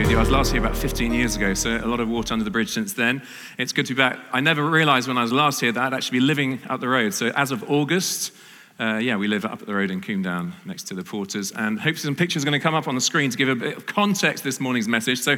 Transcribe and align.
with 0.00 0.10
you. 0.10 0.16
I 0.16 0.20
was 0.20 0.30
last 0.30 0.52
here 0.52 0.60
about 0.60 0.76
15 0.76 1.12
years 1.12 1.36
ago, 1.36 1.52
so 1.52 1.76
a 1.76 1.84
lot 1.84 2.00
of 2.00 2.08
water 2.08 2.32
under 2.32 2.44
the 2.44 2.50
bridge 2.50 2.70
since 2.70 2.94
then. 2.94 3.20
It's 3.58 3.72
good 3.72 3.84
to 3.84 3.94
be 3.94 3.98
back. 3.98 4.18
I 4.32 4.40
never 4.40 4.64
realized 4.64 5.08
when 5.08 5.18
I 5.18 5.22
was 5.22 5.32
last 5.32 5.60
here 5.60 5.72
that 5.72 5.82
I'd 5.82 5.92
actually 5.92 6.20
be 6.20 6.24
living 6.24 6.58
up 6.70 6.80
the 6.80 6.88
road. 6.88 7.12
So 7.12 7.26
as 7.36 7.50
of 7.50 7.68
August, 7.70 8.32
uh, 8.78 8.96
yeah, 8.96 9.16
we 9.16 9.28
live 9.28 9.44
up 9.44 9.58
the 9.58 9.74
road 9.74 9.90
in 9.90 10.00
Combe 10.00 10.22
Down, 10.22 10.54
next 10.64 10.84
to 10.84 10.94
the 10.94 11.04
Porters. 11.04 11.52
And 11.52 11.78
hopefully 11.78 12.02
some 12.02 12.16
pictures 12.16 12.44
are 12.44 12.46
going 12.46 12.58
to 12.58 12.62
come 12.62 12.74
up 12.74 12.88
on 12.88 12.94
the 12.94 13.00
screen 13.00 13.30
to 13.30 13.36
give 13.36 13.50
a 13.50 13.54
bit 13.54 13.76
of 13.76 13.84
context 13.84 14.42
to 14.42 14.48
this 14.48 14.58
morning's 14.58 14.88
message. 14.88 15.18
So 15.18 15.36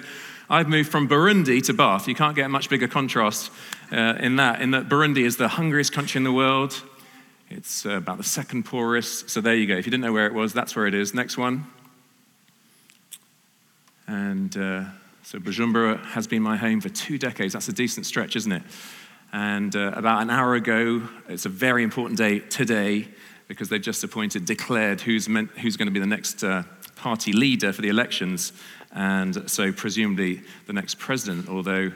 I've 0.48 0.68
moved 0.68 0.92
from 0.92 1.08
Burundi 1.08 1.60
to 1.64 1.72
Bath. 1.72 2.06
You 2.06 2.14
can't 2.14 2.36
get 2.36 2.46
a 2.46 2.48
much 2.48 2.68
bigger 2.68 2.86
contrast 2.86 3.50
uh, 3.90 4.14
in 4.20 4.36
that, 4.36 4.62
in 4.62 4.70
that 4.72 4.88
Burundi 4.88 5.24
is 5.24 5.38
the 5.38 5.48
hungriest 5.48 5.92
country 5.92 6.18
in 6.18 6.24
the 6.24 6.32
world. 6.32 6.80
It's 7.51 7.84
uh, 7.84 7.96
about 7.96 8.18
the 8.18 8.24
second 8.24 8.65
poorest. 8.65 9.29
So 9.29 9.40
there 9.40 9.56
you 9.56 9.66
go. 9.66 9.74
If 9.74 9.87
you 9.87 9.90
didn't 9.90 10.04
know 10.04 10.12
where 10.12 10.26
it 10.26 10.34
was, 10.34 10.52
that's 10.52 10.76
where 10.76 10.87
it 10.87 10.95
is. 10.95 11.15
Next 11.15 11.37
one. 11.37 11.66
And 14.12 14.55
uh, 14.59 14.84
so 15.23 15.39
Bujumbura 15.39 16.05
has 16.05 16.27
been 16.27 16.43
my 16.43 16.59
home 16.59 16.83
for 16.83 16.91
two 16.91 17.16
decades. 17.16 17.55
That's 17.55 17.69
a 17.69 17.73
decent 17.73 18.05
stretch, 18.05 18.37
isn't 18.37 18.52
it? 18.52 18.62
And 19.33 19.75
uh, 19.75 19.93
about 19.95 20.21
an 20.21 20.29
hour 20.29 20.55
ago, 20.55 21.09
it's 21.30 21.47
a 21.47 21.48
very 21.48 21.83
important 21.83 22.19
day 22.19 22.41
today 22.41 23.09
because 23.48 23.71
they've 23.71 23.80
just 23.80 24.05
appointed, 24.05 24.45
declared 24.45 25.01
who's, 25.01 25.30
meant, 25.30 25.51
who's 25.52 25.79
going 25.79 25.87
to 25.87 25.93
be 25.93 25.98
the 25.98 26.05
next 26.05 26.45
uh, 26.45 26.65
party 26.95 27.33
leader 27.33 27.73
for 27.73 27.80
the 27.80 27.88
elections. 27.88 28.52
And 28.95 29.51
so, 29.51 29.73
presumably, 29.73 30.43
the 30.66 30.74
next 30.74 30.99
president, 30.99 31.49
although 31.49 31.93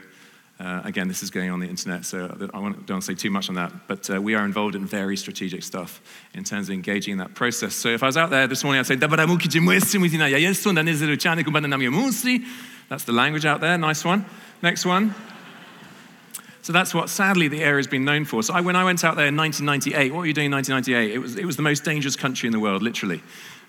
uh, 0.59 0.81
again, 0.85 1.07
this 1.07 1.21
is 1.21 1.29
going 1.29 1.51
on 1.51 1.59
the 1.59 1.67
internet, 1.67 2.03
so 2.03 2.25
I 2.25 2.29
don't 2.29 2.51
want 2.53 2.87
to 2.87 3.01
say 3.01 3.13
too 3.13 3.29
much 3.29 3.47
on 3.47 3.55
that. 3.55 3.71
But 3.87 4.09
uh, 4.09 4.19
we 4.19 4.33
are 4.33 4.43
involved 4.43 4.73
in 4.73 4.87
very 4.87 5.15
strategic 5.15 5.61
stuff 5.61 6.01
in 6.33 6.43
terms 6.43 6.67
of 6.69 6.73
engaging 6.73 7.11
in 7.11 7.17
that 7.19 7.35
process. 7.35 7.75
So 7.75 7.89
if 7.89 8.01
I 8.01 8.07
was 8.07 8.17
out 8.17 8.31
there 8.31 8.47
this 8.47 8.63
morning, 8.63 8.79
I'd 8.79 8.87
say, 8.87 8.95
That's 12.89 13.03
the 13.03 13.11
language 13.11 13.45
out 13.45 13.61
there. 13.61 13.77
Nice 13.77 14.03
one. 14.03 14.25
Next 14.63 14.83
one. 14.83 15.13
So 16.63 16.73
that's 16.73 16.93
what, 16.93 17.09
sadly, 17.09 17.47
the 17.47 17.61
area 17.61 17.77
has 17.77 17.87
been 17.87 18.03
known 18.03 18.25
for. 18.25 18.41
So 18.41 18.55
I, 18.55 18.61
when 18.61 18.75
I 18.75 18.83
went 18.83 19.03
out 19.03 19.15
there 19.15 19.27
in 19.27 19.37
1998, 19.37 20.11
what 20.11 20.19
were 20.19 20.25
you 20.25 20.33
doing 20.33 20.47
in 20.47 20.53
1998? 20.53 21.15
It 21.15 21.19
was, 21.19 21.35
it 21.37 21.45
was 21.45 21.55
the 21.55 21.61
most 21.61 21.83
dangerous 21.83 22.15
country 22.15 22.47
in 22.47 22.51
the 22.51 22.59
world, 22.59 22.81
literally. 22.81 23.21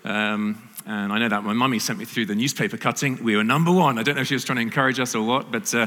Um, 0.03 0.67
and 0.87 1.13
I 1.13 1.19
know 1.19 1.29
that 1.29 1.43
my 1.43 1.53
mummy 1.53 1.77
sent 1.77 1.99
me 1.99 2.05
through 2.05 2.25
the 2.25 2.35
newspaper 2.35 2.77
cutting. 2.77 3.23
We 3.23 3.35
were 3.35 3.43
number 3.43 3.71
one. 3.71 3.99
I 3.99 4.03
don't 4.03 4.15
know 4.15 4.21
if 4.21 4.27
she 4.27 4.33
was 4.33 4.43
trying 4.43 4.57
to 4.57 4.63
encourage 4.63 4.99
us 4.99 5.13
or 5.13 5.23
what, 5.23 5.51
but. 5.51 5.71
Uh, 5.71 5.85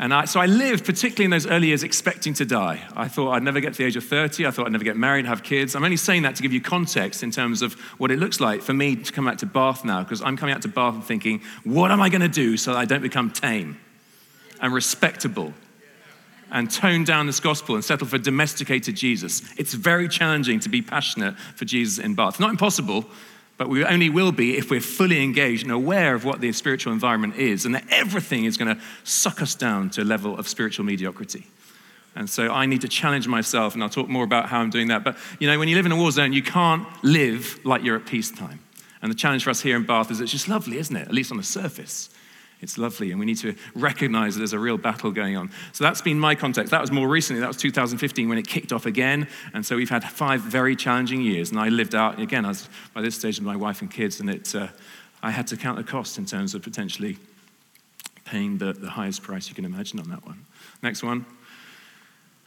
and 0.00 0.14
I, 0.14 0.26
so 0.26 0.38
I 0.38 0.46
lived, 0.46 0.84
particularly 0.84 1.24
in 1.24 1.32
those 1.32 1.46
early 1.46 1.68
years, 1.68 1.82
expecting 1.82 2.32
to 2.34 2.44
die. 2.44 2.86
I 2.94 3.08
thought 3.08 3.32
I'd 3.32 3.42
never 3.42 3.58
get 3.58 3.72
to 3.72 3.78
the 3.78 3.84
age 3.84 3.96
of 3.96 4.04
30. 4.04 4.46
I 4.46 4.52
thought 4.52 4.66
I'd 4.66 4.72
never 4.72 4.84
get 4.84 4.96
married, 4.96 5.20
and 5.20 5.28
have 5.28 5.42
kids. 5.42 5.74
I'm 5.74 5.82
only 5.82 5.96
saying 5.96 6.22
that 6.22 6.36
to 6.36 6.42
give 6.42 6.52
you 6.52 6.60
context 6.60 7.24
in 7.24 7.32
terms 7.32 7.62
of 7.62 7.74
what 7.98 8.12
it 8.12 8.20
looks 8.20 8.38
like 8.38 8.62
for 8.62 8.72
me 8.72 8.94
to 8.94 9.12
come 9.12 9.26
out 9.26 9.40
to 9.40 9.46
Bath 9.46 9.84
now, 9.84 10.04
because 10.04 10.22
I'm 10.22 10.36
coming 10.36 10.54
out 10.54 10.62
to 10.62 10.68
Bath 10.68 10.94
and 10.94 11.04
thinking, 11.04 11.42
what 11.64 11.90
am 11.90 12.00
I 12.00 12.08
going 12.10 12.20
to 12.20 12.28
do 12.28 12.56
so 12.56 12.72
that 12.72 12.78
I 12.78 12.84
don't 12.84 13.02
become 13.02 13.30
tame 13.30 13.78
and 14.60 14.72
respectable 14.72 15.52
and 16.50 16.70
tone 16.70 17.04
down 17.04 17.26
this 17.26 17.40
gospel 17.40 17.74
and 17.74 17.84
settle 17.84 18.06
for 18.06 18.18
domesticated 18.18 18.94
Jesus? 18.94 19.42
It's 19.56 19.74
very 19.74 20.08
challenging 20.08 20.60
to 20.60 20.68
be 20.68 20.80
passionate 20.80 21.36
for 21.56 21.64
Jesus 21.64 21.98
in 21.98 22.14
Bath. 22.14 22.38
Not 22.38 22.50
impossible, 22.50 23.04
but 23.58 23.68
we 23.68 23.84
only 23.84 24.08
will 24.08 24.32
be 24.32 24.56
if 24.56 24.70
we're 24.70 24.80
fully 24.80 25.22
engaged 25.22 25.64
and 25.64 25.72
aware 25.72 26.14
of 26.14 26.24
what 26.24 26.40
the 26.40 26.52
spiritual 26.52 26.92
environment 26.92 27.36
is, 27.36 27.66
and 27.66 27.74
that 27.74 27.84
everything 27.90 28.44
is 28.44 28.56
going 28.56 28.74
to 28.74 28.80
suck 29.04 29.42
us 29.42 29.54
down 29.54 29.90
to 29.90 30.02
a 30.02 30.04
level 30.04 30.38
of 30.38 30.48
spiritual 30.48 30.86
mediocrity. 30.86 31.46
And 32.14 32.30
so 32.30 32.50
I 32.50 32.66
need 32.66 32.80
to 32.80 32.88
challenge 32.88 33.28
myself, 33.28 33.74
and 33.74 33.82
I'll 33.82 33.90
talk 33.90 34.08
more 34.08 34.24
about 34.24 34.48
how 34.48 34.60
I'm 34.60 34.70
doing 34.70 34.88
that. 34.88 35.04
But 35.04 35.16
you 35.38 35.48
know, 35.48 35.58
when 35.58 35.68
you 35.68 35.76
live 35.76 35.86
in 35.86 35.92
a 35.92 35.96
war 35.96 36.10
zone, 36.10 36.32
you 36.32 36.42
can't 36.42 36.86
live 37.04 37.58
like 37.64 37.82
you're 37.82 37.96
at 37.96 38.06
peacetime. 38.06 38.60
And 39.02 39.10
the 39.10 39.16
challenge 39.16 39.44
for 39.44 39.50
us 39.50 39.60
here 39.60 39.76
in 39.76 39.84
Bath 39.84 40.10
is 40.10 40.20
it's 40.20 40.32
just 40.32 40.48
lovely, 40.48 40.78
isn't 40.78 40.96
it? 40.96 41.06
At 41.06 41.12
least 41.12 41.30
on 41.30 41.36
the 41.36 41.44
surface. 41.44 42.10
It's 42.60 42.76
lovely, 42.76 43.12
and 43.12 43.20
we 43.20 43.26
need 43.26 43.38
to 43.38 43.54
recognize 43.74 44.34
that 44.34 44.40
there's 44.40 44.52
a 44.52 44.58
real 44.58 44.78
battle 44.78 45.12
going 45.12 45.36
on. 45.36 45.50
So 45.72 45.84
that's 45.84 46.02
been 46.02 46.18
my 46.18 46.34
context. 46.34 46.72
That 46.72 46.80
was 46.80 46.90
more 46.90 47.06
recently, 47.06 47.40
that 47.40 47.46
was 47.46 47.56
2015 47.56 48.28
when 48.28 48.36
it 48.36 48.48
kicked 48.48 48.72
off 48.72 48.84
again. 48.84 49.28
And 49.54 49.64
so 49.64 49.76
we've 49.76 49.90
had 49.90 50.02
five 50.02 50.40
very 50.40 50.74
challenging 50.74 51.20
years. 51.20 51.50
And 51.50 51.60
I 51.60 51.68
lived 51.68 51.94
out, 51.94 52.18
again, 52.18 52.44
I 52.44 52.48
was 52.48 52.68
by 52.94 53.02
this 53.02 53.14
stage 53.14 53.38
with 53.38 53.46
my 53.46 53.54
wife 53.54 53.80
and 53.80 53.90
kids, 53.90 54.18
and 54.18 54.28
it, 54.28 54.54
uh, 54.54 54.68
I 55.22 55.30
had 55.30 55.46
to 55.48 55.56
count 55.56 55.76
the 55.76 55.84
cost 55.84 56.18
in 56.18 56.26
terms 56.26 56.54
of 56.54 56.62
potentially 56.62 57.18
paying 58.24 58.58
the, 58.58 58.72
the 58.72 58.90
highest 58.90 59.22
price 59.22 59.48
you 59.48 59.54
can 59.54 59.64
imagine 59.64 60.00
on 60.00 60.10
that 60.10 60.26
one. 60.26 60.44
Next 60.82 61.02
one. 61.02 61.26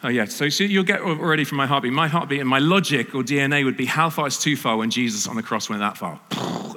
Oh, 0.03 0.09
yeah. 0.09 0.25
So, 0.25 0.45
you'll 0.45 0.83
get 0.83 1.01
already 1.01 1.43
from 1.43 1.57
my 1.57 1.67
heartbeat. 1.67 1.93
My 1.93 2.07
heartbeat 2.07 2.39
and 2.39 2.49
my 2.49 2.57
logic 2.57 3.13
or 3.13 3.21
DNA 3.21 3.63
would 3.63 3.77
be 3.77 3.85
how 3.85 4.09
far 4.09 4.25
is 4.25 4.39
too 4.39 4.55
far 4.55 4.75
when 4.77 4.89
Jesus 4.89 5.27
on 5.27 5.35
the 5.35 5.43
cross 5.43 5.69
went 5.69 5.81
that 5.81 5.95
far. 5.95 6.19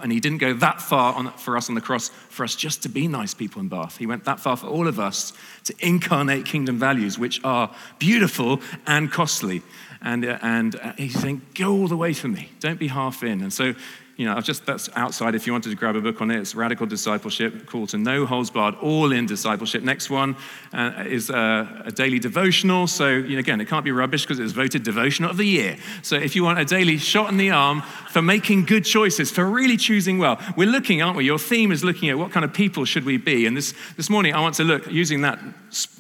And 0.03 0.13
he 0.13 0.21
didn't 0.21 0.39
go 0.39 0.53
that 0.55 0.83
far 0.83 1.15
on, 1.15 1.33
for 1.33 1.57
us 1.57 1.71
on 1.71 1.75
the 1.75 1.81
cross 1.81 2.11
for 2.29 2.45
us 2.45 2.55
just 2.55 2.83
to 2.83 2.91
be 2.91 3.09
nice 3.09 3.33
people 3.33 3.63
in 3.63 3.69
Bath. 3.69 3.97
He 3.97 4.07
went 4.07 4.25
that 4.25 4.41
far 4.41 4.59
for 4.59 4.67
all 4.67 4.87
of 4.87 5.01
us 5.01 5.33
to 5.65 5.75
incarnate 5.79 6.45
kingdom 6.45 6.79
values, 6.79 7.19
which 7.19 7.43
are 7.45 7.75
beautiful 7.99 8.61
and 8.87 9.11
costly. 9.11 9.63
And, 10.03 10.27
uh, 10.27 10.39
and 10.43 10.77
uh, 10.77 10.93
he's 10.99 11.19
saying, 11.19 11.41
go 11.55 11.73
all 11.73 11.89
the 11.89 11.97
way 11.97 12.13
for 12.13 12.29
me. 12.29 12.51
Don't 12.61 12.79
be 12.79 12.89
half 12.89 13.23
in. 13.23 13.41
And 13.41 13.51
so 13.51 13.75
you 14.17 14.27
know, 14.27 14.37
I've 14.37 14.45
just 14.45 14.65
that's 14.65 14.89
outside. 14.95 15.35
If 15.35 15.45
you 15.45 15.53
wanted 15.53 15.71
to 15.71 15.77
grab 15.77 15.97
a 15.97 16.01
book 16.01 16.21
on 16.21 16.31
it, 16.31 16.39
it's 16.39 16.55
Radical 16.55 16.87
Discipleship, 16.87 17.67
called 17.67 17.89
to 17.89 17.99
No 17.99 18.27
Holds 18.27 18.49
Barred, 18.49 18.77
All 18.77 19.11
in 19.11 19.27
Discipleship. 19.27 19.83
Next 19.83 20.09
one 20.09 20.37
uh, 20.73 21.05
is 21.05 21.31
uh, 21.31 21.83
a 21.85 21.91
daily 21.91 22.21
devotional. 22.21 22.87
So, 22.87 23.09
you 23.09 23.35
know, 23.35 23.41
again, 23.41 23.61
it 23.61 23.67
can't 23.67 23.85
be 23.85 23.91
rubbish 23.91 24.23
because 24.23 24.39
it 24.39 24.45
was 24.45 24.53
voted 24.53 24.85
devotional 24.85 25.31
of 25.31 25.37
the 25.37 25.47
year. 25.47 25.77
So, 26.03 26.15
if 26.15 26.37
you 26.37 26.45
want 26.45 26.61
a 26.61 26.65
daily 26.65 26.97
shot 26.97 27.29
in 27.31 27.39
the 27.39 27.51
arm 27.51 27.83
for 28.09 28.23
making 28.23 28.67
good 28.67 28.85
choices, 28.85 29.33
for 29.33 29.45
really 29.45 29.77
choosing 29.77 30.19
well, 30.19 30.41
we're 30.57 30.71
looking, 30.71 31.03
aren't 31.03 31.17
we? 31.17 31.25
Your 31.25 31.39
theme 31.39 31.73
is 31.73 31.83
looking 31.83 32.09
at 32.09 32.17
what 32.17 32.31
kind 32.31 32.45
of 32.45 32.53
people 32.53 32.85
should 32.85 33.05
we 33.05 33.17
be. 33.17 33.47
And 33.47 33.57
this 33.57 33.75
this 33.97 34.09
morning, 34.09 34.33
I 34.33 34.41
want 34.41 34.55
to 34.57 34.65
look 34.65 34.91
using 34.93 35.23
that 35.23 35.41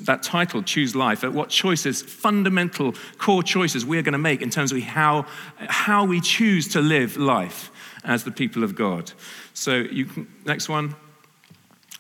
that 0.03 0.23
title, 0.23 0.63
Choose 0.63 0.95
Life, 0.95 1.25
at 1.25 1.33
what 1.33 1.49
choices, 1.49 2.01
fundamental 2.01 2.95
core 3.19 3.43
choices, 3.43 3.85
we're 3.85 4.03
going 4.03 4.13
to 4.13 4.19
make 4.19 4.41
in 4.41 4.51
terms 4.51 4.71
of 4.71 4.81
how 4.83 5.27
how 5.57 6.05
we 6.05 6.21
choose 6.21 6.69
to 6.69 6.81
live 6.81 7.17
life 7.17 7.73
as 8.05 8.25
the 8.25 8.31
people 8.31 8.63
of 8.63 8.75
God. 8.75 9.13
So, 9.53 9.77
you 9.77 10.07
can, 10.07 10.27
next 10.45 10.69
one. 10.69 10.95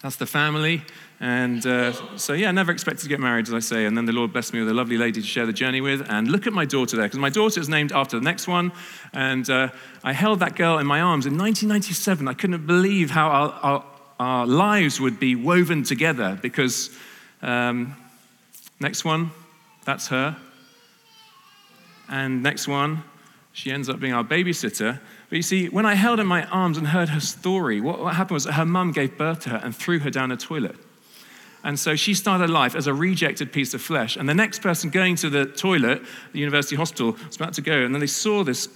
That's 0.02 0.16
the 0.16 0.26
family. 0.26 0.82
And 1.20 1.64
uh, 1.64 1.92
so, 2.18 2.34
yeah, 2.34 2.50
never 2.50 2.72
expected 2.72 3.04
to 3.04 3.08
get 3.08 3.20
married, 3.20 3.48
as 3.48 3.54
I 3.54 3.60
say. 3.60 3.86
And 3.86 3.96
then 3.96 4.04
the 4.04 4.12
Lord 4.12 4.32
blessed 4.32 4.52
me 4.52 4.60
with 4.60 4.68
a 4.68 4.74
lovely 4.74 4.98
lady 4.98 5.22
to 5.22 5.26
share 5.26 5.46
the 5.46 5.52
journey 5.52 5.80
with. 5.80 6.06
And 6.10 6.28
look 6.28 6.46
at 6.46 6.52
my 6.52 6.66
daughter 6.66 6.96
there, 6.96 7.06
because 7.06 7.18
my 7.18 7.30
daughter 7.30 7.60
is 7.60 7.68
named 7.68 7.92
after 7.92 8.18
the 8.18 8.24
next 8.24 8.46
one. 8.46 8.72
And 9.14 9.48
uh, 9.48 9.68
I 10.02 10.12
held 10.12 10.40
that 10.40 10.56
girl 10.56 10.78
in 10.78 10.86
my 10.86 11.00
arms 11.00 11.24
in 11.24 11.38
1997. 11.38 12.28
I 12.28 12.34
couldn't 12.34 12.66
believe 12.66 13.10
how 13.10 13.28
our, 13.28 13.50
our, 13.62 13.84
our 14.20 14.46
lives 14.46 15.00
would 15.00 15.18
be 15.18 15.34
woven 15.34 15.84
together, 15.84 16.38
because 16.42 16.90
um, 17.40 17.96
next 18.80 19.04
one, 19.04 19.30
that's 19.84 20.08
her. 20.08 20.36
And 22.08 22.42
next 22.42 22.68
one, 22.68 23.02
she 23.52 23.70
ends 23.70 23.88
up 23.88 24.00
being 24.00 24.12
our 24.12 24.24
babysitter. 24.24 25.00
But 25.34 25.38
you 25.38 25.42
see, 25.42 25.68
when 25.68 25.84
I 25.84 25.96
held 25.96 26.20
in 26.20 26.28
my 26.28 26.44
arms 26.44 26.78
and 26.78 26.86
heard 26.86 27.08
her 27.08 27.18
story, 27.18 27.80
what, 27.80 27.98
what 27.98 28.14
happened 28.14 28.36
was 28.36 28.44
that 28.44 28.52
her 28.52 28.64
mum 28.64 28.92
gave 28.92 29.18
birth 29.18 29.40
to 29.40 29.48
her 29.48 29.56
and 29.56 29.74
threw 29.74 29.98
her 29.98 30.08
down 30.08 30.30
a 30.30 30.36
toilet. 30.36 30.76
And 31.64 31.76
so 31.76 31.96
she 31.96 32.14
started 32.14 32.50
life 32.50 32.76
as 32.76 32.86
a 32.86 32.94
rejected 32.94 33.52
piece 33.52 33.74
of 33.74 33.82
flesh. 33.82 34.16
And 34.16 34.28
the 34.28 34.34
next 34.34 34.62
person 34.62 34.90
going 34.90 35.16
to 35.16 35.28
the 35.28 35.46
toilet, 35.46 36.02
the 36.32 36.38
university 36.38 36.76
hospital, 36.76 37.16
was 37.26 37.34
about 37.34 37.52
to 37.54 37.62
go, 37.62 37.84
and 37.84 37.92
then 37.92 38.00
they 38.00 38.06
saw 38.06 38.44
this 38.44 38.68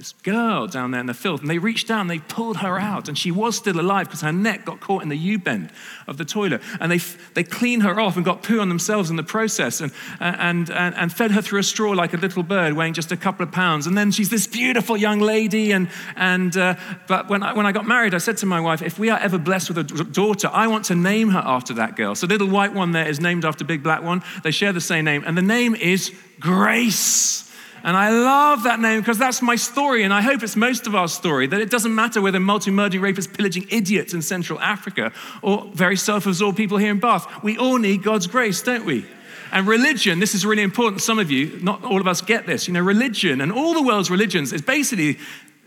this 0.00 0.12
girl 0.22 0.66
down 0.66 0.92
there 0.92 1.00
in 1.00 1.06
the 1.06 1.14
filth. 1.14 1.42
And 1.42 1.50
they 1.50 1.58
reached 1.58 1.86
down, 1.86 2.06
they 2.06 2.20
pulled 2.20 2.56
her 2.58 2.80
out, 2.80 3.06
and 3.06 3.18
she 3.18 3.30
was 3.30 3.54
still 3.54 3.78
alive 3.78 4.06
because 4.06 4.22
her 4.22 4.32
neck 4.32 4.64
got 4.64 4.80
caught 4.80 5.02
in 5.02 5.10
the 5.10 5.16
U 5.16 5.38
bend 5.38 5.70
of 6.06 6.16
the 6.16 6.24
toilet. 6.24 6.62
And 6.80 6.90
they, 6.90 6.98
they 7.34 7.44
cleaned 7.44 7.82
her 7.82 8.00
off 8.00 8.16
and 8.16 8.24
got 8.24 8.42
poo 8.42 8.60
on 8.60 8.70
themselves 8.70 9.10
in 9.10 9.16
the 9.16 9.22
process 9.22 9.82
and, 9.82 9.92
and, 10.18 10.70
and, 10.70 10.94
and 10.94 11.12
fed 11.12 11.32
her 11.32 11.42
through 11.42 11.60
a 11.60 11.62
straw 11.62 11.90
like 11.90 12.14
a 12.14 12.16
little 12.16 12.42
bird 12.42 12.72
weighing 12.72 12.94
just 12.94 13.12
a 13.12 13.16
couple 13.16 13.44
of 13.44 13.52
pounds. 13.52 13.86
And 13.86 13.96
then 13.96 14.10
she's 14.10 14.30
this 14.30 14.46
beautiful 14.46 14.96
young 14.96 15.20
lady. 15.20 15.70
And, 15.72 15.90
and, 16.16 16.56
uh, 16.56 16.76
but 17.06 17.28
when 17.28 17.42
I, 17.42 17.52
when 17.52 17.66
I 17.66 17.72
got 17.72 17.86
married, 17.86 18.14
I 18.14 18.18
said 18.18 18.38
to 18.38 18.46
my 18.46 18.60
wife, 18.60 18.80
if 18.80 18.98
we 18.98 19.10
are 19.10 19.18
ever 19.18 19.36
blessed 19.36 19.68
with 19.68 19.78
a 19.78 20.04
daughter, 20.04 20.48
I 20.50 20.66
want 20.66 20.86
to 20.86 20.94
name 20.94 21.28
her 21.28 21.42
after 21.44 21.74
that 21.74 21.96
girl. 21.96 22.14
So 22.14 22.26
little 22.26 22.48
white 22.48 22.72
one 22.72 22.92
there 22.92 23.06
is 23.06 23.20
named 23.20 23.44
after 23.44 23.66
big 23.66 23.82
black 23.82 24.02
one. 24.02 24.22
They 24.44 24.50
share 24.50 24.72
the 24.72 24.80
same 24.80 25.04
name, 25.04 25.24
and 25.26 25.36
the 25.36 25.42
name 25.42 25.74
is 25.74 26.10
Grace. 26.38 27.49
And 27.82 27.96
I 27.96 28.10
love 28.10 28.64
that 28.64 28.80
name 28.80 29.00
because 29.00 29.18
that's 29.18 29.40
my 29.40 29.56
story, 29.56 30.02
and 30.02 30.12
I 30.12 30.20
hope 30.20 30.42
it's 30.42 30.56
most 30.56 30.86
of 30.86 30.94
our 30.94 31.08
story 31.08 31.46
that 31.46 31.60
it 31.60 31.70
doesn't 31.70 31.94
matter 31.94 32.20
whether 32.20 32.38
multi 32.38 32.70
murdering, 32.70 33.02
rapists, 33.02 33.32
pillaging 33.32 33.66
idiots 33.70 34.12
in 34.12 34.22
Central 34.22 34.60
Africa 34.60 35.12
or 35.42 35.70
very 35.72 35.96
self 35.96 36.26
absorbed 36.26 36.56
people 36.56 36.78
here 36.78 36.90
in 36.90 37.00
Bath. 37.00 37.42
We 37.42 37.56
all 37.56 37.78
need 37.78 38.02
God's 38.02 38.26
grace, 38.26 38.62
don't 38.62 38.84
we? 38.84 39.06
And 39.52 39.66
religion, 39.66 40.20
this 40.20 40.34
is 40.34 40.46
really 40.46 40.62
important. 40.62 41.02
Some 41.02 41.18
of 41.18 41.30
you, 41.30 41.58
not 41.60 41.82
all 41.82 42.00
of 42.00 42.06
us, 42.06 42.20
get 42.20 42.46
this. 42.46 42.68
You 42.68 42.74
know, 42.74 42.80
religion 42.80 43.40
and 43.40 43.50
all 43.50 43.74
the 43.74 43.82
world's 43.82 44.10
religions 44.10 44.52
is 44.52 44.62
basically, 44.62 45.18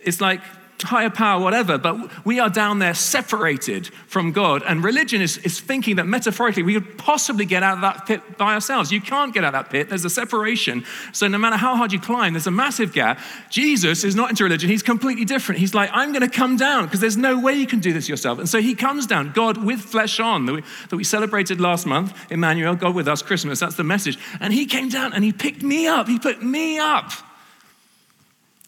it's 0.03 0.21
like 0.21 0.41
higher 0.81 1.09
power, 1.09 1.41
whatever, 1.41 1.77
but 1.77 2.25
we 2.25 2.39
are 2.39 2.49
down 2.49 2.79
there 2.79 2.93
separated 2.93 3.87
from 4.07 4.31
God. 4.31 4.63
And 4.63 4.83
religion 4.83 5.21
is, 5.21 5.37
is 5.39 5.59
thinking 5.59 5.95
that 5.97 6.05
metaphorically 6.05 6.63
we 6.63 6.73
could 6.73 6.97
possibly 6.97 7.45
get 7.45 7.63
out 7.63 7.75
of 7.75 7.81
that 7.81 8.05
pit 8.05 8.37
by 8.37 8.53
ourselves. 8.53 8.91
You 8.91 9.01
can't 9.01 9.33
get 9.33 9.43
out 9.43 9.55
of 9.55 9.65
that 9.65 9.71
pit, 9.71 9.89
there's 9.89 10.05
a 10.05 10.09
separation. 10.09 10.83
So 11.11 11.27
no 11.27 11.37
matter 11.37 11.57
how 11.57 11.75
hard 11.75 11.93
you 11.93 11.99
climb, 11.99 12.33
there's 12.33 12.47
a 12.47 12.51
massive 12.51 12.93
gap. 12.93 13.19
Jesus 13.49 14.03
is 14.03 14.15
not 14.15 14.29
into 14.29 14.43
religion, 14.43 14.69
he's 14.69 14.83
completely 14.83 15.25
different. 15.25 15.59
He's 15.59 15.73
like, 15.73 15.89
I'm 15.93 16.11
going 16.11 16.21
to 16.21 16.35
come 16.35 16.57
down 16.57 16.85
because 16.85 16.99
there's 16.99 17.17
no 17.17 17.39
way 17.39 17.53
you 17.53 17.67
can 17.67 17.79
do 17.79 17.93
this 17.93 18.09
yourself. 18.09 18.39
And 18.39 18.49
so 18.49 18.61
he 18.61 18.75
comes 18.75 19.07
down, 19.07 19.31
God 19.31 19.63
with 19.63 19.79
flesh 19.79 20.19
on, 20.19 20.45
that 20.45 20.53
we, 20.53 20.63
that 20.89 20.95
we 20.95 21.03
celebrated 21.03 21.61
last 21.61 21.85
month, 21.85 22.13
Emmanuel, 22.31 22.75
God 22.75 22.95
with 22.95 23.07
us, 23.07 23.21
Christmas, 23.21 23.59
that's 23.59 23.75
the 23.75 23.83
message. 23.83 24.17
And 24.39 24.53
he 24.53 24.65
came 24.65 24.89
down 24.89 25.13
and 25.13 25.23
he 25.23 25.31
picked 25.31 25.63
me 25.63 25.87
up, 25.87 26.07
he 26.07 26.19
put 26.19 26.43
me 26.43 26.79
up. 26.79 27.11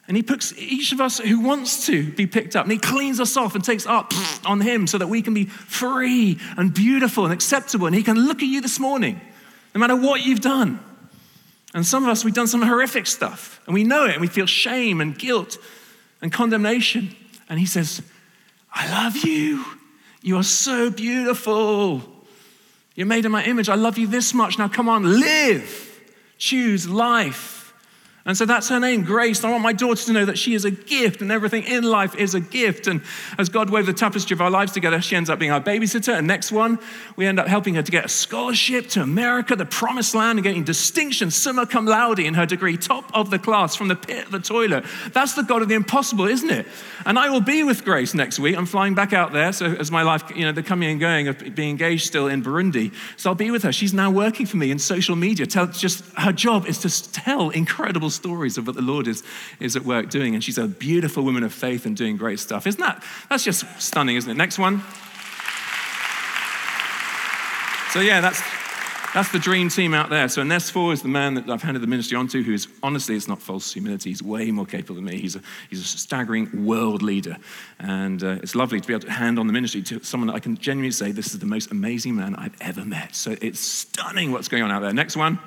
And 0.08 0.16
he 0.16 0.22
picks 0.22 0.54
each 0.58 0.92
of 0.92 1.02
us 1.02 1.18
who 1.18 1.40
wants 1.40 1.88
to 1.88 2.12
be 2.12 2.28
picked 2.28 2.56
up 2.56 2.66
and 2.66 2.72
he 2.72 2.78
cleans 2.78 3.20
us 3.20 3.36
off 3.38 3.56
and 3.56 3.64
takes 3.64 3.88
up 3.88 4.14
on 4.46 4.62
him 4.62 4.86
so 4.86 5.00
that 5.00 5.08
we 5.08 5.24
can 5.24 5.34
be 5.34 5.46
free 5.46 6.40
and 6.58 6.74
beautiful 6.74 7.24
and 7.24 7.34
acceptable. 7.34 7.88
And 7.88 7.96
he 7.96 8.04
can 8.04 8.28
look 8.28 8.44
at 8.44 8.48
you 8.48 8.62
this 8.62 8.80
morning, 8.80 9.20
no 9.74 9.80
matter 9.80 9.96
what 9.96 10.24
you've 10.24 10.42
done. 10.42 10.80
And 11.74 11.86
some 11.86 12.04
of 12.04 12.10
us, 12.10 12.24
we've 12.24 12.36
done 12.36 12.48
some 12.48 12.62
horrific 12.62 13.08
stuff 13.08 13.60
and 13.66 13.74
we 13.74 13.84
know 13.84 14.06
it 14.06 14.12
and 14.12 14.22
we 14.22 14.28
feel 14.28 14.46
shame 14.46 15.02
and 15.02 15.18
guilt 15.18 15.58
and 16.22 16.32
condemnation. 16.32 17.16
And 17.50 17.60
he 17.60 17.66
says, 17.66 18.02
I 18.72 18.90
love 18.92 19.18
you. 19.18 19.66
You 20.22 20.38
are 20.38 20.44
so 20.44 20.92
beautiful. 20.92 22.02
You're 22.94 23.08
made 23.08 23.26
in 23.26 23.32
my 23.32 23.44
image. 23.44 23.70
I 23.70 23.76
love 23.76 23.98
you 23.98 24.08
this 24.08 24.34
much. 24.34 24.58
Now 24.58 24.68
come 24.68 24.88
on, 24.88 25.04
live. 25.20 26.00
Choose 26.38 26.88
life. 26.88 27.55
And 28.28 28.36
so 28.36 28.48
that's 28.48 28.70
her 28.70 28.80
name, 28.80 29.04
Grace. 29.04 29.44
I 29.44 29.52
want 29.52 29.62
my 29.62 29.72
daughter 29.72 30.04
to 30.06 30.12
know 30.12 30.26
that 30.26 30.40
she 30.40 30.56
is 30.56 30.66
a 30.66 30.72
gift 30.72 31.22
and 31.22 31.32
everything 31.32 31.64
in 31.64 31.84
life 31.84 32.16
is 32.16 32.34
a 32.34 32.40
gift. 32.40 32.88
And 32.88 33.04
as 33.38 33.50
God 33.50 33.70
wove 33.70 33.86
the 33.86 33.94
tapestry 33.94 34.34
of 34.34 34.42
our 34.42 34.50
lives 34.50 34.72
together, 34.72 35.00
she 35.00 35.16
ends 35.16 35.30
up 35.30 35.38
being 35.38 35.52
our 35.52 35.62
babysitter. 35.62 36.18
And 36.18 36.26
next 36.26 36.52
one, 36.52 36.80
we 37.18 37.28
end 37.28 37.40
up 37.40 37.48
helping 37.48 37.76
her 37.76 37.84
to 37.84 37.92
get 37.92 38.06
a 38.06 38.10
scholarship 38.10 38.88
to 38.90 39.04
America, 39.04 39.56
the 39.56 39.68
promised 39.68 40.16
land, 40.16 40.40
and 40.40 40.44
getting 40.44 40.64
distinction, 40.64 41.30
summa 41.30 41.68
cum 41.68 41.86
laude 41.86 42.18
in 42.18 42.34
her 42.34 42.48
degree, 42.48 42.78
top 42.78 43.12
of 43.14 43.30
the 43.30 43.38
class 43.38 43.76
from 43.76 43.90
the 43.90 43.96
pit 43.96 44.26
of 44.26 44.32
the 44.32 44.40
toilet. 44.40 44.86
That's 45.14 45.34
the 45.34 45.44
God 45.44 45.62
of 45.62 45.70
the 45.70 45.76
impossible, 45.76 46.26
isn't 46.26 46.50
it? 46.50 46.66
And 47.06 47.20
I 47.20 47.30
will 47.30 47.42
be 47.42 47.62
with 47.62 47.86
Grace 47.86 48.16
next 48.16 48.40
week. 48.40 48.58
I'm 48.58 48.66
flying 48.66 48.96
back 48.96 49.14
out 49.14 49.34
there. 49.34 49.54
So 49.54 49.68
as 49.68 49.92
my 49.92 50.02
life, 50.02 50.24
you 50.36 50.46
know, 50.46 50.52
the 50.52 50.64
coming 50.64 50.90
and 50.90 51.00
going 51.00 51.28
of 51.28 51.54
being 51.54 51.70
engaged 51.70 52.08
still 52.08 52.28
in 52.28 52.42
Burundi. 52.42 52.92
So 53.18 53.30
I'll 53.30 53.36
be 53.36 53.52
with 53.52 53.62
her. 53.62 53.72
She's 53.72 53.94
now 53.94 54.10
working 54.10 54.48
for 54.48 54.58
me 54.58 54.72
in 54.72 54.80
social 54.80 55.16
media. 55.16 55.46
Tell, 55.46 55.68
just 55.68 56.04
her 56.18 56.34
job 56.34 56.66
is 56.66 56.80
to 56.80 57.12
tell 57.12 57.52
incredible 57.52 58.10
stories 58.16 58.58
of 58.58 58.66
what 58.68 58.76
the 58.76 58.82
Lord 58.82 59.08
is, 59.08 59.24
is 59.60 59.76
at 59.76 59.84
work 59.84 60.10
doing. 60.10 60.34
And 60.34 60.44
she's 60.44 60.58
a 60.58 60.68
beautiful 60.68 61.24
woman 61.24 61.44
of 61.44 61.54
faith 61.54 61.86
and 61.86 61.96
doing 61.96 62.18
great 62.18 62.40
stuff. 62.40 62.66
Isn't 62.66 62.82
that? 62.82 63.04
That's 63.30 63.44
just 63.44 63.66
stunning, 63.80 64.16
isn't 64.16 64.30
it? 64.30 64.36
Next 64.36 64.58
one. 64.58 64.82
So, 67.96 68.02
yeah, 68.02 68.20
that's, 68.20 68.42
that's 69.14 69.32
the 69.32 69.40
dream 69.40 69.70
team 69.70 69.94
out 69.94 70.10
there. 70.10 70.28
So, 70.28 70.42
Onesphore 70.42 70.92
is 70.92 71.02
the 71.02 71.08
man 71.08 71.36
that 71.36 71.50
I've 71.50 71.62
handed 71.62 71.82
the 71.82 71.88
ministry 71.88 72.18
on 72.18 72.28
to, 72.28 72.44
who 72.44 72.52
is 72.52 72.68
honestly, 72.84 73.16
it's 73.16 73.30
not 73.30 73.42
false 73.42 73.72
humility. 73.72 74.10
He's 74.10 74.22
way 74.22 74.52
more 74.52 74.66
capable 74.66 74.96
than 74.96 75.06
me. 75.06 75.18
He's 75.18 75.38
a, 75.38 75.42
he's 75.70 75.80
a 75.80 75.86
staggering 75.86 76.66
world 76.66 77.02
leader. 77.02 77.38
And 77.80 78.22
uh, 78.22 78.40
it's 78.44 78.54
lovely 78.54 78.82
to 78.82 78.86
be 78.86 78.94
able 78.94 79.06
to 79.06 79.12
hand 79.14 79.40
on 79.40 79.48
the 79.48 79.54
ministry 79.54 79.82
to 79.84 80.04
someone 80.04 80.28
that 80.28 80.34
I 80.34 80.40
can 80.40 80.58
genuinely 80.58 80.92
say, 80.92 81.14
this 81.14 81.28
is 81.28 81.40
the 81.40 81.46
most 81.46 81.72
amazing 81.72 82.18
man 82.18 82.36
I've 82.36 82.58
ever 82.60 82.84
met. 82.84 83.16
So, 83.16 83.38
it's 83.42 83.62
stunning 83.62 84.34
what's 84.34 84.50
going 84.50 84.64
on 84.64 84.72
out 84.72 84.82
there. 84.82 84.92
Next 84.92 85.16
one. 85.16 85.40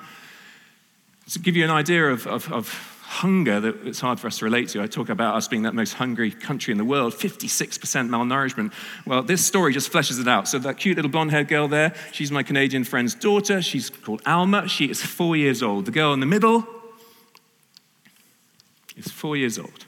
To 1.30 1.38
give 1.38 1.56
you 1.56 1.64
an 1.64 1.70
idea 1.70 2.06
of, 2.06 2.26
of, 2.26 2.50
of 2.52 2.98
hunger 3.08 3.58
that 3.58 3.86
it's 3.86 4.00
hard 4.00 4.20
for 4.20 4.26
us 4.26 4.38
to 4.38 4.44
relate 4.44 4.68
to. 4.68 4.82
I 4.82 4.86
talk 4.86 5.08
about 5.08 5.34
us 5.34 5.48
being 5.48 5.62
that 5.62 5.74
most 5.74 5.94
hungry 5.94 6.30
country 6.30 6.72
in 6.72 6.78
the 6.78 6.84
world, 6.84 7.14
56% 7.14 7.78
malnourishment. 8.08 8.72
Well, 9.06 9.22
this 9.22 9.44
story 9.44 9.72
just 9.72 9.90
fleshes 9.90 10.20
it 10.20 10.28
out. 10.28 10.46
So, 10.46 10.58
that 10.58 10.76
cute 10.76 10.96
little 10.96 11.10
blonde 11.10 11.30
haired 11.30 11.48
girl 11.48 11.68
there, 11.68 11.94
she's 12.12 12.30
my 12.30 12.42
Canadian 12.42 12.84
friend's 12.84 13.14
daughter. 13.14 13.62
She's 13.62 13.88
called 13.88 14.22
Alma. 14.26 14.68
She 14.68 14.90
is 14.90 15.02
four 15.02 15.36
years 15.36 15.62
old. 15.62 15.86
The 15.86 15.90
girl 15.90 16.12
in 16.12 16.20
the 16.20 16.26
middle 16.26 16.66
is 18.96 19.10
four 19.10 19.36
years 19.36 19.58
old. 19.58 19.86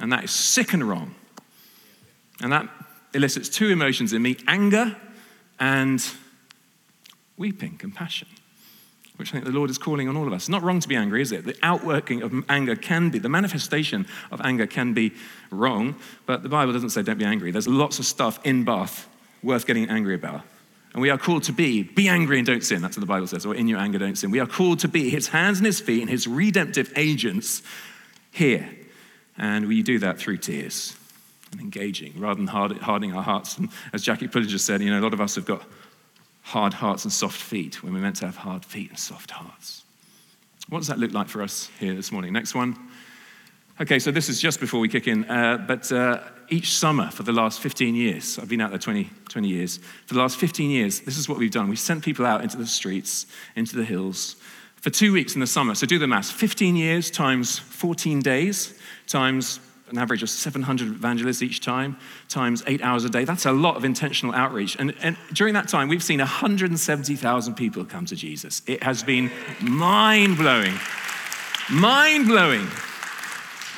And 0.00 0.12
that 0.12 0.24
is 0.24 0.30
sick 0.30 0.74
and 0.74 0.84
wrong. 0.84 1.14
And 2.40 2.52
that 2.52 2.68
elicits 3.14 3.48
two 3.48 3.70
emotions 3.70 4.12
in 4.12 4.22
me 4.22 4.36
anger 4.46 4.96
and 5.58 6.06
weeping, 7.36 7.78
compassion 7.78 8.28
which 9.18 9.30
I 9.30 9.32
think 9.32 9.44
the 9.44 9.50
Lord 9.50 9.68
is 9.68 9.78
calling 9.78 10.08
on 10.08 10.16
all 10.16 10.26
of 10.26 10.32
us. 10.32 10.42
It's 10.42 10.48
not 10.48 10.62
wrong 10.62 10.78
to 10.78 10.88
be 10.88 10.94
angry, 10.94 11.20
is 11.20 11.32
it? 11.32 11.44
The 11.44 11.56
outworking 11.62 12.22
of 12.22 12.32
anger 12.48 12.76
can 12.76 13.10
be, 13.10 13.18
the 13.18 13.28
manifestation 13.28 14.06
of 14.30 14.40
anger 14.42 14.66
can 14.66 14.94
be 14.94 15.12
wrong, 15.50 15.96
but 16.24 16.44
the 16.44 16.48
Bible 16.48 16.72
doesn't 16.72 16.90
say 16.90 17.02
don't 17.02 17.18
be 17.18 17.24
angry. 17.24 17.50
There's 17.50 17.66
lots 17.66 17.98
of 17.98 18.06
stuff 18.06 18.38
in 18.44 18.64
Bath 18.64 19.08
worth 19.42 19.66
getting 19.66 19.90
angry 19.90 20.14
about. 20.14 20.42
And 20.92 21.02
we 21.02 21.10
are 21.10 21.18
called 21.18 21.42
to 21.44 21.52
be, 21.52 21.82
be 21.82 22.08
angry 22.08 22.38
and 22.38 22.46
don't 22.46 22.62
sin. 22.62 22.80
That's 22.80 22.96
what 22.96 23.00
the 23.00 23.06
Bible 23.06 23.26
says, 23.26 23.44
or 23.44 23.54
in 23.54 23.68
your 23.68 23.78
anger, 23.80 23.98
don't 23.98 24.16
sin. 24.16 24.30
We 24.30 24.40
are 24.40 24.46
called 24.46 24.78
to 24.80 24.88
be 24.88 25.10
his 25.10 25.28
hands 25.28 25.58
and 25.58 25.66
his 25.66 25.80
feet 25.80 26.00
and 26.00 26.08
his 26.08 26.26
redemptive 26.26 26.92
agents 26.96 27.62
here. 28.30 28.70
And 29.36 29.66
we 29.66 29.82
do 29.82 29.98
that 29.98 30.18
through 30.18 30.38
tears 30.38 30.96
and 31.52 31.60
engaging 31.60 32.18
rather 32.18 32.36
than 32.36 32.46
hardening 32.46 33.14
our 33.14 33.22
hearts. 33.22 33.58
And 33.58 33.68
as 33.92 34.02
Jackie 34.02 34.28
Pullinger 34.28 34.58
said, 34.58 34.80
you 34.80 34.90
know, 34.90 35.00
a 35.00 35.02
lot 35.02 35.12
of 35.12 35.20
us 35.20 35.34
have 35.34 35.44
got 35.44 35.62
hard 36.48 36.72
hearts 36.72 37.04
and 37.04 37.12
soft 37.12 37.38
feet 37.38 37.82
when 37.82 37.92
we're 37.92 38.00
meant 38.00 38.16
to 38.16 38.24
have 38.24 38.36
hard 38.36 38.64
feet 38.64 38.88
and 38.88 38.98
soft 38.98 39.30
hearts. 39.30 39.84
What 40.70 40.78
does 40.78 40.88
that 40.88 40.98
look 40.98 41.12
like 41.12 41.28
for 41.28 41.42
us 41.42 41.68
here 41.78 41.94
this 41.94 42.10
morning? 42.10 42.32
Next 42.32 42.54
one. 42.54 42.74
Okay, 43.82 43.98
so 43.98 44.10
this 44.10 44.30
is 44.30 44.40
just 44.40 44.58
before 44.58 44.80
we 44.80 44.88
kick 44.88 45.06
in, 45.06 45.26
uh, 45.26 45.58
but 45.58 45.92
uh, 45.92 46.20
each 46.48 46.70
summer 46.70 47.10
for 47.10 47.22
the 47.22 47.32
last 47.32 47.60
15 47.60 47.94
years, 47.94 48.38
I've 48.38 48.48
been 48.48 48.62
out 48.62 48.70
there 48.70 48.78
20, 48.78 49.10
20 49.28 49.46
years, 49.46 49.76
for 50.06 50.14
the 50.14 50.20
last 50.20 50.38
15 50.38 50.70
years, 50.70 51.00
this 51.00 51.18
is 51.18 51.28
what 51.28 51.36
we've 51.36 51.50
done. 51.50 51.68
We've 51.68 51.78
sent 51.78 52.02
people 52.02 52.24
out 52.24 52.42
into 52.42 52.56
the 52.56 52.66
streets, 52.66 53.26
into 53.54 53.76
the 53.76 53.84
hills, 53.84 54.36
for 54.76 54.88
two 54.88 55.12
weeks 55.12 55.34
in 55.34 55.40
the 55.40 55.46
summer. 55.46 55.74
So 55.74 55.86
do 55.86 55.98
the 55.98 56.06
maths 56.06 56.30
15 56.30 56.76
years 56.76 57.10
times 57.10 57.58
14 57.58 58.20
days 58.20 58.78
times 59.06 59.60
an 59.90 59.98
average 59.98 60.22
of 60.22 60.30
700 60.30 60.88
evangelists 60.88 61.42
each 61.42 61.60
time, 61.60 61.96
times 62.28 62.62
eight 62.66 62.82
hours 62.82 63.04
a 63.04 63.10
day. 63.10 63.24
That's 63.24 63.46
a 63.46 63.52
lot 63.52 63.76
of 63.76 63.84
intentional 63.84 64.34
outreach. 64.34 64.76
And, 64.78 64.94
and 65.02 65.16
during 65.32 65.54
that 65.54 65.68
time, 65.68 65.88
we've 65.88 66.02
seen 66.02 66.18
170,000 66.18 67.54
people 67.54 67.84
come 67.84 68.06
to 68.06 68.16
Jesus. 68.16 68.62
It 68.66 68.82
has 68.82 69.02
been 69.02 69.30
mind 69.60 70.36
blowing. 70.36 70.74
Mind 71.70 72.26
blowing 72.26 72.66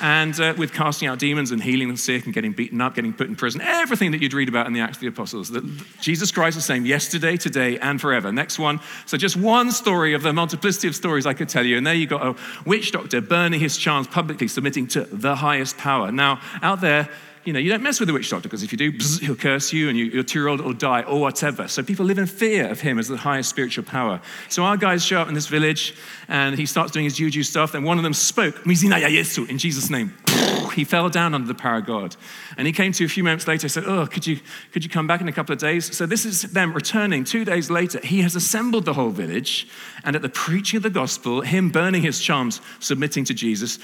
and 0.01 0.39
uh, 0.41 0.55
with 0.57 0.73
casting 0.73 1.09
out 1.09 1.19
demons 1.19 1.51
and 1.51 1.63
healing 1.63 1.89
the 1.89 1.97
sick 1.97 2.25
and 2.25 2.35
getting 2.35 2.53
beaten 2.53 2.81
up, 2.81 2.95
getting 2.95 3.13
put 3.13 3.29
in 3.29 3.37
prison, 3.37 3.61
everything 3.61 4.13
that 4.13 4.23
you'd 4.23 4.33
read 4.33 4.49
about 4.49 4.67
in 4.67 4.73
the 4.73 4.81
Acts 4.81 4.97
of 4.97 5.01
the 5.01 5.07
Apostles. 5.07 5.51
That 5.51 5.65
Jesus 6.01 6.33
Christ 6.33 6.57
is 6.57 6.65
the 6.65 6.67
same 6.67 6.87
yesterday, 6.87 7.37
today, 7.37 7.79
and 7.79 8.01
forever. 8.01 8.33
Next 8.33 8.59
one. 8.59 8.81
So, 9.07 9.17
just 9.17 9.37
one 9.37 9.71
story 9.71 10.15
of 10.15 10.23
the 10.23 10.33
multiplicity 10.33 10.89
of 10.89 10.97
stories 10.97 11.27
I 11.27 11.35
could 11.35 11.49
tell 11.49 11.65
you. 11.65 11.77
And 11.77 11.87
there 11.87 11.95
you 11.95 12.07
got 12.07 12.27
a 12.27 12.37
witch 12.65 12.93
doctor 12.93 13.21
burning 13.21 13.61
his 13.61 13.77
charms 13.77 14.07
publicly, 14.07 14.49
submitting 14.49 14.87
to 14.89 15.03
the 15.03 15.37
highest 15.37 15.77
power. 15.77 16.11
Now, 16.11 16.41
out 16.63 16.81
there, 16.81 17.09
you 17.45 17.53
know, 17.53 17.59
you 17.59 17.71
don't 17.71 17.83
mess 17.83 17.99
with 18.01 18.07
the 18.07 18.13
witch 18.13 18.29
doctor 18.29 18.49
because 18.49 18.63
if 18.63 18.71
you 18.71 18.79
do, 18.79 18.93
bzz, 18.93 19.21
he'll 19.21 19.35
curse 19.35 19.73
you 19.73 19.89
and 19.89 19.97
you, 19.97 20.05
your 20.07 20.23
two-year-old 20.23 20.61
will 20.61 20.75
die 20.75 21.03
or 21.03 21.21
whatever. 21.21 21.69
So 21.69 21.83
people 21.83 22.05
live 22.05 22.19
in 22.19 22.27
fear 22.27 22.69
of 22.69 22.81
him 22.81 22.99
as 22.99 23.09
the 23.09 23.17
highest 23.17 23.49
spiritual 23.49 23.85
power. 23.85 24.21
So 24.49 24.63
our 24.65 24.77
guys 24.77 25.05
show 25.05 25.21
up 25.21 25.29
in 25.29 25.35
this 25.35 25.47
village 25.47 25.95
and 26.29 26.59
he 26.59 26.67
starts 26.67 26.93
doing 26.93 27.05
his 27.05 27.17
juju 27.17 27.43
stuff. 27.43 27.75
And 27.75 27.85
one 27.85 27.97
of 27.97 28.05
them 28.05 28.13
spoke, 28.13 28.67
in 28.67 29.59
Jesus' 29.59 29.91
name. 29.91 30.15
He 30.71 30.85
fell 30.85 31.09
down 31.09 31.35
under 31.35 31.49
the 31.49 31.55
power 31.55 31.79
of 31.79 31.87
God. 31.87 32.15
And 32.57 32.65
he 32.65 32.73
came 32.73 32.93
to 32.93 33.05
a 33.05 33.09
few 33.09 33.25
moments 33.25 33.49
later 33.49 33.65
and 33.65 33.73
said, 33.73 33.85
Oh, 33.87 34.07
could 34.07 34.25
you, 34.25 34.39
could 34.71 34.85
you 34.85 34.89
come 34.89 35.09
back 35.09 35.21
in 35.21 35.27
a 35.27 35.33
couple 35.33 35.53
of 35.53 35.59
days? 35.59 35.97
So 35.97 36.07
this 36.07 36.25
is 36.25 36.43
them 36.43 36.73
returning 36.73 37.25
two 37.25 37.45
days 37.45 37.71
later. 37.71 37.99
He 38.05 38.23
has 38.23 38.37
assembled 38.37 38.85
the 38.85 38.95
whole 38.95 39.11
village. 39.11 39.67
And 40.05 40.15
at 40.15 40.23
the 40.23 40.29
preaching 40.29 40.77
of 40.77 40.85
the 40.85 40.91
gospel, 40.91 41.41
him 41.41 41.71
burning 41.71 42.03
his 42.03 42.21
charms, 42.21 42.61
submitting 42.79 43.25
to 43.25 43.35
Jesus, 43.35 43.81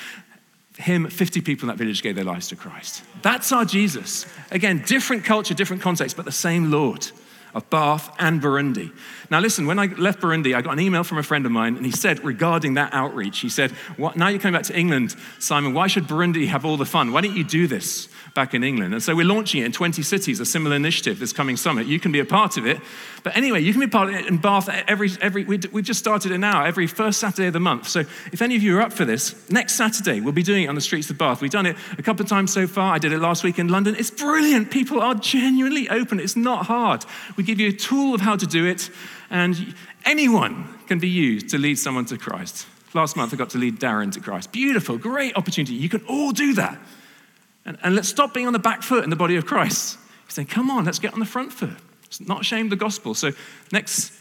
him, 0.78 1.08
50 1.08 1.40
people 1.40 1.68
in 1.68 1.68
that 1.68 1.78
village 1.82 2.02
gave 2.02 2.14
their 2.14 2.24
lives 2.24 2.48
to 2.48 2.56
Christ. 2.56 3.02
That's 3.22 3.50
our 3.52 3.64
Jesus. 3.64 4.26
Again, 4.50 4.82
different 4.86 5.24
culture, 5.24 5.54
different 5.54 5.82
context, 5.82 6.16
but 6.16 6.24
the 6.24 6.32
same 6.32 6.70
Lord 6.70 7.10
of 7.54 7.68
Bath 7.70 8.14
and 8.18 8.42
Burundi. 8.42 8.92
Now, 9.30 9.40
listen, 9.40 9.66
when 9.66 9.78
I 9.78 9.86
left 9.86 10.20
Burundi, 10.20 10.54
I 10.54 10.60
got 10.60 10.74
an 10.74 10.80
email 10.80 11.02
from 11.02 11.16
a 11.16 11.22
friend 11.22 11.46
of 11.46 11.52
mine, 11.52 11.76
and 11.76 11.86
he 11.86 11.92
said, 11.92 12.22
regarding 12.22 12.74
that 12.74 12.92
outreach, 12.92 13.38
he 13.38 13.48
said, 13.48 13.72
Now 14.14 14.28
you're 14.28 14.38
coming 14.38 14.52
back 14.52 14.64
to 14.64 14.78
England, 14.78 15.16
Simon, 15.38 15.72
why 15.72 15.86
should 15.86 16.04
Burundi 16.04 16.48
have 16.48 16.66
all 16.66 16.76
the 16.76 16.84
fun? 16.84 17.12
Why 17.12 17.22
don't 17.22 17.34
you 17.34 17.44
do 17.44 17.66
this 17.66 18.08
back 18.36 18.54
in 18.54 18.62
England? 18.62 18.94
And 18.94 19.02
so 19.02 19.16
we're 19.16 19.26
launching 19.26 19.62
it 19.62 19.64
in 19.64 19.72
20 19.72 20.02
cities, 20.02 20.38
a 20.38 20.46
similar 20.46 20.76
initiative 20.76 21.18
this 21.18 21.32
coming 21.32 21.56
summer. 21.56 21.82
You 21.82 21.98
can 21.98 22.12
be 22.12 22.20
a 22.20 22.24
part 22.24 22.56
of 22.56 22.66
it. 22.66 22.78
But 23.24 23.36
anyway, 23.36 23.62
you 23.62 23.72
can 23.72 23.80
be 23.80 23.88
part 23.88 24.10
of 24.10 24.14
it 24.14 24.26
in 24.26 24.36
Bath 24.36 24.68
every, 24.86 25.10
every 25.20 25.42
we've 25.44 25.84
just 25.84 25.98
started 25.98 26.30
it 26.30 26.38
now, 26.38 26.64
every 26.64 26.86
first 26.86 27.18
Saturday 27.18 27.48
of 27.48 27.54
the 27.54 27.60
month. 27.60 27.88
So 27.88 28.00
if 28.00 28.40
any 28.40 28.54
of 28.54 28.62
you 28.62 28.78
are 28.78 28.82
up 28.82 28.92
for 28.92 29.04
this, 29.04 29.50
next 29.50 29.74
Saturday, 29.74 30.20
we'll 30.20 30.32
be 30.32 30.44
doing 30.44 30.64
it 30.64 30.66
on 30.68 30.76
the 30.76 30.80
streets 30.80 31.10
of 31.10 31.18
Bath. 31.18 31.40
We've 31.40 31.50
done 31.50 31.66
it 31.66 31.76
a 31.98 32.02
couple 32.02 32.22
of 32.22 32.28
times 32.28 32.52
so 32.52 32.68
far. 32.68 32.94
I 32.94 32.98
did 32.98 33.12
it 33.12 33.18
last 33.18 33.42
week 33.42 33.58
in 33.58 33.68
London. 33.68 33.96
It's 33.98 34.10
brilliant. 34.10 34.70
People 34.70 35.00
are 35.00 35.14
genuinely 35.14 35.88
open. 35.88 36.20
It's 36.20 36.36
not 36.36 36.66
hard. 36.66 37.04
We 37.36 37.42
give 37.42 37.58
you 37.58 37.70
a 37.70 37.72
tool 37.72 38.14
of 38.14 38.20
how 38.20 38.36
to 38.36 38.46
do 38.46 38.66
it. 38.66 38.90
And 39.30 39.74
anyone 40.04 40.78
can 40.86 40.98
be 40.98 41.08
used 41.08 41.48
to 41.48 41.58
lead 41.58 41.78
someone 41.78 42.04
to 42.06 42.18
Christ. 42.18 42.66
Last 42.94 43.16
month, 43.16 43.32
I 43.32 43.36
got 43.36 43.50
to 43.50 43.58
lead 43.58 43.80
Darren 43.80 44.12
to 44.12 44.20
Christ. 44.20 44.52
Beautiful, 44.52 44.98
great 44.98 45.36
opportunity. 45.36 45.74
You 45.74 45.88
can 45.88 46.04
all 46.06 46.32
do 46.32 46.54
that. 46.54 46.78
And, 47.66 47.76
and 47.82 47.94
let's 47.94 48.08
stop 48.08 48.32
being 48.32 48.46
on 48.46 48.52
the 48.52 48.58
back 48.58 48.82
foot 48.82 49.04
in 49.04 49.10
the 49.10 49.16
body 49.16 49.36
of 49.36 49.44
Christ. 49.44 49.98
He's 50.24 50.34
saying, 50.34 50.48
come 50.48 50.70
on, 50.70 50.84
let's 50.84 51.00
get 51.00 51.12
on 51.12 51.20
the 51.20 51.26
front 51.26 51.52
foot. 51.52 51.76
It's 52.04 52.20
not 52.20 52.40
ashamed 52.40 52.70
the 52.72 52.76
gospel. 52.76 53.14
So 53.14 53.32
next 53.72 54.12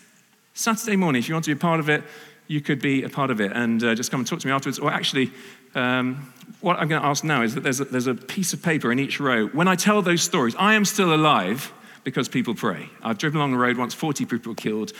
Saturday 0.55 0.95
morning, 0.95 1.19
if 1.19 1.29
you 1.29 1.35
want 1.35 1.45
to 1.45 1.55
be 1.55 1.57
a 1.57 1.61
part 1.61 1.79
of 1.79 1.87
it, 1.87 2.03
you 2.47 2.59
could 2.59 2.81
be 2.81 3.03
a 3.03 3.09
part 3.09 3.31
of 3.31 3.39
it 3.39 3.51
and 3.53 3.83
uh, 3.83 3.95
just 3.95 4.11
come 4.11 4.19
and 4.19 4.27
talk 4.27 4.39
to 4.39 4.47
me 4.47 4.53
afterwards. 4.53 4.79
Or 4.79 4.91
actually, 4.91 5.31
um, 5.75 6.33
what 6.61 6.77
I'm 6.77 6.87
going 6.87 7.01
to 7.01 7.07
ask 7.07 7.23
now 7.23 7.43
is 7.43 7.55
that 7.55 7.61
there's 7.61 7.79
a, 7.79 7.85
there's 7.85 8.07
a 8.07 8.15
piece 8.15 8.53
of 8.53 8.61
paper 8.61 8.91
in 8.91 8.99
each 8.99 9.19
row. 9.19 9.47
When 9.47 9.67
I 9.67 9.75
tell 9.75 10.01
those 10.01 10.21
stories, 10.21 10.55
I 10.57 10.73
am 10.73 10.85
still 10.85 11.13
alive 11.13 11.71
because 12.03 12.27
people 12.27 12.55
pray. 12.55 12.89
I've 13.01 13.17
driven 13.17 13.37
along 13.37 13.51
the 13.51 13.57
road 13.57 13.77
once, 13.77 13.93
40 13.93 14.25
people 14.25 14.55
killed. 14.55 14.93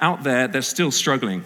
Out 0.00 0.22
there, 0.22 0.48
they're 0.48 0.62
still 0.62 0.90
struggling. 0.90 1.44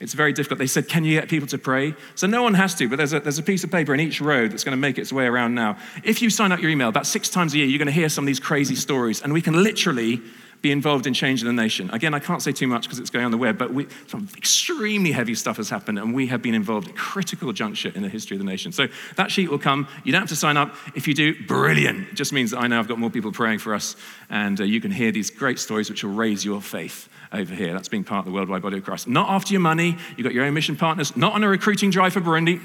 It's 0.00 0.14
very 0.14 0.32
difficult. 0.32 0.58
They 0.58 0.66
said, 0.66 0.88
Can 0.88 1.04
you 1.04 1.20
get 1.20 1.28
people 1.28 1.46
to 1.48 1.58
pray? 1.58 1.94
So 2.14 2.26
no 2.26 2.42
one 2.42 2.54
has 2.54 2.74
to, 2.76 2.88
but 2.88 2.96
there's 2.96 3.12
a, 3.12 3.20
there's 3.20 3.38
a 3.38 3.42
piece 3.42 3.64
of 3.64 3.70
paper 3.70 3.92
in 3.92 4.00
each 4.00 4.20
road 4.20 4.50
that's 4.50 4.64
going 4.64 4.72
to 4.72 4.80
make 4.80 4.98
its 4.98 5.12
way 5.12 5.26
around 5.26 5.54
now. 5.54 5.76
If 6.02 6.22
you 6.22 6.30
sign 6.30 6.52
up 6.52 6.60
your 6.60 6.70
email, 6.70 6.88
about 6.88 7.06
six 7.06 7.28
times 7.28 7.52
a 7.52 7.58
year, 7.58 7.66
you're 7.66 7.78
going 7.78 7.86
to 7.86 7.92
hear 7.92 8.08
some 8.08 8.24
of 8.24 8.26
these 8.26 8.40
crazy 8.40 8.74
stories, 8.74 9.20
and 9.20 9.32
we 9.32 9.42
can 9.42 9.62
literally 9.62 10.22
be 10.62 10.70
involved 10.70 11.06
in 11.06 11.14
changing 11.14 11.46
the 11.46 11.52
nation. 11.52 11.90
Again, 11.90 12.12
I 12.12 12.18
can't 12.18 12.42
say 12.42 12.52
too 12.52 12.66
much 12.66 12.82
because 12.82 12.98
it's 12.98 13.10
going 13.10 13.24
on 13.24 13.30
the 13.30 13.38
web, 13.38 13.56
but 13.56 13.72
we, 13.72 13.86
some 14.08 14.28
extremely 14.36 15.12
heavy 15.12 15.34
stuff 15.34 15.56
has 15.56 15.70
happened, 15.70 15.98
and 15.98 16.14
we 16.14 16.26
have 16.26 16.42
been 16.42 16.54
involved 16.54 16.88
at 16.88 16.96
critical 16.96 17.52
juncture 17.52 17.92
in 17.94 18.02
the 18.02 18.08
history 18.08 18.36
of 18.36 18.38
the 18.40 18.44
nation. 18.44 18.72
So 18.72 18.88
that 19.16 19.30
sheet 19.30 19.50
will 19.50 19.58
come. 19.58 19.86
You 20.04 20.12
don't 20.12 20.22
have 20.22 20.28
to 20.30 20.36
sign 20.36 20.56
up. 20.56 20.74
If 20.94 21.08
you 21.08 21.14
do, 21.14 21.34
brilliant. 21.46 22.08
It 22.08 22.14
just 22.14 22.32
means 22.32 22.50
that 22.50 22.58
I 22.58 22.66
know 22.66 22.78
I've 22.78 22.88
got 22.88 22.98
more 22.98 23.10
people 23.10 23.32
praying 23.32 23.60
for 23.60 23.74
us, 23.74 23.96
and 24.28 24.60
uh, 24.60 24.64
you 24.64 24.80
can 24.80 24.90
hear 24.90 25.12
these 25.12 25.30
great 25.30 25.58
stories 25.58 25.88
which 25.88 26.04
will 26.04 26.12
raise 26.12 26.44
your 26.44 26.60
faith 26.62 27.08
over 27.32 27.54
here. 27.54 27.72
That's 27.72 27.88
being 27.88 28.04
part 28.04 28.20
of 28.20 28.24
the 28.26 28.32
worldwide 28.32 28.62
body 28.62 28.78
of 28.78 28.84
Christ. 28.84 29.06
Not 29.06 29.30
after 29.30 29.52
your 29.52 29.60
money. 29.60 29.96
You've 30.16 30.24
got 30.24 30.34
your 30.34 30.44
own 30.44 30.54
mission 30.54 30.76
partners. 30.76 31.16
Not 31.16 31.34
on 31.34 31.44
a 31.44 31.48
recruiting 31.48 31.90
drive 31.90 32.12
for 32.12 32.20
Burundi. 32.20 32.60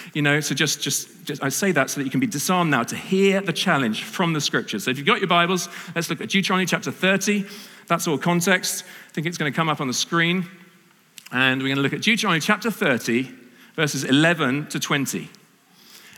you 0.14 0.22
know, 0.22 0.40
so 0.40 0.54
just, 0.54 0.82
just, 0.82 1.24
just, 1.24 1.42
I 1.42 1.48
say 1.48 1.72
that 1.72 1.90
so 1.90 2.00
that 2.00 2.04
you 2.04 2.10
can 2.10 2.20
be 2.20 2.26
disarmed 2.26 2.70
now 2.70 2.82
to 2.82 2.96
hear 2.96 3.40
the 3.40 3.52
challenge 3.52 4.02
from 4.02 4.32
the 4.32 4.40
scriptures. 4.40 4.84
So 4.84 4.90
if 4.90 4.98
you've 4.98 5.06
got 5.06 5.20
your 5.20 5.28
Bibles, 5.28 5.68
let's 5.94 6.10
look 6.10 6.20
at 6.20 6.28
Deuteronomy 6.28 6.66
chapter 6.66 6.90
30. 6.90 7.46
That's 7.86 8.08
all 8.08 8.18
context. 8.18 8.84
I 9.08 9.12
think 9.12 9.26
it's 9.26 9.38
going 9.38 9.52
to 9.52 9.56
come 9.56 9.68
up 9.68 9.80
on 9.80 9.86
the 9.86 9.94
screen. 9.94 10.46
And 11.32 11.62
we're 11.62 11.68
going 11.68 11.76
to 11.76 11.82
look 11.82 11.92
at 11.92 12.02
Deuteronomy 12.02 12.40
chapter 12.40 12.70
30, 12.70 13.30
verses 13.76 14.02
11 14.02 14.68
to 14.68 14.80
20. 14.80 15.28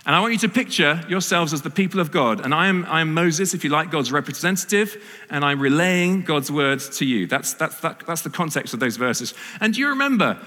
And 0.04 0.16
I 0.16 0.20
want 0.20 0.32
you 0.32 0.38
to 0.40 0.48
picture 0.48 1.00
yourselves 1.08 1.52
as 1.52 1.62
the 1.62 1.70
people 1.70 2.00
of 2.00 2.10
God. 2.10 2.40
And 2.44 2.52
I 2.52 2.66
am, 2.66 2.84
I 2.86 3.00
am 3.02 3.14
Moses, 3.14 3.54
if 3.54 3.62
you 3.62 3.70
like, 3.70 3.90
God's 3.90 4.10
representative, 4.10 5.00
and 5.30 5.44
I'm 5.44 5.60
relaying 5.60 6.22
God's 6.22 6.50
words 6.50 6.98
to 6.98 7.04
you. 7.04 7.28
That's, 7.28 7.54
that's, 7.54 7.78
that, 7.80 8.02
that's 8.04 8.22
the 8.22 8.30
context 8.30 8.74
of 8.74 8.80
those 8.80 8.96
verses. 8.96 9.32
And 9.60 9.74
do 9.74 9.80
you 9.80 9.88
remember 9.88 10.38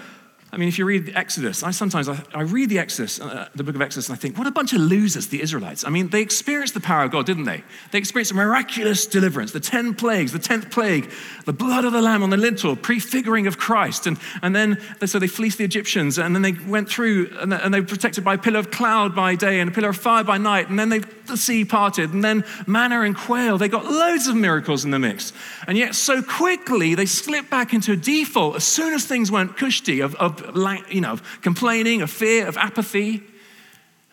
I 0.55 0.57
mean, 0.57 0.69
if 0.69 0.79
you 0.79 0.85
read 0.85 1.11
Exodus, 1.15 1.63
I 1.63 1.71
sometimes 1.71 2.07
I, 2.07 2.17
I 2.33 2.43
read 2.43 2.69
the 2.69 2.79
Exodus, 2.79 3.19
uh, 3.19 3.49
the 3.55 3.63
book 3.65 3.75
of 3.75 3.81
Exodus, 3.81 4.07
and 4.07 4.17
I 4.17 4.17
think, 4.17 4.37
what 4.37 4.47
a 4.47 4.51
bunch 4.51 4.71
of 4.71 4.79
losers, 4.79 5.27
the 5.27 5.41
Israelites. 5.41 5.83
I 5.83 5.89
mean, 5.89 6.07
they 6.07 6.21
experienced 6.21 6.73
the 6.73 6.79
power 6.79 7.03
of 7.03 7.11
God, 7.11 7.25
didn't 7.25 7.43
they? 7.43 7.61
They 7.91 7.97
experienced 7.97 8.31
a 8.31 8.35
miraculous 8.35 9.05
deliverance, 9.05 9.51
the 9.51 9.59
10 9.59 9.95
plagues, 9.95 10.31
the 10.31 10.39
10th 10.39 10.71
plague, 10.71 11.11
the 11.43 11.51
blood 11.51 11.83
of 11.83 11.91
the 11.91 12.01
lamb 12.01 12.23
on 12.23 12.29
the 12.29 12.37
lintel, 12.37 12.77
prefiguring 12.77 13.47
of 13.47 13.57
Christ. 13.57 14.07
And, 14.07 14.17
and 14.41 14.55
then, 14.55 14.79
so 15.05 15.19
they 15.19 15.27
fleeced 15.27 15.57
the 15.57 15.65
Egyptians, 15.65 16.17
and 16.17 16.33
then 16.33 16.41
they 16.41 16.53
went 16.53 16.87
through, 16.87 17.35
and, 17.37 17.53
and 17.53 17.73
they 17.73 17.81
were 17.81 17.87
protected 17.87 18.23
by 18.23 18.35
a 18.35 18.37
pillar 18.37 18.59
of 18.59 18.71
cloud 18.71 19.13
by 19.13 19.35
day 19.35 19.59
and 19.59 19.69
a 19.69 19.73
pillar 19.73 19.89
of 19.89 19.97
fire 19.97 20.23
by 20.23 20.37
night, 20.37 20.69
and 20.69 20.79
then 20.79 20.87
they, 20.87 21.01
the 21.27 21.37
sea 21.37 21.65
parted, 21.65 22.13
and 22.13 22.23
then 22.23 22.43
manna 22.67 23.01
and 23.01 23.15
quail. 23.15 23.57
They 23.57 23.67
got 23.67 23.85
loads 23.85 24.27
of 24.27 24.35
miracles 24.35 24.85
in 24.85 24.91
the 24.91 24.99
mix. 24.99 25.33
And 25.67 25.77
yet, 25.77 25.95
so 25.95 26.21
quickly, 26.21 26.95
they 26.95 27.05
slipped 27.05 27.49
back 27.49 27.73
into 27.73 27.93
a 27.93 27.95
default 27.95 28.55
as 28.55 28.63
soon 28.63 28.93
as 28.93 29.05
things 29.05 29.31
went 29.31 29.57
cushy 29.57 29.99
of, 30.01 30.15
of 30.15 30.41
you 30.89 31.01
know, 31.01 31.13
of 31.13 31.41
complaining, 31.41 32.01
of 32.01 32.11
fear, 32.11 32.47
of 32.47 32.57
apathy. 32.57 33.23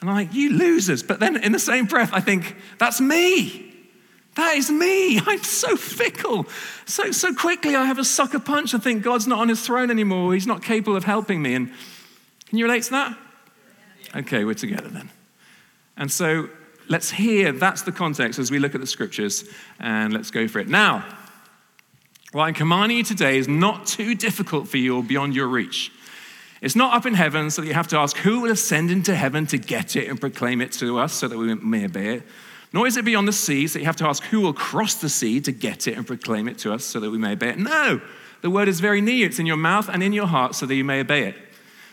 And 0.00 0.10
I'm 0.10 0.16
like, 0.16 0.34
you 0.34 0.52
losers. 0.52 1.02
But 1.02 1.20
then 1.20 1.42
in 1.42 1.52
the 1.52 1.58
same 1.58 1.86
breath, 1.86 2.10
I 2.12 2.20
think, 2.20 2.56
that's 2.78 3.00
me. 3.00 3.72
That 4.34 4.56
is 4.56 4.70
me. 4.70 5.18
I'm 5.26 5.42
so 5.42 5.76
fickle. 5.76 6.46
So, 6.86 7.12
so 7.12 7.34
quickly, 7.34 7.76
I 7.76 7.84
have 7.84 7.98
a 7.98 8.04
sucker 8.04 8.40
punch 8.40 8.74
and 8.74 8.82
think 8.82 9.02
God's 9.02 9.26
not 9.26 9.38
on 9.38 9.48
his 9.48 9.64
throne 9.64 9.90
anymore. 9.90 10.34
He's 10.34 10.46
not 10.46 10.62
capable 10.62 10.96
of 10.96 11.04
helping 11.04 11.42
me. 11.42 11.54
And 11.54 11.70
can 12.48 12.58
you 12.58 12.64
relate 12.64 12.84
to 12.84 12.90
that? 12.90 13.18
Okay, 14.14 14.44
we're 14.44 14.54
together 14.54 14.88
then. 14.88 15.10
And 15.96 16.10
so 16.10 16.48
let's 16.92 17.10
hear 17.10 17.52
that's 17.52 17.82
the 17.82 17.90
context 17.90 18.38
as 18.38 18.50
we 18.50 18.58
look 18.58 18.74
at 18.74 18.80
the 18.80 18.86
scriptures 18.86 19.44
and 19.80 20.12
let's 20.12 20.30
go 20.30 20.46
for 20.46 20.60
it. 20.60 20.68
Now, 20.68 21.04
what 22.32 22.44
I'm 22.44 22.54
commanding 22.54 22.98
you 22.98 23.04
today 23.04 23.38
is 23.38 23.48
not 23.48 23.86
too 23.86 24.14
difficult 24.14 24.68
for 24.68 24.76
you 24.76 24.96
or 24.96 25.02
beyond 25.02 25.34
your 25.34 25.48
reach. 25.48 25.90
It's 26.60 26.76
not 26.76 26.94
up 26.94 27.06
in 27.06 27.14
heaven, 27.14 27.50
so 27.50 27.60
that 27.60 27.66
you 27.66 27.74
have 27.74 27.88
to 27.88 27.98
ask, 27.98 28.16
who 28.18 28.40
will 28.40 28.52
ascend 28.52 28.90
into 28.90 29.16
heaven 29.16 29.46
to 29.48 29.58
get 29.58 29.96
it 29.96 30.08
and 30.08 30.20
proclaim 30.20 30.60
it 30.60 30.70
to 30.72 30.98
us 30.98 31.12
so 31.12 31.26
that 31.26 31.36
we 31.36 31.52
may 31.54 31.86
obey 31.86 32.16
it? 32.16 32.22
Nor 32.72 32.86
is 32.86 32.96
it 32.96 33.04
beyond 33.04 33.26
the 33.26 33.32
sea, 33.32 33.66
so 33.66 33.78
you 33.78 33.84
have 33.84 33.96
to 33.96 34.06
ask, 34.06 34.22
who 34.24 34.40
will 34.40 34.52
cross 34.52 34.94
the 34.94 35.08
sea 35.08 35.40
to 35.40 35.50
get 35.50 35.88
it 35.88 35.96
and 35.96 36.06
proclaim 36.06 36.46
it 36.46 36.58
to 36.58 36.72
us 36.72 36.84
so 36.84 37.00
that 37.00 37.10
we 37.10 37.18
may 37.18 37.32
obey 37.32 37.48
it? 37.48 37.58
No, 37.58 38.00
the 38.42 38.50
word 38.50 38.68
is 38.68 38.80
very 38.80 39.00
near. 39.00 39.26
It's 39.26 39.38
in 39.38 39.46
your 39.46 39.56
mouth 39.56 39.88
and 39.88 40.02
in 40.02 40.12
your 40.12 40.26
heart 40.26 40.54
so 40.54 40.66
that 40.66 40.74
you 40.74 40.84
may 40.84 41.00
obey 41.00 41.24
it. 41.24 41.36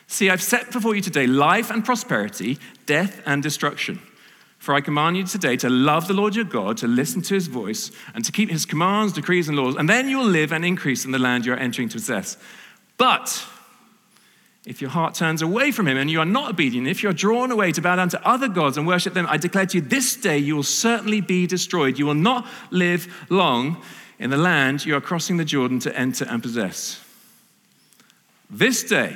See, 0.08 0.30
I've 0.30 0.42
set 0.42 0.72
before 0.72 0.96
you 0.96 1.02
today 1.02 1.26
life 1.26 1.72
and 1.72 1.84
prosperity, 1.84 2.60
death 2.86 3.22
and 3.26 3.42
destruction. 3.42 4.00
For 4.60 4.76
I 4.76 4.82
command 4.82 5.16
you 5.16 5.24
today 5.24 5.56
to 5.58 5.70
love 5.70 6.08
the 6.08 6.14
Lord 6.14 6.36
your 6.36 6.46
God, 6.46 6.78
to 6.78 6.88
listen 6.88 7.22
to 7.24 7.34
his 7.34 7.48
voice, 7.48 7.92
and 8.14 8.26
to 8.26 8.32
keep 8.32 8.50
his 8.50 8.66
commands, 8.66 9.14
decrees, 9.14 9.48
and 9.48 9.58
laws, 9.58 9.76
and 9.78 9.90
then 9.90 10.10
you 10.10 10.18
will 10.18 10.26
live 10.26 10.52
and 10.52 10.66
increase 10.66 11.06
in 11.06 11.12
the 11.12 11.20
land 11.20 11.46
you 11.46 11.54
are 11.54 11.58
entering 11.58 11.88
to 11.90 11.94
possess. 11.96 12.38
But 12.98 13.46
if 14.66 14.82
your 14.82 14.90
heart 14.90 15.16
turns 15.16 15.42
away 15.42 15.72
from 15.72 15.88
him 15.88 15.98
and 15.98 16.12
you 16.12 16.20
are 16.20 16.26
not 16.26 16.52
obedient, 16.52 16.88
if 16.88 17.02
you're 17.02 17.14
drawn 17.14 17.52
away 17.52 17.72
to 17.72 17.82
bow 17.82 17.96
down 17.96 18.10
to 18.10 18.28
other 18.28 18.50
gods 18.50 18.78
and 18.78 18.86
worship 18.86 19.14
them, 19.14 19.26
I 19.30 19.38
declare 19.38 19.66
to 19.66 19.78
you 19.78 19.82
this 19.82 20.18
day 20.18 20.38
you 20.38 20.58
will 20.58 20.64
certainly 20.64 21.22
be 21.22 21.48
destroyed. 21.48 21.98
You 21.98 22.06
will 22.06 22.14
not 22.14 22.46
live 22.70 23.08
long 23.30 23.82
in 24.20 24.30
the 24.30 24.38
land 24.38 24.86
you 24.86 24.94
are 24.96 25.02
crossing 25.02 25.38
the 25.38 25.46
Jordan 25.46 25.80
to 25.80 25.98
enter 25.98 26.26
and 26.26 26.44
possess. 26.44 27.02
This 28.50 28.84
day, 28.84 29.16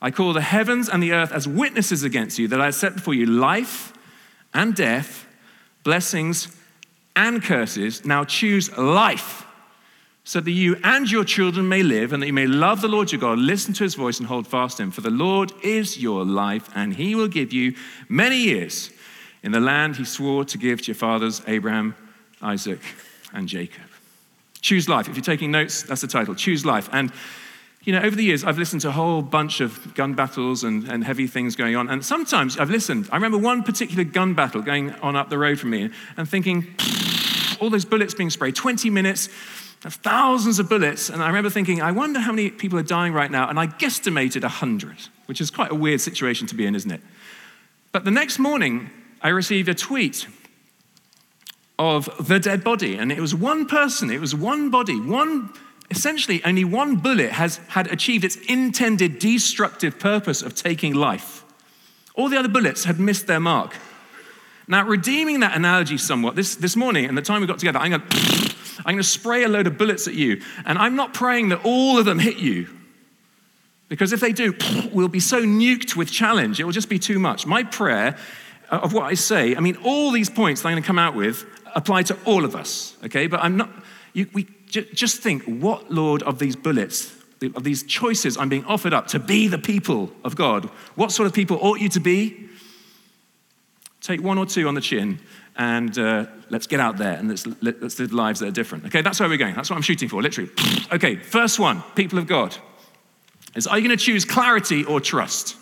I 0.00 0.12
call 0.12 0.32
the 0.32 0.40
heavens 0.40 0.88
and 0.88 1.02
the 1.02 1.12
earth 1.12 1.32
as 1.32 1.48
witnesses 1.48 2.04
against 2.04 2.38
you 2.38 2.46
that 2.48 2.60
I 2.60 2.70
set 2.70 2.94
before 2.94 3.14
you 3.14 3.26
life 3.26 3.93
and 4.54 4.74
death, 4.74 5.26
blessings 5.82 6.56
and 7.16 7.42
curses. 7.42 8.04
Now 8.04 8.24
choose 8.24 8.76
life 8.76 9.44
so 10.24 10.40
that 10.40 10.50
you 10.50 10.76
and 10.82 11.10
your 11.10 11.24
children 11.24 11.68
may 11.68 11.82
live 11.82 12.12
and 12.12 12.22
that 12.22 12.26
you 12.26 12.32
may 12.32 12.46
love 12.46 12.80
the 12.80 12.88
Lord 12.88 13.12
your 13.12 13.20
God, 13.20 13.38
listen 13.38 13.74
to 13.74 13.84
his 13.84 13.94
voice, 13.94 14.18
and 14.18 14.26
hold 14.26 14.46
fast 14.46 14.80
him. 14.80 14.90
For 14.90 15.02
the 15.02 15.10
Lord 15.10 15.52
is 15.62 15.98
your 15.98 16.24
life, 16.24 16.70
and 16.74 16.94
he 16.94 17.14
will 17.14 17.28
give 17.28 17.52
you 17.52 17.74
many 18.08 18.38
years 18.38 18.90
in 19.42 19.52
the 19.52 19.60
land 19.60 19.96
he 19.96 20.04
swore 20.04 20.44
to 20.46 20.56
give 20.56 20.80
to 20.80 20.86
your 20.86 20.94
fathers, 20.94 21.42
Abraham, 21.46 21.94
Isaac, 22.40 22.80
and 23.34 23.46
Jacob. 23.46 23.82
Choose 24.62 24.88
life. 24.88 25.08
If 25.08 25.16
you're 25.16 25.22
taking 25.22 25.50
notes, 25.50 25.82
that's 25.82 26.00
the 26.00 26.06
title 26.06 26.34
Choose 26.34 26.64
life. 26.64 26.88
And 26.90 27.12
you 27.84 27.92
know, 27.92 28.00
over 28.00 28.16
the 28.16 28.24
years, 28.24 28.44
I've 28.44 28.58
listened 28.58 28.80
to 28.82 28.88
a 28.88 28.92
whole 28.92 29.20
bunch 29.20 29.60
of 29.60 29.94
gun 29.94 30.14
battles 30.14 30.64
and, 30.64 30.88
and 30.88 31.04
heavy 31.04 31.26
things 31.26 31.54
going 31.54 31.76
on. 31.76 31.90
And 31.90 32.04
sometimes 32.04 32.58
I've 32.58 32.70
listened. 32.70 33.08
I 33.12 33.16
remember 33.16 33.36
one 33.36 33.62
particular 33.62 34.04
gun 34.04 34.34
battle 34.34 34.62
going 34.62 34.92
on 34.94 35.16
up 35.16 35.28
the 35.28 35.38
road 35.38 35.58
from 35.60 35.70
me 35.70 35.90
and 36.16 36.28
thinking, 36.28 36.74
all 37.60 37.68
those 37.68 37.84
bullets 37.84 38.14
being 38.14 38.30
sprayed, 38.30 38.56
20 38.56 38.88
minutes, 38.88 39.28
thousands 39.80 40.58
of 40.58 40.68
bullets. 40.68 41.10
And 41.10 41.22
I 41.22 41.26
remember 41.26 41.50
thinking, 41.50 41.82
I 41.82 41.92
wonder 41.92 42.20
how 42.20 42.32
many 42.32 42.50
people 42.50 42.78
are 42.78 42.84
dying 42.84 43.12
right 43.12 43.30
now. 43.30 43.48
And 43.48 43.60
I 43.60 43.66
guesstimated 43.66 44.42
100, 44.42 44.96
which 45.26 45.40
is 45.40 45.50
quite 45.50 45.70
a 45.70 45.74
weird 45.74 46.00
situation 46.00 46.46
to 46.48 46.54
be 46.54 46.66
in, 46.66 46.74
isn't 46.74 46.90
it? 46.90 47.02
But 47.92 48.04
the 48.04 48.10
next 48.10 48.38
morning, 48.38 48.90
I 49.20 49.28
received 49.28 49.68
a 49.68 49.74
tweet 49.74 50.26
of 51.78 52.08
the 52.26 52.38
dead 52.38 52.64
body. 52.64 52.96
And 52.96 53.12
it 53.12 53.20
was 53.20 53.34
one 53.34 53.66
person, 53.66 54.10
it 54.10 54.20
was 54.20 54.34
one 54.34 54.70
body, 54.70 54.98
one, 54.98 55.52
essentially, 55.94 56.42
only 56.44 56.64
one 56.64 56.96
bullet 56.96 57.32
has 57.32 57.58
had 57.68 57.86
achieved 57.92 58.24
its 58.24 58.36
intended 58.48 59.18
destructive 59.18 59.98
purpose 59.98 60.42
of 60.42 60.54
taking 60.54 60.94
life. 60.94 61.44
All 62.14 62.28
the 62.28 62.36
other 62.36 62.48
bullets 62.48 62.84
had 62.84 62.98
missed 62.98 63.26
their 63.26 63.40
mark. 63.40 63.76
Now, 64.66 64.86
redeeming 64.86 65.40
that 65.40 65.56
analogy 65.56 65.98
somewhat, 65.98 66.36
this, 66.36 66.56
this 66.56 66.74
morning 66.74 67.04
and 67.04 67.18
the 67.18 67.22
time 67.22 67.40
we 67.40 67.46
got 67.46 67.58
together, 67.58 67.78
I'm 67.78 67.90
going 67.90 68.02
I'm 68.78 68.94
going 68.94 68.98
to 68.98 69.04
spray 69.04 69.44
a 69.44 69.48
load 69.48 69.66
of 69.66 69.78
bullets 69.78 70.08
at 70.08 70.14
you. 70.14 70.42
And 70.66 70.78
I'm 70.78 70.96
not 70.96 71.14
praying 71.14 71.50
that 71.50 71.64
all 71.64 71.98
of 71.98 72.04
them 72.04 72.18
hit 72.18 72.38
you. 72.38 72.68
Because 73.88 74.12
if 74.12 74.20
they 74.20 74.32
do, 74.32 74.54
we'll 74.92 75.08
be 75.08 75.20
so 75.20 75.42
nuked 75.42 75.96
with 75.96 76.10
challenge, 76.10 76.60
it 76.60 76.64
will 76.64 76.72
just 76.72 76.88
be 76.88 76.98
too 76.98 77.18
much. 77.18 77.46
My 77.46 77.62
prayer 77.62 78.16
uh, 78.70 78.80
of 78.82 78.92
what 78.92 79.04
I 79.04 79.14
say, 79.14 79.54
I 79.54 79.60
mean, 79.60 79.76
all 79.84 80.10
these 80.10 80.30
points 80.30 80.62
that 80.62 80.68
I'm 80.68 80.74
going 80.74 80.82
to 80.82 80.86
come 80.86 80.98
out 80.98 81.14
with 81.14 81.46
apply 81.74 82.02
to 82.04 82.18
all 82.24 82.44
of 82.44 82.56
us, 82.56 82.96
okay? 83.04 83.26
But 83.26 83.40
I'm 83.40 83.56
not, 83.56 83.70
you, 84.12 84.28
we 84.32 84.44
just 84.82 85.20
think, 85.20 85.42
what, 85.44 85.90
Lord, 85.90 86.22
of 86.22 86.38
these 86.38 86.56
bullets, 86.56 87.14
of 87.54 87.64
these 87.64 87.82
choices 87.82 88.36
I'm 88.36 88.48
being 88.48 88.64
offered 88.64 88.94
up 88.94 89.08
to 89.08 89.18
be 89.18 89.48
the 89.48 89.58
people 89.58 90.12
of 90.24 90.36
God, 90.36 90.66
what 90.94 91.12
sort 91.12 91.26
of 91.26 91.32
people 91.32 91.58
ought 91.60 91.80
you 91.80 91.88
to 91.90 92.00
be? 92.00 92.48
Take 94.00 94.22
one 94.22 94.38
or 94.38 94.46
two 94.46 94.68
on 94.68 94.74
the 94.74 94.80
chin 94.80 95.18
and 95.56 95.96
uh, 95.98 96.26
let's 96.50 96.66
get 96.66 96.80
out 96.80 96.96
there 96.96 97.14
and 97.14 97.28
let's, 97.28 97.46
let's 97.62 97.98
live 97.98 98.12
lives 98.12 98.40
that 98.40 98.48
are 98.48 98.52
different. 98.52 98.86
Okay, 98.86 99.02
that's 99.02 99.20
where 99.20 99.28
we're 99.28 99.38
going. 99.38 99.54
That's 99.54 99.70
what 99.70 99.76
I'm 99.76 99.82
shooting 99.82 100.08
for, 100.08 100.22
literally. 100.22 100.50
Okay, 100.92 101.16
first 101.16 101.58
one, 101.58 101.82
people 101.96 102.18
of 102.18 102.26
God, 102.26 102.56
is 103.56 103.66
are 103.66 103.78
you 103.78 103.86
going 103.86 103.96
to 103.96 104.04
choose 104.04 104.24
clarity 104.24 104.84
or 104.84 105.00
trust? 105.00 105.56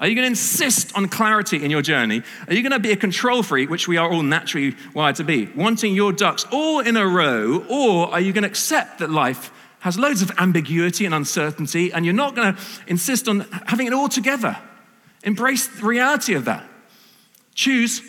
Are 0.00 0.08
you 0.08 0.14
going 0.14 0.24
to 0.24 0.30
insist 0.30 0.96
on 0.96 1.08
clarity 1.08 1.62
in 1.62 1.70
your 1.70 1.82
journey? 1.82 2.22
Are 2.48 2.54
you 2.54 2.62
going 2.62 2.72
to 2.72 2.78
be 2.78 2.90
a 2.90 2.96
control 2.96 3.42
freak, 3.42 3.68
which 3.68 3.86
we 3.86 3.98
are 3.98 4.10
all 4.10 4.22
naturally 4.22 4.74
wired 4.94 5.16
to 5.16 5.24
be, 5.24 5.50
wanting 5.54 5.94
your 5.94 6.10
ducks 6.10 6.46
all 6.50 6.80
in 6.80 6.96
a 6.96 7.06
row? 7.06 7.66
Or 7.68 8.10
are 8.10 8.20
you 8.20 8.32
going 8.32 8.44
to 8.44 8.48
accept 8.48 9.00
that 9.00 9.10
life 9.10 9.52
has 9.80 9.98
loads 9.98 10.22
of 10.22 10.32
ambiguity 10.38 11.04
and 11.04 11.14
uncertainty, 11.14 11.92
and 11.92 12.06
you're 12.06 12.14
not 12.14 12.34
going 12.34 12.54
to 12.54 12.60
insist 12.86 13.28
on 13.28 13.40
having 13.66 13.86
it 13.86 13.92
all 13.92 14.08
together? 14.08 14.56
Embrace 15.22 15.66
the 15.66 15.84
reality 15.84 16.32
of 16.32 16.46
that. 16.46 16.64
Choose 17.54 18.00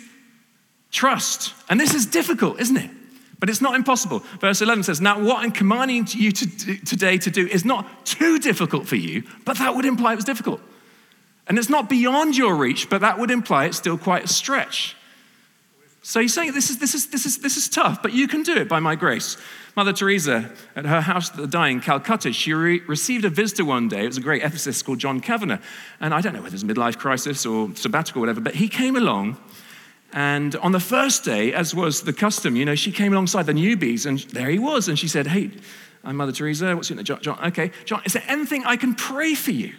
trust. 0.90 1.52
And 1.68 1.78
this 1.78 1.92
is 1.92 2.06
difficult, 2.06 2.58
isn't 2.58 2.76
it? 2.76 2.90
But 3.38 3.50
it's 3.50 3.60
not 3.60 3.74
impossible. 3.74 4.20
Verse 4.40 4.62
11 4.62 4.84
says, 4.84 5.02
Now, 5.02 5.22
what 5.22 5.44
I'm 5.44 5.52
commanding 5.52 6.06
you 6.12 6.32
to 6.32 6.76
today 6.86 7.18
to 7.18 7.30
do 7.30 7.46
is 7.46 7.66
not 7.66 8.06
too 8.06 8.38
difficult 8.38 8.86
for 8.86 8.96
you, 8.96 9.24
but 9.44 9.58
that 9.58 9.74
would 9.74 9.84
imply 9.84 10.12
it 10.12 10.16
was 10.16 10.24
difficult. 10.24 10.62
And 11.52 11.58
it's 11.58 11.68
not 11.68 11.90
beyond 11.90 12.34
your 12.34 12.54
reach, 12.54 12.88
but 12.88 13.02
that 13.02 13.18
would 13.18 13.30
imply 13.30 13.66
it's 13.66 13.76
still 13.76 13.98
quite 13.98 14.24
a 14.24 14.26
stretch. 14.26 14.96
So 16.00 16.18
he's 16.18 16.32
saying 16.32 16.54
this 16.54 16.70
is, 16.70 16.78
this 16.78 16.94
is, 16.94 17.08
this 17.08 17.26
is, 17.26 17.40
this 17.40 17.58
is 17.58 17.68
tough, 17.68 18.02
but 18.02 18.14
you 18.14 18.26
can 18.26 18.42
do 18.42 18.56
it 18.56 18.70
by 18.70 18.80
my 18.80 18.94
grace. 18.94 19.36
Mother 19.76 19.92
Teresa, 19.92 20.50
at 20.74 20.86
her 20.86 21.02
house 21.02 21.28
that 21.28 21.50
dying, 21.50 21.82
Calcutta, 21.82 22.32
she 22.32 22.54
re- 22.54 22.80
received 22.88 23.26
a 23.26 23.28
visitor 23.28 23.66
one 23.66 23.86
day. 23.86 24.04
It 24.04 24.06
was 24.06 24.16
a 24.16 24.22
great 24.22 24.42
ethicist 24.42 24.82
called 24.86 24.98
John 24.98 25.20
Kavanaugh. 25.20 25.58
And 26.00 26.14
I 26.14 26.22
don't 26.22 26.32
know 26.32 26.40
whether 26.40 26.56
it 26.56 26.62
was 26.62 26.62
a 26.62 26.66
midlife 26.74 26.96
crisis 26.96 27.44
or 27.44 27.76
sabbatical 27.76 28.20
or 28.20 28.22
whatever, 28.22 28.40
but 28.40 28.54
he 28.54 28.66
came 28.66 28.96
along. 28.96 29.36
And 30.14 30.56
on 30.56 30.72
the 30.72 30.80
first 30.80 31.22
day, 31.22 31.52
as 31.52 31.74
was 31.74 32.04
the 32.04 32.14
custom, 32.14 32.56
you 32.56 32.64
know, 32.64 32.76
she 32.76 32.92
came 32.92 33.12
alongside 33.12 33.44
the 33.44 33.52
newbies 33.52 34.06
and 34.06 34.20
there 34.30 34.48
he 34.48 34.58
was. 34.58 34.88
And 34.88 34.98
she 34.98 35.06
said, 35.06 35.26
Hey, 35.26 35.50
I'm 36.02 36.16
Mother 36.16 36.32
Teresa. 36.32 36.74
What's 36.74 36.88
your 36.88 36.96
name? 36.96 37.04
John, 37.04 37.20
John. 37.20 37.38
Okay, 37.48 37.72
John, 37.84 38.00
is 38.06 38.14
there 38.14 38.24
anything 38.26 38.64
I 38.64 38.76
can 38.76 38.94
pray 38.94 39.34
for 39.34 39.50
you? 39.50 39.74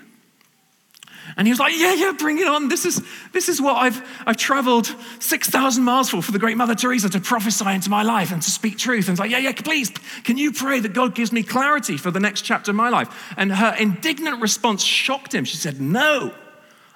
And 1.35 1.47
he 1.47 1.51
was 1.51 1.59
like, 1.59 1.73
Yeah, 1.75 1.93
yeah, 1.93 2.11
bring 2.11 2.39
it 2.39 2.47
on. 2.47 2.69
This 2.69 2.85
is, 2.85 3.01
this 3.31 3.49
is 3.49 3.61
what 3.61 3.77
I've, 3.77 4.01
I've 4.25 4.37
traveled 4.37 4.93
6,000 5.19 5.83
miles 5.83 6.09
for, 6.09 6.21
for 6.21 6.31
the 6.31 6.39
great 6.39 6.57
Mother 6.57 6.75
Teresa 6.75 7.09
to 7.09 7.19
prophesy 7.19 7.69
into 7.69 7.89
my 7.89 8.03
life 8.03 8.31
and 8.31 8.41
to 8.41 8.51
speak 8.51 8.77
truth. 8.77 9.07
And 9.07 9.13
it's 9.13 9.19
like, 9.19 9.31
Yeah, 9.31 9.39
yeah, 9.39 9.53
please, 9.53 9.89
can 10.23 10.37
you 10.37 10.51
pray 10.51 10.79
that 10.79 10.93
God 10.93 11.15
gives 11.15 11.31
me 11.31 11.43
clarity 11.43 11.97
for 11.97 12.11
the 12.11 12.19
next 12.19 12.41
chapter 12.41 12.71
of 12.71 12.75
my 12.75 12.89
life? 12.89 13.33
And 13.37 13.51
her 13.53 13.75
indignant 13.79 14.41
response 14.41 14.83
shocked 14.83 15.33
him. 15.33 15.45
She 15.45 15.57
said, 15.57 15.81
No, 15.81 16.33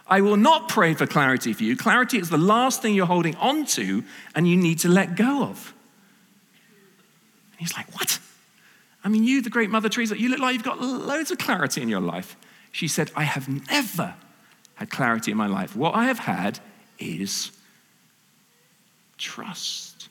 I 0.07 0.22
will 0.22 0.38
not 0.38 0.69
pray 0.69 0.93
for 0.93 1.07
clarity 1.07 1.53
for 1.53 1.63
you. 1.63 1.75
Clarity 1.75 2.19
is 2.19 2.29
the 2.29 2.38
last 2.38 2.81
thing 2.81 2.93
you're 2.93 3.05
holding 3.05 3.36
on 3.38 3.65
to 3.67 4.03
and 4.36 4.48
you 4.48 4.57
need 4.57 4.79
to 4.79 4.89
let 4.89 5.15
go 5.15 5.43
of. 5.43 5.74
And 7.51 7.62
he's 7.62 7.75
like, 7.75 7.91
What? 7.93 8.19
I 9.03 9.10
mean, 9.10 9.24
you, 9.24 9.41
the 9.41 9.50
great 9.50 9.69
Mother 9.69 9.88
Teresa, 9.88 10.19
you 10.19 10.27
look 10.27 10.39
like 10.39 10.53
you've 10.53 10.63
got 10.63 10.81
loads 10.81 11.31
of 11.31 11.38
clarity 11.38 11.81
in 11.81 11.88
your 11.88 12.01
life. 12.01 12.36
She 12.77 12.88
said, 12.88 13.10
I 13.15 13.24
have 13.24 13.50
never 13.72 14.13
had 14.75 14.91
clarity 14.91 15.31
in 15.31 15.38
my 15.38 15.48
life. 15.48 15.75
What 15.75 15.96
I 15.96 16.05
have 16.05 16.19
had 16.19 16.60
is 17.00 17.50
trust. 19.17 20.10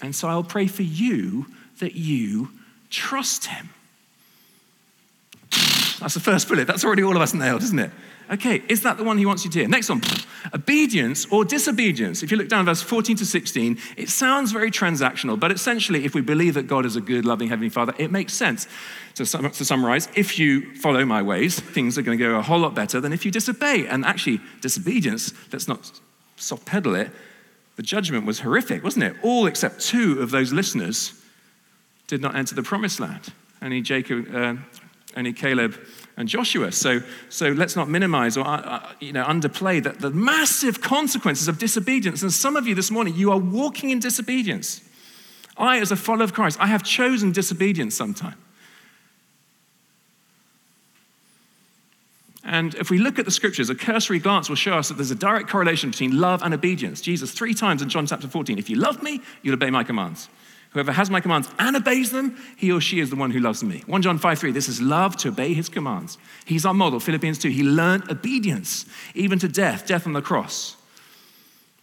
And 0.00 0.14
so 0.14 0.28
I'll 0.28 0.44
pray 0.44 0.68
for 0.68 0.84
you 0.84 1.46
that 1.80 1.96
you 1.96 2.50
trust 2.88 3.46
him. 3.46 3.70
That's 5.98 6.14
the 6.14 6.20
first 6.20 6.46
bullet. 6.46 6.68
That's 6.68 6.84
already 6.84 7.02
all 7.02 7.16
of 7.16 7.20
us 7.20 7.34
nailed, 7.34 7.64
isn't 7.64 7.80
it? 7.80 7.90
Okay, 8.30 8.62
is 8.68 8.82
that 8.82 8.96
the 8.96 9.02
one 9.02 9.18
he 9.18 9.26
wants 9.26 9.44
you 9.44 9.50
to 9.50 9.58
hear? 9.58 9.68
Next 9.68 9.88
one 9.88 10.02
obedience 10.54 11.26
or 11.32 11.44
disobedience. 11.44 12.22
If 12.22 12.30
you 12.30 12.36
look 12.36 12.48
down 12.48 12.66
verse 12.66 12.80
14 12.80 13.16
to 13.16 13.26
16, 13.26 13.76
it 13.96 14.08
sounds 14.08 14.52
very 14.52 14.70
transactional, 14.70 15.40
but 15.40 15.50
essentially, 15.50 16.04
if 16.04 16.14
we 16.14 16.20
believe 16.20 16.54
that 16.54 16.68
God 16.68 16.86
is 16.86 16.94
a 16.94 17.00
good, 17.00 17.24
loving 17.24 17.48
Heavenly 17.48 17.70
Father, 17.70 17.92
it 17.98 18.12
makes 18.12 18.34
sense. 18.34 18.68
To, 19.18 19.26
sum, 19.26 19.50
to 19.50 19.64
summarize, 19.64 20.08
if 20.14 20.38
you 20.38 20.72
follow 20.76 21.04
my 21.04 21.22
ways, 21.22 21.58
things 21.58 21.98
are 21.98 22.02
going 22.02 22.16
to 22.16 22.24
go 22.24 22.36
a 22.36 22.42
whole 22.42 22.60
lot 22.60 22.76
better 22.76 23.00
than 23.00 23.12
if 23.12 23.24
you 23.24 23.32
disobey. 23.32 23.84
And 23.88 24.04
actually, 24.04 24.40
disobedience, 24.60 25.32
let's 25.52 25.66
not 25.66 25.90
soft 26.36 26.64
pedal 26.64 26.94
it, 26.94 27.10
the 27.74 27.82
judgment 27.82 28.26
was 28.26 28.38
horrific, 28.38 28.84
wasn't 28.84 29.06
it? 29.06 29.16
All 29.24 29.46
except 29.46 29.80
two 29.80 30.20
of 30.20 30.30
those 30.30 30.52
listeners 30.52 31.20
did 32.06 32.20
not 32.20 32.36
enter 32.36 32.54
the 32.54 32.62
promised 32.62 33.00
land. 33.00 33.32
Only 33.60 33.80
Jacob, 33.80 34.32
uh, 34.32 34.54
only 35.16 35.32
Caleb 35.32 35.74
and 36.16 36.28
Joshua. 36.28 36.70
So, 36.70 37.00
so 37.28 37.48
let's 37.48 37.74
not 37.74 37.88
minimize 37.88 38.36
or 38.36 38.46
uh, 38.46 38.60
uh, 38.60 38.92
you 39.00 39.12
know, 39.12 39.24
underplay 39.24 39.82
the, 39.82 39.90
the 39.90 40.10
massive 40.10 40.80
consequences 40.80 41.48
of 41.48 41.58
disobedience. 41.58 42.22
And 42.22 42.32
some 42.32 42.54
of 42.54 42.68
you 42.68 42.76
this 42.76 42.90
morning, 42.92 43.14
you 43.16 43.32
are 43.32 43.38
walking 43.38 43.90
in 43.90 43.98
disobedience. 43.98 44.80
I, 45.56 45.80
as 45.80 45.90
a 45.90 45.96
follower 45.96 46.22
of 46.22 46.34
Christ, 46.34 46.56
I 46.60 46.68
have 46.68 46.84
chosen 46.84 47.32
disobedience 47.32 47.96
sometime. 47.96 48.36
And 52.48 52.74
if 52.76 52.88
we 52.88 52.96
look 52.96 53.18
at 53.18 53.26
the 53.26 53.30
scriptures, 53.30 53.68
a 53.68 53.74
cursory 53.74 54.18
glance 54.18 54.48
will 54.48 54.56
show 54.56 54.72
us 54.72 54.88
that 54.88 54.94
there's 54.94 55.10
a 55.10 55.14
direct 55.14 55.50
correlation 55.50 55.90
between 55.90 56.18
love 56.18 56.42
and 56.42 56.54
obedience. 56.54 57.02
Jesus, 57.02 57.30
three 57.30 57.52
times 57.52 57.82
in 57.82 57.90
John 57.90 58.06
chapter 58.06 58.26
14, 58.26 58.58
if 58.58 58.70
you 58.70 58.76
love 58.76 59.02
me, 59.02 59.20
you'll 59.42 59.52
obey 59.52 59.68
my 59.68 59.84
commands. 59.84 60.30
Whoever 60.70 60.92
has 60.92 61.10
my 61.10 61.20
commands 61.20 61.46
and 61.58 61.76
obeys 61.76 62.10
them, 62.10 62.38
he 62.56 62.72
or 62.72 62.80
she 62.80 63.00
is 63.00 63.10
the 63.10 63.16
one 63.16 63.32
who 63.32 63.40
loves 63.40 63.62
me. 63.62 63.82
1 63.86 64.00
John 64.00 64.16
5 64.16 64.38
3, 64.38 64.52
this 64.52 64.66
is 64.66 64.80
love 64.80 65.14
to 65.18 65.28
obey 65.28 65.52
his 65.52 65.68
commands. 65.68 66.16
He's 66.46 66.64
our 66.64 66.72
model. 66.72 67.00
Philippians 67.00 67.38
2, 67.38 67.50
he 67.50 67.62
learned 67.62 68.10
obedience, 68.10 68.86
even 69.14 69.38
to 69.40 69.48
death, 69.48 69.86
death 69.86 70.06
on 70.06 70.14
the 70.14 70.22
cross. 70.22 70.74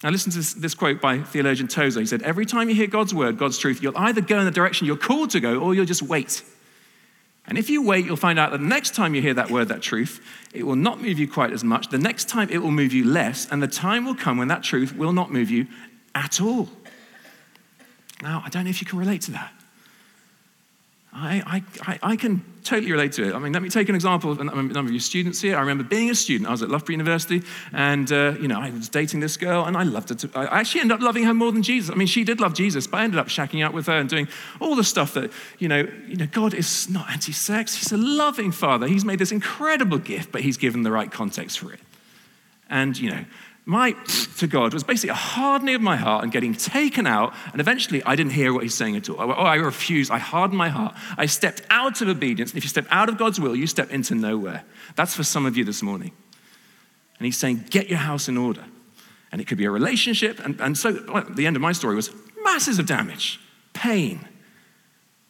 Now, 0.04 0.10
listen 0.10 0.32
to 0.32 0.40
this, 0.40 0.56
this, 0.56 0.74
quote 0.74 1.00
by 1.00 1.20
theologian 1.20 1.68
Tozer. 1.68 2.00
He 2.00 2.08
said, 2.08 2.24
Every 2.24 2.46
time 2.46 2.70
you 2.70 2.76
hear 2.76 2.88
God's 2.88 3.14
word, 3.14 3.38
God's 3.38 3.60
truth, 3.60 3.84
you'll 3.84 3.98
either 3.98 4.22
go 4.22 4.40
in 4.40 4.46
the 4.46 4.52
direction 4.52 4.88
you're 4.88 4.98
called 4.98 5.30
to 5.32 5.40
go 5.40 5.60
or 5.60 5.76
you'll 5.76 5.86
just 5.86 6.02
wait. 6.02 6.44
And 7.48 7.58
if 7.58 7.70
you 7.70 7.84
wait, 7.84 8.06
you'll 8.06 8.16
find 8.16 8.40
out 8.40 8.52
that 8.52 8.60
the 8.60 8.68
next 8.68 8.96
time 8.96 9.14
you 9.14 9.22
hear 9.22 9.36
that 9.36 9.52
word, 9.52 9.68
that 9.68 9.82
truth, 9.82 10.20
it 10.54 10.64
will 10.64 10.76
not 10.76 11.02
move 11.02 11.20
you 11.20 11.28
quite 11.28 11.52
as 11.52 11.64
much. 11.64 11.90
The 11.90 11.98
next 11.98 12.28
time 12.28 12.50
it 12.50 12.58
will 12.58 12.72
move 12.72 12.92
you 12.92 13.06
less, 13.06 13.48
and 13.52 13.62
the 13.62 13.68
time 13.68 14.06
will 14.06 14.16
come 14.16 14.38
when 14.38 14.48
that 14.48 14.64
truth 14.64 14.96
will 14.96 15.14
not 15.14 15.32
move 15.32 15.52
you 15.52 15.68
at 16.16 16.42
all. 16.42 16.70
Now, 18.22 18.42
I 18.46 18.50
don't 18.50 18.64
know 18.64 18.70
if 18.70 18.82
you 18.82 18.88
can 18.88 18.98
relate 18.98 19.22
to 19.24 19.32
that. 19.32 19.54
I, 21.18 21.64
I, 21.88 22.00
I 22.04 22.16
can 22.18 22.44
totally 22.66 22.92
relate 22.92 23.14
to 23.14 23.30
it. 23.30 23.34
I 23.34 23.40
mean, 23.40 23.54
let 23.54 23.62
me 23.62 23.70
take 23.70 23.88
an 23.88 23.96
example 23.96 24.34
of 24.34 24.42
a 24.42 24.44
number 24.44 24.80
of 24.80 24.92
you 24.92 25.00
students 25.00 25.40
here. 25.40 25.56
I 25.56 25.62
remember 25.62 25.86
being 25.86 26.10
a 26.10 26.16
student. 26.16 26.50
I 26.50 26.52
was 26.52 26.62
at 26.62 26.70
Loughborough 26.70 26.92
University, 26.92 27.42
and 27.72 28.12
uh, 28.12 28.34
you 28.38 28.50
know, 28.50 28.60
I 28.60 28.70
was 28.72 28.90
dating 28.90 29.22
this 29.22 29.38
girl, 29.38 29.64
and 29.64 29.78
I 29.78 29.84
loved 29.84 30.10
her. 30.10 30.16
To, 30.16 30.30
I 30.36 30.60
actually 30.60 30.82
ended 30.82 30.96
up 30.96 31.02
loving 31.02 31.24
her 31.24 31.34
more 31.34 31.54
than 31.54 31.64
Jesus. 31.64 31.90
I 31.90 31.96
mean, 31.96 32.08
she 32.08 32.26
did 32.26 32.42
love 32.42 32.54
Jesus, 32.54 32.86
but 32.86 32.98
I 32.98 33.04
ended 33.06 33.20
up 33.20 33.28
shacking 33.28 33.66
up 33.66 33.74
with 33.74 33.86
her 33.86 33.98
and 33.98 34.10
doing 34.10 34.28
all 34.60 34.76
the 34.76 34.84
stuff 34.84 35.14
that 35.14 35.32
you 35.58 35.70
know. 35.70 35.88
You 36.08 36.18
know, 36.18 36.28
God 36.28 36.54
is 36.54 36.90
not 36.90 37.10
anti-sex. 37.10 37.76
He's 37.76 37.94
a 37.94 37.98
loving 37.98 38.52
Father. 38.52 38.86
He's 38.86 39.06
made 39.06 39.20
this 39.20 39.32
incredible 39.32 40.00
gift, 40.00 40.34
but 40.34 40.42
He's 40.42 40.58
given 40.58 40.84
the 40.84 40.92
right 40.92 41.12
context 41.12 41.60
for 41.60 41.72
it. 41.72 41.80
And 42.70 42.98
you 42.98 43.12
know, 43.12 43.26
my 43.66 43.94
to 44.38 44.48
God 44.48 44.74
was 44.74 44.84
basically 44.84 45.10
a 45.10 45.16
hardening 45.16 45.74
of 45.74 45.82
my 45.82 45.96
heart 45.96 46.24
and 46.24 46.32
getting 46.32 46.54
taken 46.54 47.08
out. 47.08 47.34
And 47.52 47.60
eventually, 47.60 48.04
I 48.04 48.16
didn't 48.16 48.34
hear 48.34 48.54
what 48.54 48.62
he's 48.62 48.76
saying 48.76 48.96
at 48.96 49.10
all. 49.10 49.20
Oh, 49.20 49.32
I 49.32 49.56
refused. 49.56 50.12
I 50.12 50.20
hardened 50.20 50.58
my 50.58 50.70
heart. 50.70 50.94
I 51.18 51.26
stepped 51.26 51.64
out 51.72 52.00
of 52.02 52.08
obedience. 52.08 52.52
And 52.52 52.60
if 52.60 52.64
you 52.64 52.70
step 52.70 52.86
out 52.92 53.10
of 53.10 53.18
God's 53.18 53.40
will, 53.40 53.56
you 53.56 53.66
step 53.66 53.90
into 53.90 54.14
nowhere. 54.14 54.64
That's 54.96 55.16
for 55.16 55.24
some 55.24 55.48
of 55.48 55.58
you 55.58 55.64
this 55.64 55.82
morning. 55.82 56.12
And 57.18 57.26
he's 57.26 57.38
saying, 57.38 57.66
get 57.72 57.90
your 57.90 57.98
house 57.98 58.28
in 58.28 58.38
order. 58.38 58.64
And 59.32 59.42
it 59.42 59.48
could 59.48 59.58
be 59.58 59.66
a 59.66 59.72
relationship. 59.72 60.40
And, 60.46 60.62
and 60.62 60.78
so 60.78 61.04
well, 61.12 61.26
the 61.28 61.48
end 61.48 61.56
of 61.56 61.62
my 61.62 61.72
story 61.72 61.96
was 61.96 62.12
masses 62.44 62.78
of 62.78 62.86
damage, 62.86 63.40
pain, 63.74 64.28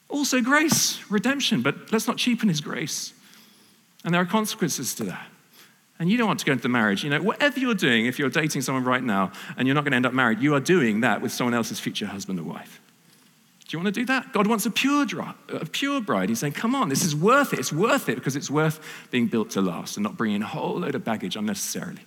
also 0.10 0.42
grace, 0.42 1.00
redemption. 1.10 1.62
But 1.62 1.94
let's 1.94 2.08
not 2.08 2.18
cheapen 2.18 2.50
his 2.50 2.60
grace. 2.60 3.14
And 4.04 4.14
there 4.14 4.22
are 4.22 4.26
consequences 4.26 4.94
to 4.96 5.06
that 5.06 5.28
and 6.00 6.10
you 6.10 6.18
don't 6.18 6.28
want 6.28 6.40
to 6.40 6.46
go 6.46 6.52
into 6.52 6.64
the 6.64 6.70
marriage, 6.70 7.04
you 7.04 7.10
know, 7.10 7.22
whatever 7.22 7.60
you're 7.60 7.74
doing, 7.74 8.06
if 8.06 8.20
you're 8.20 8.30
dating 8.30 8.62
someone 8.62 8.84
right 8.84 9.04
now 9.04 9.32
and 9.58 9.68
you're 9.68 9.76
not 9.76 9.84
going 9.84 9.92
to 9.92 9.96
end 9.96 10.06
up 10.06 10.14
married, 10.14 10.40
you 10.40 10.54
are 10.56 10.60
doing 10.60 11.02
that 11.02 11.22
with 11.22 11.32
someone 11.32 11.54
else's 11.54 11.80
future 11.80 12.06
husband 12.06 12.40
or 12.40 12.44
wife. 12.44 12.82
Do 13.68 13.76
you 13.76 13.84
want 13.84 13.96
to 13.96 14.00
do 14.00 14.06
that? 14.06 14.32
God 14.32 14.46
wants 14.46 14.66
a 14.68 14.72
pure, 14.72 15.08
a 15.50 15.66
pure 15.66 16.00
bride. 16.00 16.30
He's 16.30 16.40
saying, 16.40 16.54
come 16.54 16.76
on, 16.76 16.90
this 16.90 17.04
is 17.04 17.16
worth 17.16 17.52
it. 17.52 17.60
It's 17.60 17.74
worth 17.74 18.10
it 18.10 18.16
because 18.16 18.36
it's 18.36 18.52
worth 18.52 18.80
being 19.10 19.26
built 19.26 19.52
to 19.52 19.62
last 19.62 19.98
and 19.98 20.04
not 20.04 20.18
bringing 20.18 20.44
a 20.44 20.48
whole 20.48 20.80
load 20.80 20.94
of 20.94 21.04
baggage 21.04 21.36
unnecessarily. 21.36 22.02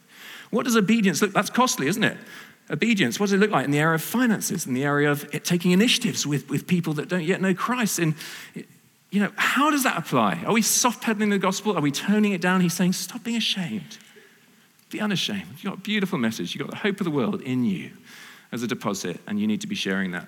What 0.50 0.64
does 0.64 0.76
obedience 0.76 1.20
look? 1.20 1.32
That's 1.32 1.50
costly, 1.50 1.88
isn't 1.88 2.04
it? 2.04 2.16
Obedience, 2.70 3.18
what 3.18 3.26
does 3.26 3.32
it 3.32 3.38
look 3.38 3.50
like 3.50 3.64
in 3.64 3.70
the 3.70 3.78
area 3.78 3.94
of 3.94 4.02
finances, 4.02 4.66
in 4.66 4.74
the 4.74 4.84
area 4.84 5.10
of 5.10 5.28
taking 5.42 5.72
initiatives 5.72 6.26
with, 6.26 6.48
with 6.48 6.66
people 6.66 6.92
that 6.94 7.08
don't 7.08 7.24
yet 7.24 7.40
know 7.40 7.54
Christ? 7.54 7.98
In, 7.98 8.14
you 9.10 9.20
know, 9.20 9.32
how 9.36 9.70
does 9.70 9.84
that 9.84 9.96
apply? 9.96 10.42
Are 10.46 10.52
we 10.52 10.62
soft 10.62 11.02
pedaling 11.02 11.30
the 11.30 11.38
gospel? 11.38 11.76
Are 11.76 11.80
we 11.80 11.90
toning 11.90 12.32
it 12.32 12.40
down? 12.40 12.60
He's 12.60 12.74
saying, 12.74 12.92
stop 12.92 13.24
being 13.24 13.36
ashamed. 13.36 13.98
Be 14.90 15.00
unashamed. 15.00 15.46
You've 15.56 15.64
got 15.64 15.74
a 15.74 15.80
beautiful 15.80 16.18
message. 16.18 16.54
You've 16.54 16.66
got 16.66 16.70
the 16.70 16.78
hope 16.78 17.00
of 17.00 17.04
the 17.04 17.10
world 17.10 17.40
in 17.42 17.64
you 17.64 17.90
as 18.52 18.62
a 18.62 18.66
deposit, 18.66 19.20
and 19.26 19.38
you 19.38 19.46
need 19.46 19.60
to 19.60 19.66
be 19.66 19.74
sharing 19.74 20.12
that. 20.12 20.26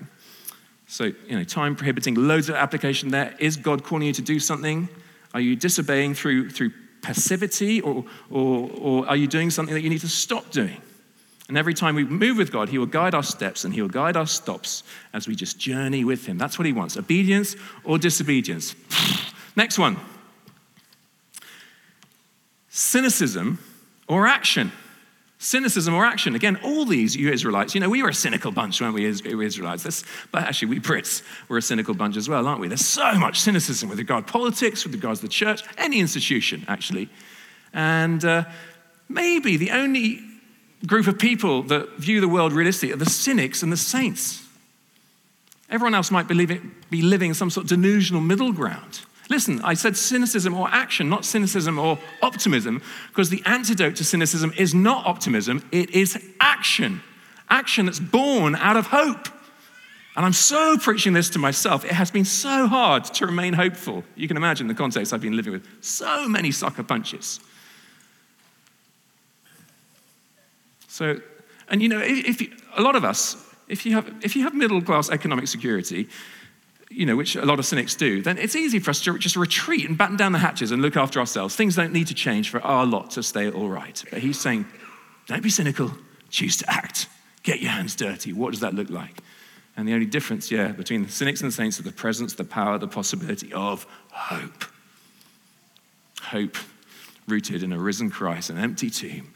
So, 0.87 1.05
you 1.05 1.39
know, 1.39 1.45
time 1.45 1.77
prohibiting, 1.77 2.15
loads 2.15 2.49
of 2.49 2.57
application 2.57 3.11
there. 3.11 3.35
Is 3.39 3.57
God 3.57 3.85
calling 3.85 4.07
you 4.07 4.13
to 4.15 4.23
do 4.23 4.39
something? 4.39 4.89
Are 5.33 5.41
you 5.41 5.57
disobeying 5.57 6.15
through, 6.15 6.51
through 6.51 6.73
passivity, 7.01 7.81
or, 7.81 8.05
or, 8.31 8.71
or 8.75 9.09
are 9.09 9.17
you 9.17 9.27
doing 9.27 9.51
something 9.51 9.75
that 9.75 9.83
you 9.83 9.91
need 9.91 10.01
to 10.01 10.09
stop 10.09 10.51
doing? 10.51 10.81
And 11.51 11.59
every 11.59 11.75
time 11.75 11.97
we 11.97 12.05
move 12.05 12.37
with 12.37 12.53
God, 12.53 12.69
He 12.69 12.79
will 12.79 12.87
guide 12.87 13.13
our 13.13 13.25
steps 13.25 13.65
and 13.65 13.75
He 13.75 13.83
will 13.83 13.89
guide 13.89 14.17
our 14.17 14.29
stops 14.29 14.85
as 15.13 15.27
we 15.27 15.35
just 15.35 15.59
journey 15.59 16.05
with 16.05 16.25
Him. 16.25 16.39
That's 16.39 16.61
what 16.61 16.65
He 16.65 16.73
wants 16.73 16.97
obedience 16.97 17.57
or 17.83 17.99
disobedience. 17.99 18.77
Next 19.57 19.77
one 19.77 19.97
cynicism 22.69 23.59
or 24.07 24.29
action. 24.29 24.71
Cynicism 25.39 25.93
or 25.93 26.05
action. 26.05 26.37
Again, 26.37 26.57
all 26.63 26.85
these, 26.85 27.17
you 27.17 27.33
Israelites, 27.33 27.75
you 27.75 27.81
know, 27.81 27.91
we 27.91 28.01
were 28.05 28.11
a 28.11 28.15
cynical 28.15 28.53
bunch, 28.53 28.81
weren't 28.81 28.95
we, 28.95 29.05
Israelites? 29.07 29.83
This, 29.83 30.05
but 30.31 30.45
actually, 30.45 30.69
we 30.69 30.79
Brits 30.79 31.25
were 31.49 31.59
a 31.59 31.63
cynical 31.63 31.95
bunch 31.95 32.17
as 32.17 32.29
well, 32.29 32.47
aren't 32.47 32.61
we? 32.61 32.69
There's 32.69 32.87
so 32.87 33.15
much 33.15 33.41
cynicism 33.41 33.89
with 33.89 33.99
regard 33.99 34.29
to 34.29 34.33
politics, 34.33 34.85
with 34.85 34.95
regards 34.95 35.19
to 35.19 35.27
the 35.27 35.33
church, 35.33 35.65
any 35.79 35.99
institution, 35.99 36.65
actually. 36.69 37.09
And 37.73 38.25
uh, 38.25 38.45
maybe 39.09 39.57
the 39.57 39.73
only 39.73 40.30
group 40.87 41.07
of 41.07 41.19
people 41.19 41.63
that 41.65 41.97
view 41.99 42.21
the 42.21 42.29
world 42.29 42.53
realistically 42.53 42.93
are 42.93 42.99
the 42.99 43.11
cynics 43.11 43.63
and 43.63 43.73
the 43.73 43.77
saints. 43.77 44.47
Everyone 45.69 45.95
else 45.95 46.11
might 46.11 46.27
be 46.27 46.35
living, 46.35 46.75
be 46.91 47.03
living 47.03 47.35
some 47.35 47.51
sort 47.51 47.65
of 47.65 47.69
delusional 47.69 48.21
middle 48.21 48.53
ground. 48.53 49.01
Listen, 49.29 49.61
I 49.63 49.75
said 49.75 49.97
cynicism 49.97 50.55
or 50.55 50.69
action, 50.71 51.09
not 51.09 51.25
cynicism 51.25 51.79
or 51.79 51.99
optimism, 52.21 52.83
because 53.09 53.31
the 53.31 53.43
antidote 53.47 53.95
to 53.97 54.05
cynicism 54.05 54.53
is 54.59 54.75
not 54.75 55.07
optimism, 55.07 55.65
it 55.71 55.91
is 55.91 56.19
action. 56.41 57.01
Action 57.49 57.87
that's 57.87 58.01
born 58.01 58.57
out 58.57 58.77
of 58.77 58.89
hope. 58.89 59.29
And 60.17 60.27
I'm 60.27 60.33
so 60.33 60.77
preaching 60.77 61.13
this 61.13 61.31
to 61.31 61.39
myself. 61.39 61.85
It 61.85 61.93
has 61.93 62.11
been 62.11 62.25
so 62.25 62.67
hard 62.67 63.05
to 63.05 63.27
remain 63.27 63.53
hopeful. 63.53 64.03
You 64.17 64.27
can 64.27 64.37
imagine 64.37 64.67
the 64.67 64.75
context 64.75 65.13
I've 65.13 65.21
been 65.21 65.37
living 65.37 65.53
with. 65.53 65.67
So 65.81 66.29
many 66.29 66.51
sucker 66.51 66.83
punches. 66.83 67.39
So, 70.91 71.21
and 71.69 71.81
you 71.81 71.89
know, 71.89 72.01
if, 72.03 72.41
you, 72.41 72.51
a 72.77 72.83
lot 72.83 72.97
of 72.97 73.05
us, 73.05 73.37
if 73.69 73.87
you 73.87 73.93
have, 73.93 74.13
if 74.23 74.35
you 74.35 74.43
have 74.43 74.55
middle 74.55 74.83
class 74.83 75.09
economic 75.09 75.47
security, 75.47 76.09
you 76.91 77.07
know, 77.07 77.15
which 77.15 77.37
a 77.37 77.45
lot 77.45 77.61
of 77.61 77.65
cynics 77.65 77.95
do, 77.95 78.21
then 78.21 78.37
it's 78.37 78.57
easy 78.57 78.81
for 78.81 78.91
us 78.91 79.01
to 79.03 79.17
just 79.17 79.37
retreat 79.37 79.89
and 79.89 79.97
batten 79.97 80.17
down 80.17 80.33
the 80.33 80.41
hatches 80.41 80.73
and 80.73 80.83
look 80.83 80.97
after 80.97 81.21
ourselves. 81.21 81.55
Things 81.55 81.77
don't 81.77 81.93
need 81.93 82.09
to 82.09 82.15
change 82.15 82.51
for 82.51 82.61
our 82.63 82.85
lot 82.85 83.13
to 83.13 83.23
stay 83.23 83.49
all 83.49 83.69
right. 83.69 84.03
But 84.11 84.19
he's 84.19 84.41
saying, 84.41 84.67
don't 85.29 85.45
be 85.45 85.51
cynical, 85.51 85.93
choose 86.29 86.57
to 86.57 86.69
act. 86.69 87.09
Get 87.45 87.61
your 87.61 87.71
hands 87.71 87.95
dirty. 87.95 88.33
What 88.33 88.51
does 88.51 88.61
that 88.61 88.75
look 88.75 88.91
like? 88.91 89.23
And 89.77 89.87
the 89.87 89.95
only 89.95 90.07
difference, 90.07 90.51
yeah, 90.51 90.73
between 90.73 91.05
the 91.05 91.13
cynics 91.13 91.41
and 91.41 91.53
the 91.53 91.55
saints 91.55 91.79
is 91.79 91.85
the 91.85 91.93
presence, 91.93 92.35
the 92.35 92.43
power, 92.43 92.79
the 92.79 92.89
possibility 92.89 93.53
of 93.53 93.87
hope. 94.11 94.65
Hope 96.21 96.57
rooted 97.29 97.63
in 97.63 97.73
a 97.73 97.79
risen 97.79 98.11
Christ, 98.11 98.51
an 98.51 98.59
empty 98.59 98.91
tomb, 98.91 99.33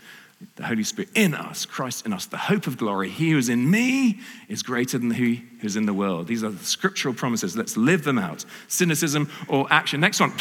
the 0.56 0.64
Holy 0.64 0.84
Spirit 0.84 1.10
in 1.14 1.34
us, 1.34 1.66
Christ 1.66 2.06
in 2.06 2.12
us, 2.12 2.26
the 2.26 2.36
hope 2.36 2.66
of 2.66 2.76
glory. 2.76 3.10
He 3.10 3.30
who 3.30 3.38
is 3.38 3.48
in 3.48 3.70
me 3.70 4.20
is 4.48 4.62
greater 4.62 4.98
than 4.98 5.10
he 5.12 5.44
who's 5.60 5.76
in 5.76 5.86
the 5.86 5.94
world. 5.94 6.26
These 6.26 6.44
are 6.44 6.50
the 6.50 6.64
scriptural 6.64 7.14
promises. 7.14 7.56
Let's 7.56 7.76
live 7.76 8.04
them 8.04 8.18
out. 8.18 8.44
Cynicism 8.68 9.30
or 9.48 9.66
action. 9.70 10.00
Next 10.00 10.20
one 10.20 10.32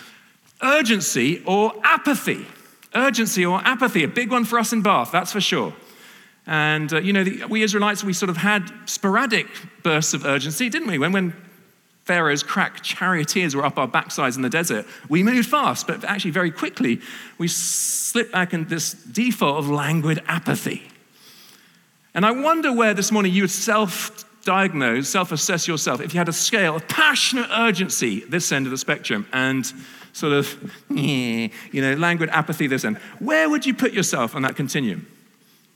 urgency 0.62 1.42
or 1.46 1.72
apathy. 1.84 2.46
Urgency 2.94 3.46
or 3.46 3.60
apathy, 3.64 4.04
a 4.04 4.08
big 4.08 4.30
one 4.30 4.44
for 4.44 4.58
us 4.58 4.72
in 4.72 4.82
Bath, 4.82 5.10
that's 5.12 5.32
for 5.32 5.40
sure. 5.40 5.72
And, 6.46 6.92
uh, 6.92 7.00
you 7.00 7.12
know, 7.12 7.24
the, 7.24 7.46
we 7.46 7.62
Israelites, 7.62 8.04
we 8.04 8.12
sort 8.12 8.28
of 8.28 8.36
had 8.36 8.70
sporadic 8.84 9.46
bursts 9.82 10.12
of 10.12 10.26
urgency, 10.26 10.68
didn't 10.68 10.88
we? 10.88 10.98
When, 10.98 11.12
when 11.12 11.34
Pharaoh's 12.04 12.42
crack 12.42 12.82
charioteers 12.82 13.54
were 13.54 13.64
up 13.64 13.78
our 13.78 13.86
backsides 13.86 14.36
in 14.36 14.42
the 14.42 14.50
desert. 14.50 14.86
We 15.08 15.22
moved 15.22 15.48
fast, 15.48 15.86
but 15.86 16.04
actually 16.04 16.32
very 16.32 16.50
quickly 16.50 17.00
we 17.38 17.46
slipped 17.48 18.32
back 18.32 18.52
into 18.52 18.68
this 18.68 18.92
default 18.92 19.58
of 19.58 19.70
languid 19.70 20.20
apathy. 20.26 20.82
And 22.14 22.26
I 22.26 22.32
wonder 22.32 22.72
where 22.72 22.92
this 22.92 23.12
morning 23.12 23.32
you 23.32 23.44
would 23.44 23.50
self 23.50 24.24
diagnose, 24.44 25.08
self 25.08 25.30
assess 25.30 25.68
yourself 25.68 26.00
if 26.00 26.12
you 26.12 26.18
had 26.18 26.28
a 26.28 26.32
scale 26.32 26.76
of 26.76 26.88
passionate 26.88 27.48
urgency 27.50 28.20
this 28.20 28.50
end 28.50 28.66
of 28.66 28.72
the 28.72 28.78
spectrum 28.78 29.26
and 29.32 29.72
sort 30.12 30.32
of, 30.32 30.72
you 30.90 31.50
know, 31.72 31.94
languid 31.94 32.30
apathy 32.30 32.66
this 32.66 32.84
end. 32.84 32.98
Where 33.20 33.48
would 33.48 33.64
you 33.64 33.74
put 33.74 33.92
yourself 33.92 34.34
on 34.34 34.42
that 34.42 34.56
continuum? 34.56 35.06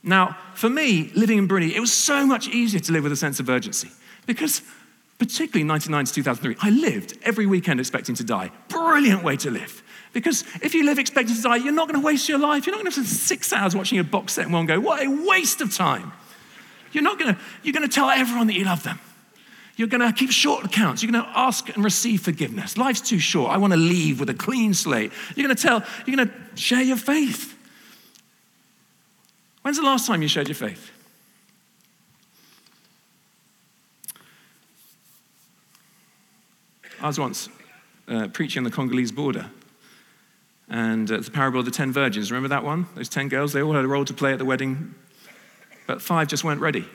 Now, 0.02 0.36
for 0.54 0.68
me, 0.68 1.10
living 1.14 1.38
in 1.38 1.48
Burundi, 1.48 1.72
it 1.72 1.80
was 1.80 1.92
so 1.92 2.26
much 2.26 2.48
easier 2.48 2.80
to 2.80 2.92
live 2.92 3.04
with 3.04 3.12
a 3.12 3.16
sense 3.16 3.40
of 3.40 3.48
urgency 3.48 3.90
because 4.26 4.62
particularly 5.18 5.68
1990 5.68 6.10
to 6.10 6.14
2003, 6.14 6.56
I 6.60 6.70
lived 6.70 7.18
every 7.22 7.46
weekend 7.46 7.80
expecting 7.80 8.14
to 8.16 8.24
die. 8.24 8.50
Brilliant 8.68 9.22
way 9.22 9.36
to 9.38 9.50
live. 9.50 9.82
Because 10.12 10.44
if 10.62 10.74
you 10.74 10.84
live 10.84 10.98
expecting 10.98 11.34
to 11.36 11.42
die, 11.42 11.56
you're 11.56 11.72
not 11.72 11.88
going 11.88 12.00
to 12.00 12.04
waste 12.04 12.28
your 12.28 12.38
life. 12.38 12.66
You're 12.66 12.74
not 12.74 12.82
going 12.82 12.92
to 12.92 12.92
spend 12.92 13.06
six 13.06 13.52
hours 13.52 13.76
watching 13.76 13.98
a 13.98 14.04
box 14.04 14.34
set 14.34 14.44
and 14.44 14.52
one 14.52 14.66
go. 14.66 14.80
What 14.80 15.04
a 15.04 15.08
waste 15.08 15.60
of 15.60 15.74
time. 15.74 16.12
You're 16.92 17.02
not 17.02 17.18
going 17.18 17.34
to, 17.34 17.40
you're 17.62 17.74
going 17.74 17.88
to 17.88 17.94
tell 17.94 18.08
everyone 18.08 18.46
that 18.46 18.54
you 18.54 18.64
love 18.64 18.82
them. 18.82 18.98
You're 19.76 19.88
going 19.88 20.00
to 20.00 20.12
keep 20.12 20.30
short 20.30 20.64
accounts. 20.64 21.02
You're 21.02 21.12
going 21.12 21.24
to 21.24 21.38
ask 21.38 21.68
and 21.74 21.84
receive 21.84 22.22
forgiveness. 22.22 22.78
Life's 22.78 23.02
too 23.02 23.18
short. 23.18 23.50
I 23.50 23.58
want 23.58 23.74
to 23.74 23.78
leave 23.78 24.20
with 24.20 24.30
a 24.30 24.34
clean 24.34 24.72
slate. 24.72 25.12
You're 25.34 25.46
going 25.46 25.56
to 25.56 25.62
tell, 25.62 25.82
you're 26.06 26.16
going 26.16 26.28
to 26.28 26.34
share 26.56 26.82
your 26.82 26.96
faith. 26.96 27.54
When's 29.60 29.76
the 29.76 29.82
last 29.82 30.06
time 30.06 30.22
you 30.22 30.28
shared 30.28 30.48
your 30.48 30.54
faith? 30.54 30.90
I 37.00 37.06
was 37.06 37.18
once 37.18 37.48
uh, 38.08 38.28
preaching 38.28 38.60
on 38.60 38.64
the 38.64 38.70
Congolese 38.70 39.12
border, 39.12 39.50
and 40.68 41.10
uh, 41.10 41.18
the 41.18 41.30
parable 41.30 41.60
of 41.60 41.66
the 41.66 41.70
ten 41.70 41.92
virgins. 41.92 42.30
Remember 42.30 42.48
that 42.48 42.64
one? 42.64 42.86
Those 42.94 43.08
ten 43.08 43.28
girls, 43.28 43.52
they 43.52 43.62
all 43.62 43.74
had 43.74 43.84
a 43.84 43.88
role 43.88 44.04
to 44.04 44.14
play 44.14 44.32
at 44.32 44.38
the 44.38 44.44
wedding, 44.44 44.94
but 45.86 46.00
five 46.00 46.28
just 46.28 46.42
weren't 46.42 46.60
ready. 46.60 46.86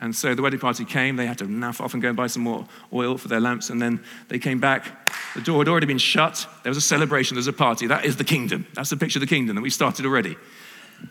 And 0.00 0.16
so 0.16 0.34
the 0.34 0.42
wedding 0.42 0.58
party 0.58 0.84
came, 0.84 1.14
they 1.14 1.26
had 1.26 1.38
to 1.38 1.44
naff 1.44 1.80
off 1.80 1.94
and 1.94 2.02
go 2.02 2.08
and 2.08 2.16
buy 2.16 2.26
some 2.26 2.42
more 2.42 2.66
oil 2.92 3.16
for 3.16 3.28
their 3.28 3.40
lamps, 3.40 3.70
and 3.70 3.80
then 3.80 4.02
they 4.26 4.40
came 4.40 4.58
back. 4.58 5.12
The 5.34 5.40
door 5.42 5.60
had 5.60 5.68
already 5.68 5.86
been 5.86 5.98
shut. 5.98 6.44
There 6.64 6.70
was 6.70 6.76
a 6.76 6.80
celebration, 6.80 7.36
there 7.36 7.40
was 7.40 7.46
a 7.46 7.52
party. 7.52 7.86
That 7.86 8.04
is 8.04 8.16
the 8.16 8.24
kingdom. 8.24 8.66
That's 8.74 8.90
the 8.90 8.96
picture 8.96 9.18
of 9.18 9.20
the 9.20 9.28
kingdom 9.28 9.54
that 9.54 9.62
we 9.62 9.70
started 9.70 10.04
already. 10.04 10.36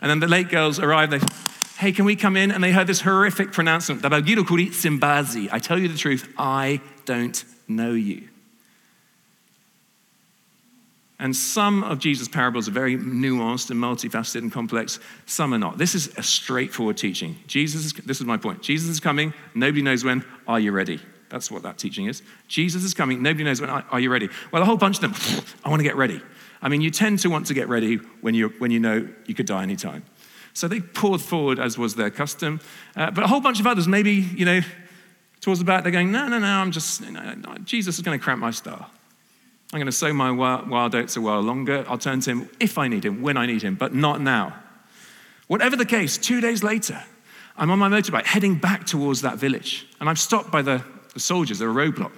And 0.02 0.10
then 0.10 0.20
the 0.20 0.28
late 0.28 0.50
girls 0.50 0.78
arrived, 0.78 1.12
they 1.12 1.20
hey, 1.78 1.90
can 1.90 2.04
we 2.04 2.14
come 2.14 2.36
in? 2.36 2.52
And 2.52 2.62
they 2.62 2.70
heard 2.70 2.86
this 2.86 3.00
horrific 3.00 3.50
pronouncement, 3.50 4.02
Simbazi. 4.72 5.48
I 5.50 5.58
tell 5.58 5.78
you 5.78 5.88
the 5.88 5.98
truth, 5.98 6.32
I 6.38 6.80
don't 7.06 7.42
know 7.76 7.92
you. 7.92 8.28
And 11.22 11.36
some 11.36 11.84
of 11.84 12.00
Jesus' 12.00 12.26
parables 12.26 12.66
are 12.66 12.72
very 12.72 12.96
nuanced 12.96 13.70
and 13.70 13.78
multifaceted 13.78 14.40
and 14.40 14.50
complex, 14.50 14.98
some 15.24 15.54
are 15.54 15.58
not. 15.58 15.78
This 15.78 15.94
is 15.94 16.08
a 16.18 16.22
straightforward 16.22 16.96
teaching. 16.96 17.36
Jesus 17.46 17.84
is, 17.84 17.92
this 17.92 18.20
is 18.20 18.26
my 18.26 18.36
point. 18.36 18.60
Jesus 18.60 18.88
is 18.88 18.98
coming, 18.98 19.32
nobody 19.54 19.82
knows 19.82 20.02
when. 20.02 20.24
Are 20.48 20.58
you 20.58 20.72
ready? 20.72 21.00
That's 21.28 21.48
what 21.48 21.62
that 21.62 21.78
teaching 21.78 22.06
is. 22.06 22.22
Jesus 22.48 22.82
is 22.82 22.92
coming, 22.92 23.22
nobody 23.22 23.44
knows 23.44 23.60
when. 23.60 23.70
Are 23.70 24.00
you 24.00 24.10
ready? 24.10 24.30
Well, 24.50 24.62
a 24.62 24.66
whole 24.66 24.76
bunch 24.76 25.00
of 25.00 25.02
them, 25.02 25.44
I 25.64 25.68
want 25.68 25.78
to 25.78 25.84
get 25.84 25.96
ready. 25.96 26.20
I 26.60 26.68
mean, 26.68 26.80
you 26.80 26.90
tend 26.90 27.20
to 27.20 27.30
want 27.30 27.46
to 27.46 27.54
get 27.54 27.68
ready 27.68 27.96
when, 28.20 28.34
you 28.34 28.48
when 28.58 28.72
you 28.72 28.80
know 28.80 29.08
you 29.26 29.34
could 29.34 29.46
die 29.46 29.62
anytime. 29.62 30.02
So 30.54 30.68
they 30.68 30.80
poured 30.80 31.20
forward 31.20 31.58
as 31.60 31.78
was 31.78 31.94
their 31.94 32.10
custom. 32.10 32.60
Uh, 32.96 33.10
but 33.10 33.22
a 33.24 33.26
whole 33.28 33.40
bunch 33.40 33.60
of 33.60 33.66
others, 33.66 33.86
maybe, 33.86 34.12
you 34.12 34.44
know, 34.44 34.60
towards 35.42 35.58
the 35.58 35.66
back, 35.66 35.82
they're 35.82 35.92
going, 35.92 36.10
no, 36.10 36.28
no, 36.28 36.38
no, 36.38 36.46
I'm 36.46 36.70
just, 36.70 37.02
you 37.02 37.10
know, 37.10 37.34
Jesus 37.64 37.96
is 37.96 38.02
going 38.02 38.18
to 38.18 38.22
cramp 38.22 38.40
my 38.40 38.52
star. 38.52 38.86
I'm 39.72 39.78
going 39.78 39.86
to 39.86 39.92
sow 39.92 40.12
my 40.12 40.30
wild 40.30 40.94
oats 40.94 41.16
a 41.16 41.20
while 41.20 41.40
longer. 41.40 41.84
I'll 41.88 41.98
turn 41.98 42.20
to 42.20 42.30
him 42.30 42.48
if 42.60 42.78
I 42.78 42.88
need 42.88 43.04
him, 43.04 43.22
when 43.22 43.36
I 43.36 43.46
need 43.46 43.62
him, 43.62 43.74
but 43.74 43.94
not 43.94 44.20
now. 44.20 44.54
Whatever 45.48 45.76
the 45.76 45.86
case, 45.86 46.16
two 46.16 46.40
days 46.40 46.62
later, 46.62 47.02
I'm 47.56 47.70
on 47.70 47.78
my 47.78 47.88
motorbike 47.88 48.24
heading 48.24 48.54
back 48.56 48.86
towards 48.86 49.22
that 49.22 49.38
village. 49.38 49.86
And 49.98 50.08
I'm 50.08 50.16
stopped 50.16 50.50
by 50.50 50.62
the, 50.62 50.84
the 51.14 51.20
soldiers 51.20 51.60
at 51.60 51.68
a 51.68 51.70
roadblock. 51.70 52.12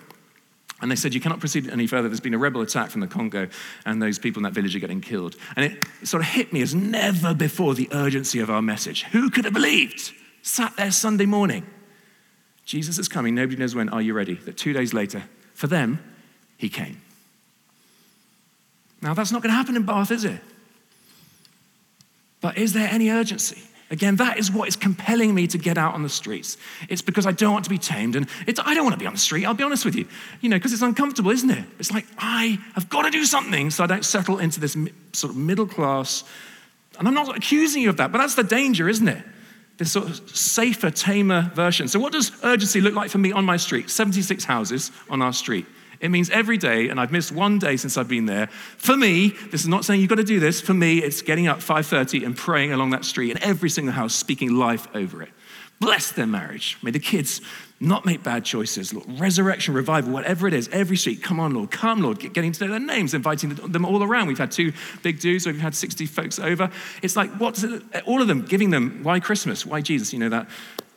And 0.81 0.91
they 0.91 0.97
said, 0.97 1.15
You 1.15 1.21
cannot 1.21 1.41
proceed 1.41 1.71
any 1.71 1.87
further. 1.87 2.09
There's 2.09 2.21
been 2.21 2.35
a 2.35 2.39
rebel 2.39 2.61
attack 2.61 2.91
from 2.91 3.01
the 3.01 3.07
Congo, 3.07 3.49
and 3.87 4.03
those 4.03 4.19
people 4.19 4.41
in 4.41 4.43
that 4.43 4.53
village 4.53 4.77
are 4.77 4.81
getting 4.81 5.01
killed. 5.01 5.37
And 5.57 5.65
it 5.65 5.85
sort 6.03 6.23
of 6.23 6.29
hit 6.29 6.53
me 6.53 6.61
as 6.61 6.75
never 6.75 7.33
before 7.35 7.75
the 7.75 7.89
urgency 7.93 8.41
of 8.41 8.51
our 8.51 8.61
message. 8.61 9.05
Who 9.05 9.31
could 9.31 9.45
have 9.45 9.55
believed? 9.55 10.13
Sat 10.43 10.77
there 10.77 10.91
Sunday 10.91 11.27
morning 11.27 11.65
Jesus 12.65 12.99
is 12.99 13.09
coming. 13.09 13.35
Nobody 13.35 13.57
knows 13.57 13.75
when. 13.75 13.89
Are 13.91 14.03
you 14.03 14.15
ready? 14.15 14.35
That 14.35 14.57
two 14.57 14.73
days 14.73 14.95
later, 14.95 15.23
for 15.55 15.67
them, 15.67 15.99
he 16.57 16.69
came. 16.69 17.01
Now, 19.03 19.13
that's 19.13 19.33
not 19.33 19.43
going 19.43 19.51
to 19.51 19.57
happen 19.57 19.77
in 19.77 19.85
Bath, 19.85 20.11
is 20.11 20.25
it? 20.25 20.41
But 22.41 22.57
is 22.57 22.73
there 22.73 22.89
any 22.89 23.11
urgency? 23.11 23.63
Again, 23.91 24.17
that 24.17 24.39
is 24.39 24.51
what 24.51 24.67
is 24.67 24.77
compelling 24.77 25.35
me 25.35 25.47
to 25.49 25.59
get 25.59 25.77
out 25.77 25.95
on 25.95 26.03
the 26.03 26.09
streets. 26.09 26.57
It's 26.89 27.03
because 27.03 27.27
I 27.27 27.33
don't 27.33 27.53
want 27.53 27.65
to 27.65 27.71
be 27.71 27.79
tamed, 27.79 28.17
and 28.17 28.27
I 28.47 28.75
don't 28.75 28.85
want 28.85 28.95
to 28.95 28.99
be 28.99 29.07
on 29.07 29.13
the 29.13 29.19
street, 29.19 29.45
I'll 29.45 29.55
be 29.55 29.63
honest 29.63 29.85
with 29.85 29.95
you. 29.95 30.09
You 30.41 30.49
know, 30.49 30.57
because 30.57 30.73
it's 30.73 30.83
uncomfortable, 30.83 31.31
isn't 31.31 31.51
it? 31.51 31.65
It's 31.79 31.93
like, 31.93 32.07
I 32.19 32.59
have 32.75 32.89
got 32.89 33.03
to 33.03 33.11
do 33.11 33.27
something 33.27 33.71
so 33.71 33.85
I 33.85 33.87
don't 33.87 34.05
settle 34.05 34.39
into 34.39 34.59
this 34.59 34.77
sort 35.13 35.33
of 35.33 35.37
middle 35.37 35.67
class. 35.67 36.25
And 36.99 37.07
I'm 37.07 37.15
not 37.15 37.37
accusing 37.37 37.83
you 37.83 37.91
of 37.91 37.99
that, 37.99 38.11
but 38.11 38.19
that's 38.19 38.37
the 38.37 38.43
danger, 38.43 38.89
isn't 38.89 39.09
it? 39.09 39.23
This 39.77 39.93
sort 39.93 40.09
of 40.09 40.37
safer, 40.37 40.91
tamer 40.91 41.51
version. 41.55 41.89
So, 41.89 41.99
what 41.99 42.13
does 42.13 42.33
urgency 42.43 42.81
look 42.81 42.95
like 42.95 43.11
for 43.11 43.19
me 43.19 43.33
on 43.33 43.45
my 43.45 43.57
street? 43.57 43.91
76 43.91 44.45
houses 44.45 44.93
on 45.11 45.21
our 45.21 45.33
street. 45.33 45.67
It 46.01 46.11
means 46.11 46.29
every 46.31 46.59
day, 46.59 46.89
and 46.89 47.01
I've 47.01 47.13
missed 47.13 47.33
one 47.33 47.59
day 47.59 47.77
since 47.77 47.97
I've 47.97 48.09
been 48.09 48.27
there. 48.27 48.49
For 48.77 48.97
me, 48.97 49.31
this 49.51 49.63
is 49.63 49.69
not 49.69 49.85
saying 49.85 50.01
you've 50.01 50.11
got 50.11 50.17
to 50.17 50.25
do 50.25 50.39
this. 50.39 50.61
For 50.61 50.75
me, 50.75 50.99
it's 50.99 51.23
getting 51.23 51.47
up 51.47 51.59
5:30 51.61 52.25
and 52.25 52.37
praying 52.37 52.73
along 52.73 52.91
that 52.91 53.05
street, 53.05 53.31
and 53.31 53.43
every 53.43 53.71
single 53.71 53.95
house 53.95 54.15
speaking 54.15 54.55
life 54.55 54.87
over 54.95 55.23
it. 55.23 55.31
Bless 55.81 56.13
their 56.13 56.27
marriage. 56.27 56.79
May 56.83 56.91
the 56.91 56.99
kids 56.99 57.41
not 57.85 58.05
make 58.05 58.23
bad 58.23 58.45
choices. 58.45 58.93
Lord, 58.93 59.21
resurrection, 59.21 59.75
revival, 59.75 60.13
whatever 60.13 60.49
it 60.49 60.55
is, 60.55 60.69
every 60.73 60.97
street, 60.97 61.23
come 61.23 61.39
on, 61.39 61.55
Lord, 61.55 61.71
come, 61.71 62.03
Lord, 62.03 62.19
Get, 62.19 62.33
getting 62.33 62.53
to 62.53 62.65
know 62.65 62.71
their 62.71 62.81
names, 62.81 63.15
inviting 63.15 63.51
them 63.51 63.85
all 63.85 64.03
around. 64.03 64.27
We've 64.27 64.39
had 64.39 64.51
two 64.51 64.73
big 65.03 65.21
dues, 65.21 65.47
we've 65.47 65.61
had 65.61 65.75
60 65.75 66.07
folks 66.07 66.39
over. 66.39 66.71
It's 67.03 67.17
like, 67.17 67.31
what's 67.39 67.63
it, 67.63 67.83
all 68.07 68.21
of 68.21 68.29
them 68.29 68.43
giving 68.43 68.71
them, 68.71 69.01
why 69.03 69.21
Christmas? 69.21 69.65
Why 69.65 69.81
Jesus? 69.81 70.13
You 70.13 70.19
know, 70.19 70.29
that 70.31 70.49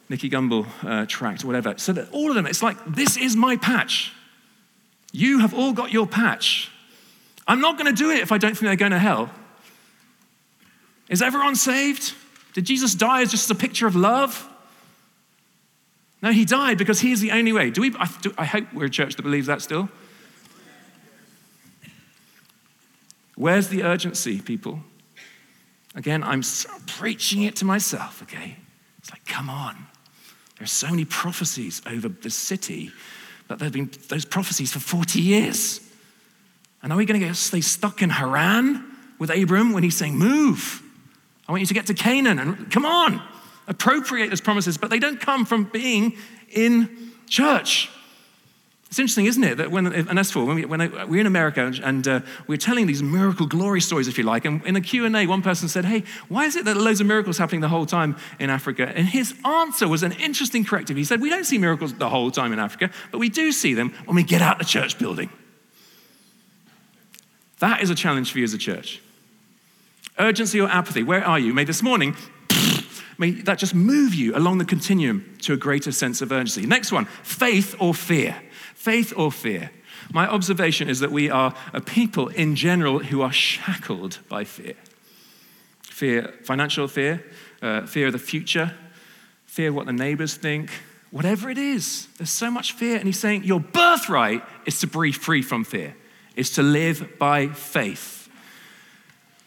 Nicky 0.09 0.29
Gumbel 0.29 0.65
uh, 0.83 1.05
tract 1.05 1.43
whatever. 1.43 1.75
So 1.77 1.93
that 1.93 2.11
all 2.11 2.29
of 2.29 2.35
them, 2.35 2.47
it's 2.47 2.63
like, 2.63 2.77
this 2.85 3.17
is 3.17 3.35
my 3.35 3.57
patch. 3.57 4.13
You 5.11 5.39
have 5.39 5.53
all 5.53 5.73
got 5.73 5.91
your 5.91 6.07
patch. 6.07 6.71
I'm 7.47 7.61
not 7.61 7.77
going 7.77 7.93
to 7.93 7.97
do 7.97 8.11
it 8.11 8.19
if 8.19 8.31
I 8.31 8.37
don't 8.37 8.51
think 8.51 8.61
they're 8.61 8.75
going 8.75 8.91
to 8.91 8.99
hell. 8.99 9.29
Is 11.09 11.21
everyone 11.21 11.55
saved? 11.55 12.13
Did 12.53 12.65
Jesus 12.65 12.93
die 12.93 13.21
as 13.21 13.31
just 13.31 13.49
a 13.49 13.55
picture 13.55 13.87
of 13.87 13.95
love? 13.95 14.47
No, 16.21 16.31
he 16.31 16.45
died 16.45 16.77
because 16.77 16.99
he 16.99 17.11
is 17.11 17.21
the 17.21 17.31
only 17.31 17.53
way. 17.53 17.69
Do 17.69 17.81
we, 17.81 17.93
I, 17.97 18.09
do, 18.21 18.33
I 18.37 18.45
hope 18.45 18.73
we're 18.73 18.85
a 18.85 18.89
church 18.89 19.15
that 19.15 19.21
believes 19.21 19.47
that 19.47 19.61
still. 19.61 19.89
Where's 23.35 23.67
the 23.67 23.83
urgency, 23.83 24.41
people? 24.41 24.81
Again, 25.93 26.23
I'm 26.23 26.41
preaching 26.87 27.43
it 27.43 27.55
to 27.57 27.65
myself, 27.65 28.23
okay? 28.23 28.57
It's 28.97 29.11
like, 29.11 29.25
come 29.25 29.49
on. 29.49 29.75
There's 30.57 30.71
so 30.71 30.89
many 30.89 31.05
prophecies 31.05 31.83
over 31.85 32.09
the 32.09 32.31
city, 32.31 32.91
but 33.47 33.59
there 33.59 33.67
have 33.67 33.73
been 33.73 33.91
those 34.09 34.25
prophecies 34.25 34.73
for 34.73 34.79
40 34.79 35.21
years. 35.21 35.81
And 36.81 36.91
are 36.91 36.97
we 36.97 37.05
going 37.05 37.19
to 37.19 37.33
stay 37.35 37.61
stuck 37.61 38.01
in 38.01 38.09
Haran 38.09 38.83
with 39.19 39.29
Abram 39.29 39.71
when 39.71 39.83
he's 39.83 39.95
saying, 39.95 40.17
move? 40.17 40.81
I 41.47 41.51
want 41.51 41.61
you 41.61 41.67
to 41.67 41.73
get 41.73 41.85
to 41.87 41.93
Canaan 41.93 42.39
and 42.39 42.71
come 42.71 42.85
on, 42.85 43.21
appropriate 43.67 44.31
as 44.31 44.41
promises, 44.41 44.77
but 44.77 44.89
they 44.89 44.99
don't 44.99 45.19
come 45.19 45.45
from 45.45 45.65
being 45.65 46.17
in 46.49 47.11
church. 47.27 47.89
It's 48.87 48.99
interesting, 48.99 49.25
isn't 49.25 49.43
it, 49.43 49.57
that 49.57 49.69
when, 49.69 49.85
and 49.87 50.17
that's 50.17 50.31
for, 50.31 50.45
when, 50.45 50.55
we, 50.55 50.65
when 50.65 50.79
I, 50.79 51.03
we're 51.03 51.19
in 51.19 51.27
America 51.27 51.73
and 51.83 52.07
uh, 52.07 52.21
we're 52.47 52.57
telling 52.57 52.87
these 52.87 53.03
miracle 53.03 53.45
glory 53.45 53.81
stories, 53.81 54.07
if 54.07 54.17
you 54.17 54.23
like, 54.23 54.45
and 54.45 54.65
in 54.65 54.77
a 54.77 54.81
Q&A, 54.81 55.27
one 55.27 55.41
person 55.41 55.67
said, 55.67 55.83
hey, 55.83 56.03
why 56.29 56.45
is 56.45 56.55
it 56.55 56.63
that 56.63 56.77
loads 56.77 57.01
of 57.01 57.07
miracles 57.07 57.37
happening 57.37 57.59
the 57.59 57.67
whole 57.67 57.85
time 57.85 58.15
in 58.39 58.49
Africa? 58.49 58.89
And 58.95 59.05
his 59.05 59.35
answer 59.43 59.89
was 59.89 60.03
an 60.03 60.13
interesting 60.13 60.63
corrective. 60.63 60.95
He 60.95 61.03
said, 61.03 61.19
we 61.19 61.29
don't 61.29 61.43
see 61.43 61.57
miracles 61.57 61.93
the 61.95 62.07
whole 62.07 62.31
time 62.31 62.53
in 62.53 62.59
Africa, 62.59 62.89
but 63.11 63.17
we 63.17 63.27
do 63.27 63.51
see 63.51 63.73
them 63.73 63.93
when 64.05 64.15
we 64.15 64.23
get 64.23 64.41
out 64.41 64.57
the 64.57 64.65
church 64.65 64.97
building. 64.97 65.29
That 67.59 67.81
is 67.81 67.89
a 67.89 67.95
challenge 67.95 68.31
for 68.31 68.37
you 68.37 68.45
as 68.45 68.53
a 68.53 68.57
church. 68.57 69.01
Urgency 70.17 70.61
or 70.61 70.69
apathy, 70.69 71.03
where 71.03 71.25
are 71.25 71.37
you? 71.37 71.53
May 71.53 71.65
this 71.65 71.83
morning, 71.83 72.15
may 73.17 73.31
that 73.31 73.57
just 73.57 73.73
move 73.73 74.13
you 74.13 74.35
along 74.35 74.57
the 74.57 74.65
continuum 74.65 75.37
to 75.41 75.53
a 75.53 75.57
greater 75.57 75.91
sense 75.91 76.21
of 76.21 76.31
urgency. 76.31 76.65
Next 76.65 76.91
one, 76.91 77.05
faith 77.23 77.75
or 77.79 77.93
fear. 77.93 78.35
Faith 78.75 79.13
or 79.17 79.31
fear. 79.31 79.71
My 80.13 80.27
observation 80.27 80.89
is 80.89 80.99
that 80.99 81.11
we 81.11 81.29
are 81.29 81.53
a 81.73 81.81
people 81.81 82.29
in 82.29 82.55
general 82.55 82.99
who 82.99 83.21
are 83.21 83.33
shackled 83.33 84.19
by 84.29 84.43
fear. 84.43 84.75
Fear, 85.81 86.33
financial 86.43 86.87
fear, 86.87 87.25
uh, 87.61 87.85
fear 87.85 88.07
of 88.07 88.13
the 88.13 88.19
future, 88.19 88.73
fear 89.45 89.69
of 89.69 89.75
what 89.75 89.87
the 89.87 89.93
neighbors 89.93 90.35
think, 90.35 90.69
whatever 91.11 91.49
it 91.49 91.57
is. 91.57 92.07
There's 92.17 92.29
so 92.29 92.51
much 92.51 92.73
fear. 92.73 92.97
And 92.97 93.05
he's 93.05 93.19
saying 93.19 93.43
your 93.43 93.59
birthright 93.59 94.43
is 94.65 94.79
to 94.81 94.87
be 94.87 95.11
free 95.11 95.41
from 95.41 95.63
fear, 95.63 95.95
is 96.35 96.51
to 96.51 96.63
live 96.63 97.17
by 97.17 97.47
faith. 97.47 98.29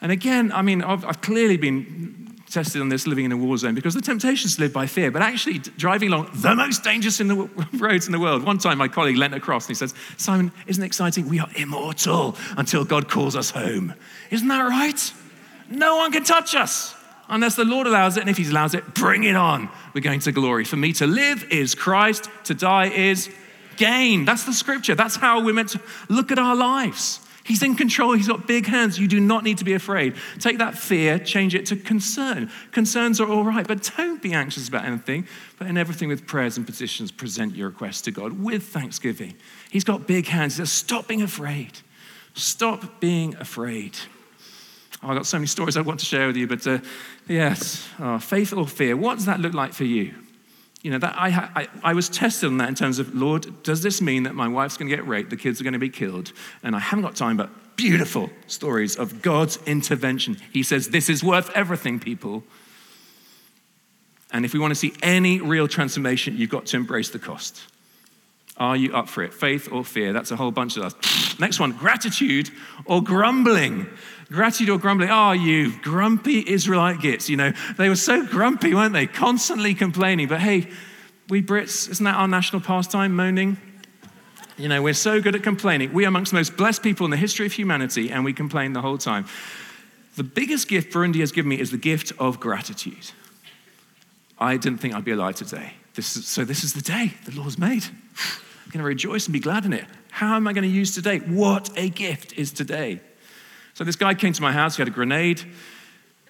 And 0.00 0.10
again, 0.10 0.50
I 0.52 0.62
mean, 0.62 0.82
I've, 0.82 1.04
I've 1.04 1.20
clearly 1.20 1.56
been 1.56 2.39
tested 2.50 2.82
on 2.82 2.88
this 2.88 3.06
living 3.06 3.24
in 3.24 3.32
a 3.32 3.36
war 3.36 3.56
zone 3.56 3.74
because 3.74 3.94
the 3.94 4.00
temptation 4.00 4.46
is 4.46 4.56
to 4.56 4.62
live 4.62 4.72
by 4.72 4.86
fear, 4.86 5.10
but 5.10 5.22
actually 5.22 5.58
driving 5.58 6.08
along 6.08 6.30
the 6.34 6.54
most 6.54 6.82
dangerous 6.82 7.20
in 7.20 7.28
the 7.28 7.36
roads 7.74 8.06
in 8.06 8.12
the 8.12 8.18
world. 8.18 8.42
One 8.42 8.58
time 8.58 8.78
my 8.78 8.88
colleague 8.88 9.16
leant 9.16 9.34
across 9.34 9.66
and 9.66 9.70
he 9.70 9.74
says, 9.74 9.94
Simon, 10.16 10.52
isn't 10.66 10.82
it 10.82 10.86
exciting? 10.86 11.28
We 11.28 11.40
are 11.40 11.48
immortal 11.56 12.36
until 12.56 12.84
God 12.84 13.08
calls 13.08 13.36
us 13.36 13.50
home. 13.50 13.94
Isn't 14.30 14.48
that 14.48 14.62
right? 14.62 15.12
No 15.70 15.96
one 15.96 16.12
can 16.12 16.24
touch 16.24 16.54
us 16.54 16.94
unless 17.28 17.54
the 17.54 17.64
Lord 17.64 17.86
allows 17.86 18.16
it. 18.16 18.20
And 18.20 18.28
if 18.28 18.36
He 18.36 18.48
allows 18.48 18.74
it, 18.74 18.94
bring 18.94 19.24
it 19.24 19.36
on. 19.36 19.68
We're 19.94 20.00
going 20.00 20.20
to 20.20 20.32
glory. 20.32 20.64
For 20.64 20.76
me 20.76 20.92
to 20.94 21.06
live 21.06 21.44
is 21.50 21.74
Christ, 21.74 22.28
to 22.44 22.54
die 22.54 22.88
is 22.88 23.30
gain. 23.76 24.24
That's 24.24 24.44
the 24.44 24.52
scripture. 24.52 24.94
That's 24.94 25.16
how 25.16 25.42
we're 25.42 25.54
meant 25.54 25.70
to 25.70 25.80
look 26.08 26.30
at 26.30 26.38
our 26.38 26.56
lives. 26.56 27.20
He's 27.44 27.62
in 27.62 27.74
control. 27.74 28.12
He's 28.12 28.28
got 28.28 28.46
big 28.46 28.66
hands. 28.66 28.98
You 28.98 29.08
do 29.08 29.18
not 29.18 29.44
need 29.44 29.58
to 29.58 29.64
be 29.64 29.72
afraid. 29.72 30.14
Take 30.38 30.58
that 30.58 30.76
fear, 30.76 31.18
change 31.18 31.54
it 31.54 31.66
to 31.66 31.76
concern. 31.76 32.50
Concerns 32.72 33.20
are 33.20 33.28
all 33.28 33.44
right, 33.44 33.66
but 33.66 33.90
don't 33.96 34.22
be 34.22 34.32
anxious 34.32 34.68
about 34.68 34.84
anything. 34.84 35.26
But 35.58 35.68
in 35.68 35.76
everything 35.76 36.08
with 36.08 36.26
prayers 36.26 36.56
and 36.56 36.66
petitions, 36.66 37.10
present 37.10 37.54
your 37.54 37.68
requests 37.68 38.02
to 38.02 38.10
God 38.10 38.42
with 38.42 38.64
thanksgiving. 38.64 39.34
He's 39.70 39.84
got 39.84 40.06
big 40.06 40.26
hands. 40.26 40.54
He 40.54 40.58
says, 40.58 40.72
Stop 40.72 41.08
being 41.08 41.22
afraid. 41.22 41.78
Stop 42.34 43.00
being 43.00 43.34
afraid. 43.36 43.96
Oh, 45.02 45.08
I've 45.08 45.16
got 45.16 45.26
so 45.26 45.38
many 45.38 45.46
stories 45.46 45.76
I 45.76 45.80
want 45.80 46.00
to 46.00 46.06
share 46.06 46.26
with 46.26 46.36
you, 46.36 46.46
but 46.46 46.66
uh, 46.66 46.78
yes, 47.26 47.88
oh, 47.98 48.18
faith 48.18 48.52
or 48.52 48.66
fear. 48.66 48.96
What 48.96 49.14
does 49.16 49.26
that 49.26 49.40
look 49.40 49.54
like 49.54 49.72
for 49.72 49.84
you? 49.84 50.14
You 50.82 50.90
know, 50.90 50.98
that 50.98 51.14
I, 51.16 51.28
I, 51.54 51.68
I, 51.82 51.94
was 51.94 52.08
tested 52.08 52.48
on 52.48 52.58
that 52.58 52.68
in 52.68 52.74
terms 52.74 52.98
of, 52.98 53.14
Lord, 53.14 53.62
does 53.62 53.82
this 53.82 54.00
mean 54.00 54.22
that 54.22 54.34
my 54.34 54.48
wife's 54.48 54.78
going 54.78 54.88
to 54.88 54.96
get 54.96 55.06
raped, 55.06 55.28
the 55.28 55.36
kids 55.36 55.60
are 55.60 55.64
going 55.64 55.74
to 55.74 55.78
be 55.78 55.90
killed? 55.90 56.32
And 56.62 56.74
I 56.74 56.78
haven't 56.78 57.02
got 57.02 57.16
time, 57.16 57.36
but 57.36 57.50
beautiful 57.76 58.30
stories 58.46 58.96
of 58.96 59.20
God's 59.20 59.58
intervention. 59.66 60.38
He 60.52 60.62
says, 60.62 60.88
This 60.88 61.08
is 61.10 61.22
worth 61.22 61.50
everything, 61.54 62.00
people. 62.00 62.44
And 64.32 64.44
if 64.44 64.54
we 64.54 64.60
want 64.60 64.70
to 64.70 64.76
see 64.76 64.94
any 65.02 65.40
real 65.40 65.68
transformation, 65.68 66.36
you've 66.36 66.50
got 66.50 66.66
to 66.66 66.76
embrace 66.76 67.10
the 67.10 67.18
cost. 67.18 67.62
Are 68.56 68.76
you 68.76 68.94
up 68.94 69.08
for 69.08 69.22
it? 69.22 69.34
Faith 69.34 69.72
or 69.72 69.84
fear? 69.84 70.12
That's 70.12 70.30
a 70.30 70.36
whole 70.36 70.50
bunch 70.50 70.76
of 70.76 70.84
us. 70.84 71.40
Next 71.40 71.58
one 71.58 71.72
gratitude 71.72 72.50
or 72.84 73.02
grumbling. 73.02 73.86
Gratitude 74.30 74.70
or 74.70 74.78
grumbling. 74.78 75.10
Oh, 75.10 75.14
ah, 75.14 75.32
you 75.32 75.72
grumpy 75.82 76.44
Israelite 76.46 77.00
gits. 77.00 77.28
You 77.28 77.36
know, 77.36 77.52
they 77.76 77.88
were 77.88 77.96
so 77.96 78.24
grumpy, 78.24 78.74
weren't 78.74 78.92
they? 78.92 79.06
Constantly 79.06 79.74
complaining. 79.74 80.28
But 80.28 80.40
hey, 80.40 80.68
we 81.28 81.42
Brits, 81.42 81.90
isn't 81.90 82.04
that 82.04 82.14
our 82.14 82.28
national 82.28 82.62
pastime, 82.62 83.14
moaning? 83.14 83.56
You 84.56 84.68
know, 84.68 84.82
we're 84.82 84.94
so 84.94 85.20
good 85.20 85.34
at 85.34 85.42
complaining. 85.42 85.92
We 85.92 86.04
are 86.04 86.08
amongst 86.08 86.30
the 86.30 86.36
most 86.36 86.56
blessed 86.56 86.82
people 86.82 87.06
in 87.06 87.10
the 87.10 87.16
history 87.16 87.46
of 87.46 87.52
humanity, 87.52 88.10
and 88.12 88.24
we 88.24 88.32
complain 88.32 88.72
the 88.72 88.82
whole 88.82 88.98
time. 88.98 89.26
The 90.16 90.22
biggest 90.22 90.68
gift 90.68 90.92
Burundi 90.92 91.20
has 91.20 91.32
given 91.32 91.48
me 91.48 91.58
is 91.58 91.70
the 91.70 91.78
gift 91.78 92.12
of 92.18 92.38
gratitude. 92.38 93.10
I 94.38 94.56
didn't 94.56 94.78
think 94.78 94.94
I'd 94.94 95.04
be 95.04 95.12
alive 95.12 95.36
today. 95.36 95.72
This 95.94 96.16
is, 96.16 96.26
so, 96.26 96.44
this 96.44 96.62
is 96.62 96.74
the 96.74 96.82
day 96.82 97.14
the 97.24 97.32
Lord's 97.32 97.58
made. 97.58 97.84
I'm 97.84 98.70
going 98.70 98.78
to 98.78 98.84
rejoice 98.84 99.26
and 99.26 99.32
be 99.32 99.40
glad 99.40 99.64
in 99.64 99.72
it. 99.72 99.86
How 100.10 100.36
am 100.36 100.46
I 100.46 100.52
going 100.52 100.62
to 100.62 100.68
use 100.68 100.94
today? 100.94 101.18
What 101.18 101.70
a 101.76 101.88
gift 101.88 102.34
is 102.34 102.52
today. 102.52 103.00
So 103.74 103.84
this 103.84 103.96
guy 103.96 104.14
came 104.14 104.32
to 104.32 104.42
my 104.42 104.52
house, 104.52 104.76
he 104.76 104.80
had 104.80 104.88
a 104.88 104.92
grenade 104.92 105.42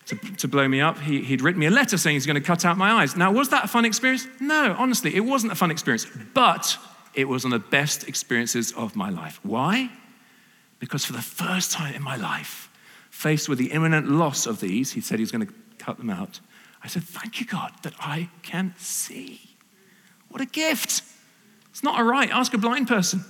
to, 0.07 0.17
to 0.17 0.49
blow 0.49 0.67
me 0.67 0.81
up. 0.81 0.99
He, 0.99 1.23
he'd 1.23 1.43
written 1.43 1.61
me 1.61 1.67
a 1.67 1.71
letter 1.71 1.97
saying 1.97 2.15
he's 2.15 2.27
going 2.27 2.35
to 2.35 2.41
cut 2.41 2.65
out 2.65 2.77
my 2.77 2.91
eyes. 2.93 3.17
Now, 3.17 3.33
was 3.33 3.49
that 3.51 3.65
a 3.65 3.69
fun 3.69 3.85
experience? 3.85 4.27
No, 4.41 4.75
honestly, 4.79 5.15
it 5.15 5.21
wasn't 5.21 5.53
a 5.53 5.57
fun 5.57 5.71
experience, 5.71 6.07
but 6.35 6.77
it 7.15 7.27
was 7.27 7.45
one 7.45 7.53
of 7.53 7.63
the 7.63 7.69
best 7.69 8.09
experiences 8.09 8.73
of 8.73 8.97
my 8.97 9.11
life. 9.11 9.41
Why? 9.43 9.91
Because 10.79 11.05
for 11.05 11.13
the 11.13 11.23
first 11.23 11.73
time 11.73 11.95
in 11.95 12.03
my 12.03 12.17
life, 12.17 12.69
faced 13.11 13.49
with 13.49 13.59
the 13.59 13.73
imminent 13.73 14.11
loss 14.11 14.47
of 14.47 14.61
these, 14.61 14.93
he 14.93 15.01
said 15.01 15.19
he 15.19 15.23
was 15.23 15.33
going 15.33 15.47
to 15.47 15.53
cut 15.79 15.99
them 15.99 16.11
out. 16.11 16.41
I 16.83 16.89
said, 16.89 17.03
Thank 17.03 17.41
you, 17.41 17.47
God, 17.47 17.73
that 17.83 17.95
I 18.01 18.31
can 18.43 18.75
see. 18.79 19.41
What 20.29 20.41
a 20.41 20.47
gift. 20.47 21.03
It's 21.71 21.83
not 21.83 22.01
a 22.01 22.05
right. 22.05 22.31
Ask 22.31 22.55
a 22.55 22.59
blind 22.59 22.89
person. 22.89 23.25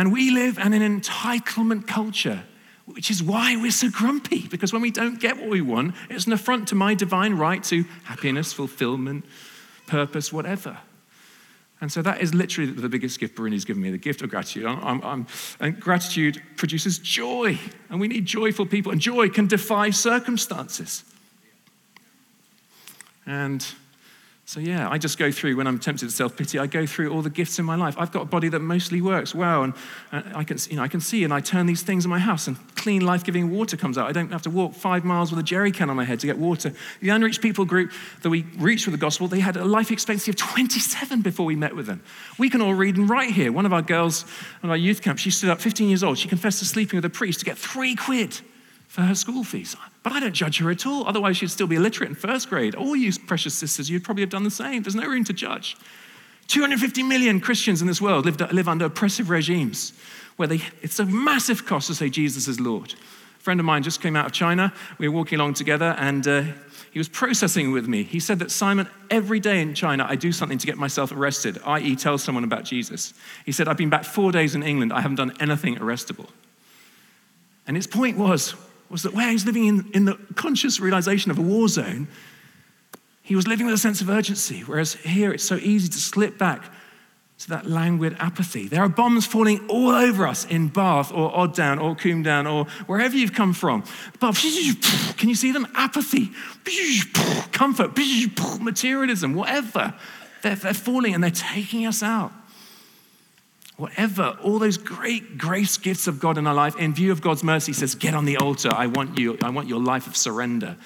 And 0.00 0.14
we 0.14 0.30
live 0.30 0.56
in 0.56 0.72
an 0.72 1.00
entitlement 1.00 1.86
culture, 1.86 2.44
which 2.86 3.10
is 3.10 3.22
why 3.22 3.56
we're 3.56 3.70
so 3.70 3.90
grumpy, 3.90 4.48
because 4.48 4.72
when 4.72 4.80
we 4.80 4.90
don't 4.90 5.20
get 5.20 5.36
what 5.36 5.50
we 5.50 5.60
want, 5.60 5.94
it's 6.08 6.26
an 6.26 6.32
affront 6.32 6.68
to 6.68 6.74
my 6.74 6.94
divine 6.94 7.34
right 7.34 7.62
to 7.64 7.84
happiness, 8.04 8.50
fulfillment, 8.50 9.26
purpose, 9.86 10.32
whatever. 10.32 10.78
And 11.82 11.92
so 11.92 12.00
that 12.00 12.22
is 12.22 12.32
literally 12.32 12.70
the 12.70 12.88
biggest 12.88 13.20
gift 13.20 13.36
Burundi's 13.36 13.66
given 13.66 13.82
me 13.82 13.90
the 13.90 13.98
gift 13.98 14.22
of 14.22 14.30
gratitude. 14.30 14.64
I'm, 14.64 15.02
I'm, 15.02 15.26
and 15.60 15.78
gratitude 15.78 16.40
produces 16.56 16.98
joy, 16.98 17.58
and 17.90 18.00
we 18.00 18.08
need 18.08 18.24
joyful 18.24 18.64
people, 18.64 18.92
and 18.92 19.02
joy 19.02 19.28
can 19.28 19.48
defy 19.48 19.90
circumstances. 19.90 21.04
And 23.26 23.66
so, 24.50 24.58
yeah, 24.58 24.90
I 24.90 24.98
just 24.98 25.16
go 25.16 25.30
through, 25.30 25.54
when 25.54 25.68
I'm 25.68 25.78
tempted 25.78 26.06
to 26.06 26.12
self 26.12 26.36
pity, 26.36 26.58
I 26.58 26.66
go 26.66 26.84
through 26.84 27.12
all 27.12 27.22
the 27.22 27.30
gifts 27.30 27.60
in 27.60 27.64
my 27.64 27.76
life. 27.76 27.94
I've 27.96 28.10
got 28.10 28.22
a 28.22 28.24
body 28.24 28.48
that 28.48 28.58
mostly 28.58 29.00
works 29.00 29.32
well, 29.32 29.62
and, 29.62 29.74
uh, 30.10 30.22
I, 30.34 30.42
can, 30.42 30.58
you 30.68 30.74
know, 30.74 30.82
I 30.82 30.88
can 30.88 31.00
see, 31.00 31.22
and 31.22 31.32
I 31.32 31.38
turn 31.38 31.66
these 31.66 31.82
things 31.82 32.04
in 32.04 32.10
my 32.10 32.18
house, 32.18 32.48
and 32.48 32.56
clean, 32.74 33.06
life 33.06 33.22
giving 33.22 33.52
water 33.52 33.76
comes 33.76 33.96
out. 33.96 34.08
I 34.08 34.12
don't 34.12 34.32
have 34.32 34.42
to 34.42 34.50
walk 34.50 34.74
five 34.74 35.04
miles 35.04 35.30
with 35.30 35.38
a 35.38 35.44
jerry 35.44 35.70
can 35.70 35.88
on 35.88 35.94
my 35.94 36.02
head 36.02 36.18
to 36.18 36.26
get 36.26 36.36
water. 36.36 36.72
The 37.00 37.10
unreached 37.10 37.42
people 37.42 37.64
group 37.64 37.92
that 38.22 38.30
we 38.30 38.42
reached 38.58 38.88
with 38.88 38.92
the 38.92 38.98
gospel, 38.98 39.28
they 39.28 39.38
had 39.38 39.56
a 39.56 39.64
life 39.64 39.92
expectancy 39.92 40.32
of 40.32 40.36
27 40.36 41.22
before 41.22 41.46
we 41.46 41.54
met 41.54 41.76
with 41.76 41.86
them. 41.86 42.02
We 42.36 42.50
can 42.50 42.60
all 42.60 42.74
read 42.74 42.96
and 42.96 43.08
write 43.08 43.30
here. 43.30 43.52
One 43.52 43.66
of 43.66 43.72
our 43.72 43.82
girls 43.82 44.24
on 44.64 44.70
our 44.70 44.76
youth 44.76 45.00
camp, 45.00 45.20
she 45.20 45.30
stood 45.30 45.50
up, 45.50 45.60
15 45.60 45.88
years 45.88 46.02
old, 46.02 46.18
she 46.18 46.26
confessed 46.26 46.58
to 46.58 46.64
sleeping 46.64 46.96
with 46.96 47.04
a 47.04 47.10
priest 47.10 47.38
to 47.38 47.44
get 47.44 47.56
three 47.56 47.94
quid 47.94 48.40
for 48.88 49.02
her 49.02 49.14
school 49.14 49.44
fees. 49.44 49.76
But 50.02 50.12
I 50.12 50.20
don't 50.20 50.32
judge 50.32 50.58
her 50.58 50.70
at 50.70 50.86
all. 50.86 51.06
Otherwise, 51.06 51.36
she'd 51.36 51.50
still 51.50 51.66
be 51.66 51.76
illiterate 51.76 52.08
in 52.08 52.14
first 52.14 52.48
grade. 52.48 52.74
All 52.74 52.96
you 52.96 53.12
precious 53.26 53.54
sisters, 53.54 53.90
you'd 53.90 54.04
probably 54.04 54.22
have 54.22 54.30
done 54.30 54.44
the 54.44 54.50
same. 54.50 54.82
There's 54.82 54.94
no 54.94 55.06
room 55.06 55.24
to 55.24 55.32
judge. 55.32 55.76
250 56.48 57.02
million 57.02 57.40
Christians 57.40 57.80
in 57.80 57.86
this 57.86 58.00
world 58.00 58.24
live, 58.24 58.40
live 58.52 58.68
under 58.68 58.86
oppressive 58.86 59.30
regimes 59.30 59.92
where 60.36 60.48
they, 60.48 60.60
it's 60.82 60.98
a 60.98 61.04
massive 61.04 61.66
cost 61.66 61.88
to 61.88 61.94
say 61.94 62.08
Jesus 62.08 62.48
is 62.48 62.58
Lord. 62.58 62.94
A 63.38 63.42
friend 63.42 63.60
of 63.60 63.66
mine 63.66 63.82
just 63.82 64.00
came 64.00 64.16
out 64.16 64.26
of 64.26 64.32
China. 64.32 64.72
We 64.98 65.06
were 65.06 65.14
walking 65.14 65.38
along 65.38 65.54
together 65.54 65.94
and 65.98 66.26
uh, 66.26 66.42
he 66.90 66.98
was 66.98 67.08
processing 67.08 67.72
with 67.72 67.86
me. 67.86 68.02
He 68.02 68.18
said 68.18 68.38
that, 68.40 68.50
Simon, 68.50 68.88
every 69.10 69.38
day 69.38 69.60
in 69.60 69.74
China, 69.74 70.04
I 70.08 70.16
do 70.16 70.32
something 70.32 70.58
to 70.58 70.66
get 70.66 70.76
myself 70.76 71.12
arrested, 71.12 71.58
i.e., 71.64 71.94
tell 71.94 72.18
someone 72.18 72.42
about 72.42 72.64
Jesus. 72.64 73.14
He 73.46 73.52
said, 73.52 73.68
I've 73.68 73.76
been 73.76 73.90
back 73.90 74.04
four 74.04 74.32
days 74.32 74.54
in 74.54 74.62
England. 74.62 74.92
I 74.92 75.02
haven't 75.02 75.16
done 75.16 75.36
anything 75.40 75.76
arrestable. 75.76 76.28
And 77.66 77.76
his 77.76 77.86
point 77.86 78.18
was, 78.18 78.54
was 78.90 79.02
that 79.04 79.14
where 79.14 79.30
he's 79.30 79.46
living 79.46 79.66
in, 79.66 79.90
in 79.94 80.04
the 80.04 80.18
conscious 80.34 80.80
realization 80.80 81.30
of 81.30 81.38
a 81.38 81.42
war 81.42 81.68
zone, 81.68 82.08
he 83.22 83.36
was 83.36 83.46
living 83.46 83.66
with 83.66 83.74
a 83.74 83.78
sense 83.78 84.00
of 84.00 84.10
urgency, 84.10 84.60
whereas 84.62 84.94
here 84.94 85.32
it's 85.32 85.44
so 85.44 85.56
easy 85.56 85.88
to 85.88 85.98
slip 85.98 86.36
back 86.36 86.64
to 87.38 87.48
that 87.48 87.64
languid 87.64 88.16
apathy. 88.18 88.68
There 88.68 88.82
are 88.82 88.88
bombs 88.88 89.24
falling 89.24 89.66
all 89.68 89.90
over 89.90 90.26
us 90.26 90.44
in 90.44 90.68
Bath 90.68 91.10
or 91.10 91.34
Odd 91.34 91.54
Down 91.54 91.78
or 91.78 91.94
Combe 91.94 92.22
Down 92.22 92.46
or 92.46 92.66
wherever 92.86 93.16
you've 93.16 93.32
come 93.32 93.54
from. 93.54 93.84
But 94.18 94.34
can 95.16 95.28
you 95.28 95.34
see 95.34 95.52
them? 95.52 95.66
Apathy, 95.74 96.30
comfort, 97.52 97.96
materialism, 98.60 99.34
whatever. 99.34 99.94
They're, 100.42 100.56
they're 100.56 100.74
falling 100.74 101.14
and 101.14 101.22
they're 101.22 101.30
taking 101.30 101.86
us 101.86 102.02
out. 102.02 102.32
Whatever, 103.80 104.36
all 104.42 104.58
those 104.58 104.76
great 104.76 105.38
grace 105.38 105.78
gifts 105.78 106.06
of 106.06 106.20
God 106.20 106.36
in 106.36 106.46
our 106.46 106.52
life, 106.52 106.76
in 106.76 106.92
view 106.92 107.12
of 107.12 107.22
God's 107.22 107.42
mercy, 107.42 107.72
says, 107.72 107.94
Get 107.94 108.12
on 108.12 108.26
the 108.26 108.36
altar. 108.36 108.68
I 108.70 108.86
want 108.88 109.18
you, 109.18 109.38
I 109.42 109.48
want 109.48 109.68
your 109.68 109.80
life 109.80 110.06
of 110.06 110.14
surrender. 110.18 110.76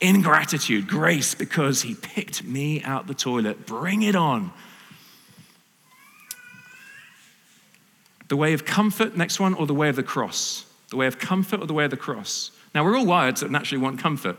Ingratitude, 0.00 0.88
grace, 0.88 1.34
because 1.34 1.82
He 1.82 1.94
picked 1.94 2.42
me 2.44 2.82
out 2.84 3.06
the 3.06 3.12
toilet. 3.12 3.66
Bring 3.66 4.00
it 4.00 4.16
on. 4.16 4.50
The 8.28 8.36
way 8.36 8.54
of 8.54 8.64
comfort, 8.64 9.14
next 9.14 9.38
one, 9.38 9.52
or 9.52 9.66
the 9.66 9.74
way 9.74 9.90
of 9.90 9.96
the 9.96 10.02
cross? 10.02 10.64
The 10.88 10.96
way 10.96 11.06
of 11.06 11.18
comfort 11.18 11.60
or 11.60 11.66
the 11.66 11.74
way 11.74 11.84
of 11.84 11.90
the 11.90 11.98
cross? 11.98 12.50
Now, 12.74 12.82
we're 12.82 12.96
all 12.96 13.04
wired 13.04 13.36
to 13.36 13.48
naturally 13.48 13.82
want 13.82 13.98
comfort. 13.98 14.38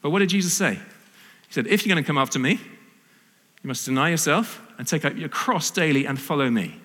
But 0.00 0.08
what 0.08 0.20
did 0.20 0.30
Jesus 0.30 0.54
say? 0.54 0.76
He 0.76 1.52
said, 1.52 1.66
If 1.66 1.84
you're 1.84 1.94
going 1.94 2.02
to 2.02 2.06
come 2.06 2.16
after 2.16 2.38
me, 2.38 2.52
you 2.52 3.68
must 3.68 3.84
deny 3.84 4.08
yourself 4.08 4.62
and 4.78 4.88
take 4.88 5.04
up 5.04 5.14
your 5.14 5.28
cross 5.28 5.70
daily 5.70 6.06
and 6.06 6.18
follow 6.18 6.48
me. 6.48 6.80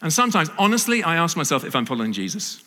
And 0.00 0.12
sometimes, 0.12 0.50
honestly, 0.58 1.02
I 1.02 1.16
ask 1.16 1.36
myself 1.36 1.64
if 1.64 1.74
I'm 1.74 1.86
following 1.86 2.12
Jesus 2.12 2.62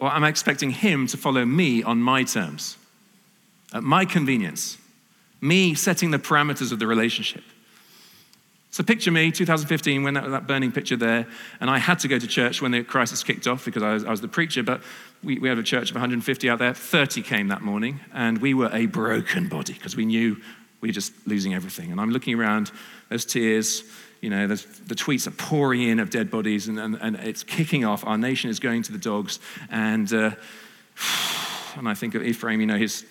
or 0.00 0.12
am 0.12 0.24
I 0.24 0.28
expecting 0.28 0.70
him 0.70 1.06
to 1.08 1.16
follow 1.16 1.44
me 1.44 1.82
on 1.82 2.00
my 2.00 2.24
terms, 2.24 2.76
at 3.72 3.82
my 3.82 4.04
convenience, 4.04 4.78
me 5.40 5.74
setting 5.74 6.10
the 6.10 6.18
parameters 6.18 6.72
of 6.72 6.78
the 6.78 6.86
relationship. 6.86 7.44
So 8.72 8.84
picture 8.84 9.10
me, 9.10 9.30
2015, 9.30 10.04
when 10.04 10.14
that, 10.14 10.30
that 10.30 10.46
burning 10.46 10.70
picture 10.70 10.96
there, 10.96 11.26
and 11.60 11.68
I 11.68 11.78
had 11.78 11.98
to 12.00 12.08
go 12.08 12.18
to 12.18 12.26
church 12.26 12.62
when 12.62 12.70
the 12.70 12.84
crisis 12.84 13.22
kicked 13.24 13.46
off 13.46 13.64
because 13.64 13.82
I 13.82 13.94
was, 13.94 14.04
I 14.04 14.10
was 14.10 14.20
the 14.20 14.28
preacher, 14.28 14.62
but 14.62 14.80
we, 15.22 15.38
we 15.38 15.48
had 15.48 15.58
a 15.58 15.62
church 15.62 15.90
of 15.90 15.96
150 15.96 16.48
out 16.48 16.60
there. 16.60 16.72
30 16.72 17.22
came 17.22 17.48
that 17.48 17.62
morning, 17.62 18.00
and 18.14 18.38
we 18.38 18.54
were 18.54 18.70
a 18.72 18.86
broken 18.86 19.48
body 19.48 19.72
because 19.72 19.96
we 19.96 20.04
knew 20.04 20.36
we 20.80 20.88
were 20.88 20.92
just 20.92 21.12
losing 21.26 21.52
everything. 21.52 21.90
And 21.90 22.00
I'm 22.00 22.10
looking 22.10 22.38
around, 22.38 22.70
there's 23.08 23.24
tears, 23.24 23.82
you 24.20 24.28
know, 24.28 24.46
the 24.46 24.54
tweets 24.94 25.26
are 25.26 25.32
pouring 25.32 25.82
in 25.82 25.98
of 25.98 26.10
dead 26.10 26.30
bodies, 26.30 26.68
and, 26.68 26.78
and, 26.78 26.98
and, 27.00 27.16
it's 27.16 27.42
kicking 27.42 27.84
off. 27.84 28.04
Our 28.06 28.18
nation 28.18 28.50
is 28.50 28.60
going 28.60 28.82
to 28.82 28.92
the 28.92 28.98
dogs. 28.98 29.40
And, 29.70 30.12
uh, 30.12 30.32
and 31.76 31.88
I 31.88 31.94
think 31.94 32.14
of 32.14 32.22
Ephraim, 32.22 32.60
you 32.60 32.66
know, 32.66 32.76
his 32.76 33.06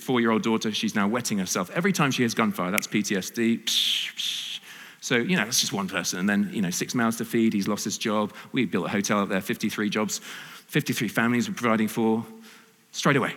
four 0.00 0.20
year 0.20 0.30
old 0.30 0.42
daughter, 0.42 0.70
she's 0.72 0.94
now 0.94 1.08
wetting 1.08 1.38
herself. 1.38 1.70
Every 1.70 1.92
time 1.92 2.10
she 2.10 2.22
hears 2.22 2.34
gunfire, 2.34 2.70
that's 2.70 2.86
PTSD. 2.86 3.64
Psh, 3.64 4.14
psh. 4.14 4.60
So, 5.00 5.16
you 5.16 5.36
know, 5.36 5.44
that's 5.44 5.60
just 5.60 5.72
one 5.72 5.88
person. 5.88 6.20
And 6.20 6.28
then, 6.28 6.50
you 6.52 6.62
know, 6.62 6.70
six 6.70 6.94
mouths 6.94 7.16
to 7.16 7.24
feed. 7.24 7.52
He's 7.52 7.66
lost 7.66 7.84
his 7.84 7.98
job. 7.98 8.32
We 8.52 8.66
built 8.66 8.86
a 8.86 8.88
hotel 8.88 9.20
up 9.20 9.30
there, 9.30 9.40
53 9.40 9.90
jobs, 9.90 10.18
53 10.68 11.08
families 11.08 11.48
we're 11.48 11.56
providing 11.56 11.88
for. 11.88 12.24
Straight 12.92 13.16
away, 13.16 13.34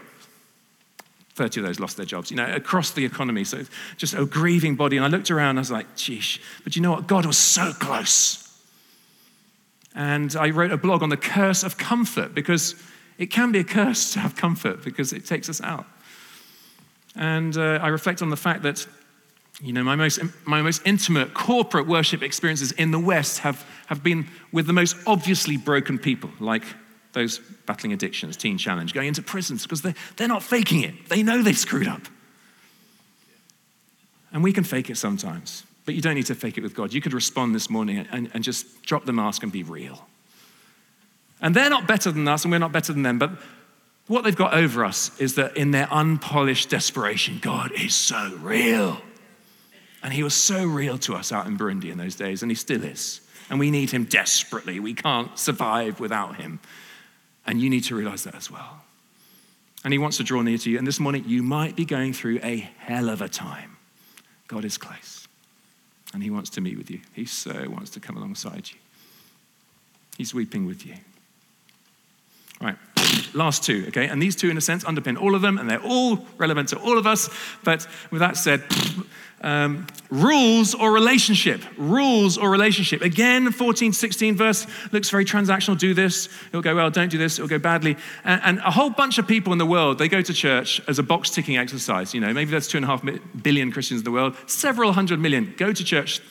30 1.35 1.59
of 1.59 1.65
those 1.65 1.79
lost 1.79 1.97
their 1.97 2.05
jobs, 2.05 2.31
you 2.31 2.37
know, 2.37 2.49
across 2.53 2.91
the 2.91 3.03
economy. 3.03 3.43
So 3.43 3.63
just 3.97 4.13
a 4.13 4.25
grieving 4.25 4.75
body. 4.75 4.97
And 4.97 5.05
I 5.05 5.09
looked 5.09 5.29
around, 5.29 5.57
I 5.57 5.61
was 5.61 5.71
like, 5.71 5.95
geesh. 5.95 6.39
But 6.63 6.75
you 6.75 6.81
know 6.81 6.91
what? 6.91 7.07
God 7.07 7.25
was 7.25 7.37
so 7.37 7.73
close. 7.73 8.41
And 9.93 10.35
I 10.35 10.49
wrote 10.49 10.71
a 10.71 10.77
blog 10.77 11.03
on 11.03 11.09
the 11.09 11.17
curse 11.17 11.63
of 11.63 11.77
comfort 11.77 12.33
because 12.33 12.75
it 13.17 13.27
can 13.27 13.51
be 13.51 13.59
a 13.59 13.63
curse 13.63 14.13
to 14.13 14.19
have 14.19 14.35
comfort 14.35 14.83
because 14.83 15.13
it 15.13 15.25
takes 15.25 15.49
us 15.49 15.61
out. 15.61 15.85
And 17.15 17.55
uh, 17.57 17.79
I 17.81 17.87
reflect 17.89 18.21
on 18.21 18.29
the 18.29 18.37
fact 18.37 18.63
that 18.63 18.85
you 19.61 19.71
know, 19.71 19.83
my 19.83 19.95
most, 19.95 20.19
my 20.45 20.61
most 20.61 20.81
intimate 20.85 21.33
corporate 21.33 21.87
worship 21.87 22.21
experiences 22.21 22.73
in 22.73 22.91
the 22.91 22.99
West 22.99 23.39
have, 23.39 23.65
have 23.87 24.03
been 24.03 24.27
with 24.51 24.67
the 24.67 24.73
most 24.73 24.97
obviously 25.07 25.55
broken 25.55 25.97
people, 25.97 26.29
like 26.41 26.63
those 27.15 27.39
battling 27.65 27.93
addictions, 27.93 28.37
Teen 28.37 28.59
Challenge, 28.59 28.93
going 28.93 29.07
into 29.07 29.23
prisons 29.23 29.63
because 29.63 29.81
they're, 29.81 29.95
they're 30.17 30.27
not 30.27 30.43
faking 30.43 30.83
it. 30.83 31.09
They 31.09 31.23
know 31.23 31.41
they've 31.41 31.57
screwed 31.57 31.87
up. 31.87 32.01
And 34.31 34.43
we 34.43 34.53
can 34.53 34.63
fake 34.63 34.91
it 34.91 34.97
sometimes, 34.97 35.63
but 35.85 35.95
you 35.95 36.01
don't 36.01 36.13
need 36.13 36.27
to 36.27 36.35
fake 36.35 36.57
it 36.57 36.61
with 36.61 36.75
God. 36.75 36.93
You 36.93 37.01
could 37.01 37.13
respond 37.13 37.55
this 37.55 37.69
morning 37.69 38.05
and, 38.11 38.29
and 38.33 38.43
just 38.43 38.83
drop 38.83 39.05
the 39.05 39.13
mask 39.13 39.41
and 39.41 39.51
be 39.51 39.63
real. 39.63 40.05
And 41.41 41.55
they're 41.55 41.69
not 41.69 41.87
better 41.87 42.11
than 42.11 42.27
us, 42.27 42.43
and 42.43 42.51
we're 42.51 42.59
not 42.59 42.71
better 42.71 42.93
than 42.93 43.03
them, 43.03 43.17
but 43.17 43.31
what 44.07 44.23
they've 44.23 44.35
got 44.35 44.53
over 44.53 44.85
us 44.85 45.19
is 45.19 45.35
that 45.35 45.57
in 45.57 45.71
their 45.71 45.87
unpolished 45.91 46.69
desperation, 46.69 47.39
God 47.41 47.71
is 47.71 47.95
so 47.95 48.37
real. 48.41 49.01
And 50.03 50.13
he 50.13 50.21
was 50.21 50.35
so 50.35 50.63
real 50.63 50.99
to 50.99 51.15
us 51.15 51.31
out 51.31 51.47
in 51.47 51.57
Burundi 51.57 51.91
in 51.91 51.97
those 51.97 52.15
days, 52.15 52.43
and 52.43 52.51
he 52.51 52.55
still 52.55 52.83
is. 52.83 53.21
And 53.49 53.59
we 53.59 53.71
need 53.71 53.91
him 53.91 54.05
desperately. 54.05 54.79
We 54.79 54.93
can't 54.93 55.37
survive 55.37 55.99
without 55.99 56.35
him. 56.35 56.59
And 57.45 57.61
you 57.61 57.69
need 57.69 57.83
to 57.85 57.95
realize 57.95 58.23
that 58.23 58.35
as 58.35 58.49
well. 58.49 58.81
And 59.83 59.93
he 59.93 59.99
wants 59.99 60.17
to 60.17 60.23
draw 60.23 60.41
near 60.41 60.57
to 60.57 60.69
you. 60.69 60.77
And 60.79 60.87
this 60.87 60.99
morning, 60.99 61.25
you 61.27 61.43
might 61.43 61.75
be 61.75 61.85
going 61.85 62.11
through 62.11 62.39
a 62.43 62.57
hell 62.77 63.09
of 63.09 63.21
a 63.21 63.29
time. 63.29 63.77
God 64.47 64.65
is 64.65 64.77
close. 64.77 65.27
And 66.13 66.23
he 66.23 66.29
wants 66.29 66.49
to 66.51 66.61
meet 66.61 66.77
with 66.77 66.89
you. 66.89 67.01
He 67.13 67.25
so 67.25 67.69
wants 67.69 67.91
to 67.91 67.99
come 67.99 68.17
alongside 68.17 68.69
you. 68.69 68.77
He's 70.17 70.33
weeping 70.33 70.65
with 70.65 70.85
you. 70.85 70.95
Right, 72.61 72.77
last 73.33 73.63
two, 73.63 73.85
okay? 73.87 74.07
And 74.07 74.21
these 74.21 74.35
two, 74.35 74.49
in 74.49 74.57
a 74.57 74.61
sense, 74.61 74.83
underpin 74.83 75.19
all 75.19 75.35
of 75.35 75.41
them, 75.41 75.57
and 75.57 75.69
they're 75.69 75.83
all 75.83 76.25
relevant 76.37 76.69
to 76.69 76.79
all 76.79 76.97
of 76.97 77.07
us. 77.07 77.29
But 77.63 77.87
with 78.11 78.19
that 78.19 78.37
said, 78.37 78.63
um, 79.41 79.85
rules 80.09 80.73
or 80.73 80.91
relationship. 80.91 81.61
Rules 81.77 82.37
or 82.37 82.49
relationship. 82.49 83.01
Again, 83.01 83.51
14, 83.51 83.93
16 83.93 84.35
verse 84.35 84.65
looks 84.91 85.09
very 85.09 85.23
transactional. 85.23 85.77
Do 85.77 85.93
this, 85.93 86.29
it'll 86.49 86.61
go 86.61 86.75
well. 86.75 86.89
Don't 86.89 87.09
do 87.09 87.17
this, 87.17 87.37
it'll 87.37 87.47
go 87.47 87.59
badly. 87.59 87.95
And, 88.23 88.41
and, 88.43 88.59
a 88.59 88.71
whole 88.71 88.89
bunch 88.89 89.17
of 89.17 89.27
people 89.27 89.53
in 89.53 89.59
the 89.59 89.65
world, 89.65 89.99
they 89.99 90.07
go 90.07 90.21
to 90.21 90.33
church 90.33 90.81
as 90.87 90.99
a 90.99 91.03
box 91.03 91.29
ticking 91.29 91.57
exercise. 91.57 92.13
You 92.13 92.21
know, 92.21 92.33
maybe 92.33 92.51
there's 92.51 92.67
two 92.67 92.77
and 92.77 92.85
a 92.85 92.87
half 92.87 93.03
billion 93.41 93.71
Christians 93.71 94.01
in 94.01 94.05
the 94.05 94.11
world. 94.11 94.35
Several 94.47 94.93
hundred 94.93 95.19
million 95.19 95.53
go 95.57 95.71
to 95.71 95.83
church, 95.83 96.21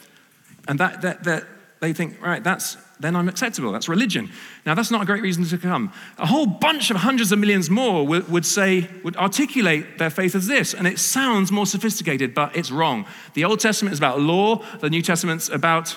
and 0.67 0.81
that, 0.81 1.03
that, 1.03 1.25
that 1.25 1.45
they 1.81 1.93
think, 1.93 2.21
right, 2.21 2.43
that's 2.43 2.77
then 3.01 3.17
I'm 3.17 3.29
acceptable. 3.29 3.73
That's 3.73 3.89
religion. 3.89 4.31
Now, 4.65 4.75
that's 4.75 4.91
not 4.91 5.03
a 5.03 5.05
great 5.05 5.23
reason 5.23 5.45
to 5.45 5.59
come. 5.59 5.93
A 6.19 6.27
whole 6.27 6.47
bunch 6.47 6.91
of 6.91 6.97
hundreds 6.99 7.33
of 7.33 7.39
millions 7.39 7.69
more 7.69 8.07
would, 8.07 8.29
would, 8.29 8.47
say, 8.47 8.89
would 9.03 9.17
articulate 9.17 9.99
their 9.99 10.11
faith 10.11 10.35
as 10.35 10.47
this, 10.47 10.75
and 10.75 10.87
it 10.87 10.99
sounds 10.99 11.51
more 11.51 11.67
sophisticated, 11.67 12.35
but 12.35 12.55
it's 12.57 12.71
wrong. 12.71 13.05
The 13.35 13.45
Old 13.45 13.61
Testament 13.61 13.93
is 13.93 13.99
about 13.99 14.21
law, 14.21 14.63
the 14.81 14.91
New 14.91 15.03
Testament's 15.03 15.49
about 15.49 15.97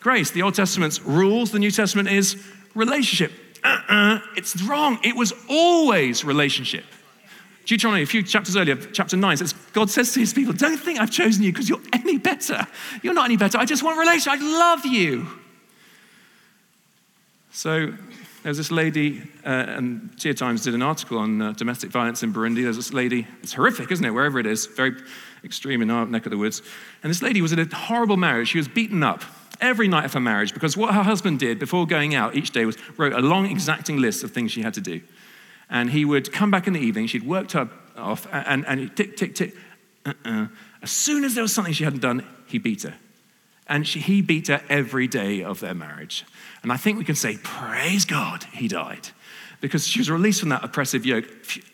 grace. 0.00 0.30
The 0.30 0.42
Old 0.42 0.54
Testament's 0.54 1.00
rules, 1.02 1.52
the 1.52 1.58
New 1.58 1.70
Testament 1.70 2.08
is 2.08 2.36
relationship. 2.74 3.32
Uh-uh, 3.64 4.18
it's 4.36 4.60
wrong. 4.62 4.98
It 5.04 5.14
was 5.14 5.32
always 5.48 6.24
relationship. 6.24 6.84
Deuteronomy, 7.64 8.02
a 8.02 8.06
few 8.06 8.24
chapters 8.24 8.56
earlier, 8.56 8.74
chapter 8.74 9.16
9, 9.16 9.36
says, 9.36 9.52
God 9.72 9.88
says 9.88 10.12
to 10.14 10.20
his 10.20 10.32
people, 10.32 10.52
Don't 10.52 10.78
think 10.78 10.98
I've 10.98 11.12
chosen 11.12 11.44
you 11.44 11.52
because 11.52 11.68
you're 11.68 11.80
any 11.92 12.18
better. 12.18 12.66
You're 13.02 13.14
not 13.14 13.26
any 13.26 13.36
better. 13.36 13.58
I 13.58 13.64
just 13.64 13.84
want 13.84 13.98
relationship. 13.98 14.40
I 14.40 14.58
love 14.58 14.84
you. 14.84 15.28
So 17.52 17.92
there's 18.42 18.56
this 18.56 18.70
lady, 18.70 19.22
uh, 19.44 19.48
and 19.48 20.18
Tia 20.18 20.32
Times 20.32 20.64
did 20.64 20.74
an 20.74 20.80
article 20.80 21.18
on 21.18 21.42
uh, 21.42 21.52
domestic 21.52 21.90
violence 21.90 22.22
in 22.22 22.32
Burundi. 22.32 22.62
There's 22.62 22.76
this 22.76 22.94
lady, 22.94 23.26
it's 23.42 23.52
horrific, 23.52 23.92
isn't 23.92 24.04
it? 24.04 24.10
Wherever 24.10 24.38
it 24.38 24.46
is, 24.46 24.64
very 24.64 24.96
extreme 25.44 25.82
in 25.82 25.90
our 25.90 26.06
neck 26.06 26.24
of 26.24 26.30
the 26.30 26.38
woods. 26.38 26.62
And 27.02 27.10
this 27.10 27.20
lady 27.20 27.42
was 27.42 27.52
in 27.52 27.58
a 27.58 27.66
horrible 27.74 28.16
marriage. 28.16 28.48
She 28.48 28.58
was 28.58 28.68
beaten 28.68 29.02
up 29.02 29.22
every 29.60 29.86
night 29.86 30.06
of 30.06 30.14
her 30.14 30.20
marriage 30.20 30.54
because 30.54 30.78
what 30.78 30.94
her 30.94 31.02
husband 31.02 31.40
did 31.40 31.58
before 31.58 31.86
going 31.86 32.14
out 32.14 32.34
each 32.34 32.52
day 32.52 32.64
was 32.64 32.76
wrote 32.98 33.12
a 33.12 33.20
long, 33.20 33.46
exacting 33.50 33.98
list 33.98 34.24
of 34.24 34.30
things 34.30 34.50
she 34.50 34.62
had 34.62 34.74
to 34.74 34.80
do. 34.80 35.02
And 35.68 35.90
he 35.90 36.06
would 36.06 36.32
come 36.32 36.50
back 36.50 36.66
in 36.66 36.72
the 36.72 36.80
evening, 36.80 37.06
she'd 37.06 37.26
worked 37.26 37.52
her 37.52 37.68
off, 37.96 38.26
and, 38.32 38.66
and 38.66 38.96
tick, 38.96 39.16
tick, 39.18 39.34
tick. 39.34 39.54
Uh-uh. 40.06 40.46
As 40.82 40.90
soon 40.90 41.22
as 41.22 41.34
there 41.34 41.42
was 41.42 41.52
something 41.52 41.74
she 41.74 41.84
hadn't 41.84 42.00
done, 42.00 42.26
he 42.46 42.56
beat 42.56 42.82
her. 42.82 42.94
And 43.68 43.86
she, 43.86 44.00
he 44.00 44.22
beat 44.22 44.48
her 44.48 44.62
every 44.68 45.06
day 45.06 45.42
of 45.44 45.60
their 45.60 45.74
marriage. 45.74 46.24
And 46.62 46.72
I 46.72 46.76
think 46.76 46.98
we 46.98 47.04
can 47.04 47.16
say, 47.16 47.38
Praise 47.42 48.04
God, 48.04 48.44
he 48.52 48.68
died 48.68 49.08
because 49.62 49.86
she 49.86 50.00
was 50.00 50.10
released 50.10 50.40
from 50.40 50.48
that 50.48 50.64
oppressive 50.64 51.06
yoke. 51.06 51.24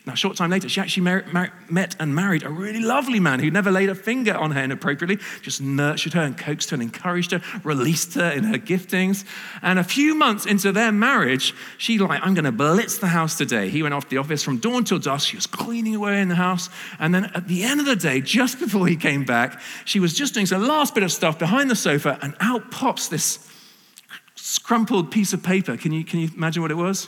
Now, 0.05 0.13
a 0.13 0.15
short 0.15 0.37
time 0.37 0.51
later, 0.51 0.69
she 0.69 0.79
actually 0.79 1.01
mar- 1.03 1.25
mar- 1.33 1.51
met 1.71 1.95
and 1.99 2.13
married 2.13 2.43
a 2.43 2.49
really 2.49 2.81
lovely 2.81 3.19
man 3.19 3.39
who 3.39 3.49
never 3.49 3.71
laid 3.71 3.89
a 3.89 3.95
finger 3.95 4.35
on 4.35 4.51
her 4.51 4.61
inappropriately, 4.61 5.17
just 5.41 5.59
nurtured 5.59 6.13
her 6.13 6.21
and 6.21 6.37
coaxed 6.37 6.69
her 6.69 6.75
and 6.75 6.83
encouraged 6.83 7.31
her, 7.31 7.41
released 7.63 8.13
her 8.13 8.29
in 8.29 8.43
her 8.43 8.59
giftings. 8.59 9.25
And 9.63 9.79
a 9.79 9.83
few 9.83 10.13
months 10.13 10.45
into 10.45 10.71
their 10.71 10.91
marriage, 10.91 11.55
she 11.79 11.97
like, 11.97 12.21
I'm 12.23 12.35
going 12.35 12.45
to 12.45 12.51
blitz 12.51 12.99
the 12.99 13.07
house 13.07 13.35
today. 13.35 13.69
He 13.69 13.81
went 13.81 13.95
off 13.95 14.03
to 14.03 14.09
the 14.11 14.17
office 14.17 14.43
from 14.43 14.59
dawn 14.59 14.83
till 14.83 14.99
dusk. 14.99 15.27
She 15.27 15.35
was 15.35 15.47
cleaning 15.47 15.95
away 15.95 16.21
in 16.21 16.29
the 16.29 16.35
house. 16.35 16.69
And 16.99 17.13
then 17.13 17.25
at 17.33 17.47
the 17.47 17.63
end 17.63 17.79
of 17.79 17.87
the 17.87 17.95
day, 17.95 18.21
just 18.21 18.59
before 18.59 18.85
he 18.85 18.97
came 18.97 19.25
back, 19.25 19.59
she 19.85 19.99
was 19.99 20.13
just 20.13 20.35
doing 20.35 20.45
some 20.45 20.67
last 20.67 20.93
bit 20.93 21.01
of 21.01 21.11
stuff 21.11 21.39
behind 21.39 21.71
the 21.71 21.75
sofa, 21.75 22.19
and 22.21 22.35
out 22.39 22.69
pops 22.69 23.07
this 23.07 23.48
scrumpled 24.49 25.11
piece 25.11 25.31
of 25.31 25.43
paper. 25.43 25.77
Can 25.77 25.91
you, 25.91 26.03
can 26.03 26.19
you 26.19 26.29
imagine 26.35 26.63
what 26.63 26.71
it 26.71 26.75
was? 26.75 27.07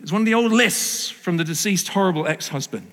It's 0.00 0.12
one 0.12 0.22
of 0.22 0.26
the 0.26 0.34
old 0.34 0.52
lists 0.52 1.10
from 1.10 1.36
the 1.36 1.42
deceased 1.42 1.88
horrible 1.88 2.28
ex 2.28 2.48
husband. 2.48 2.92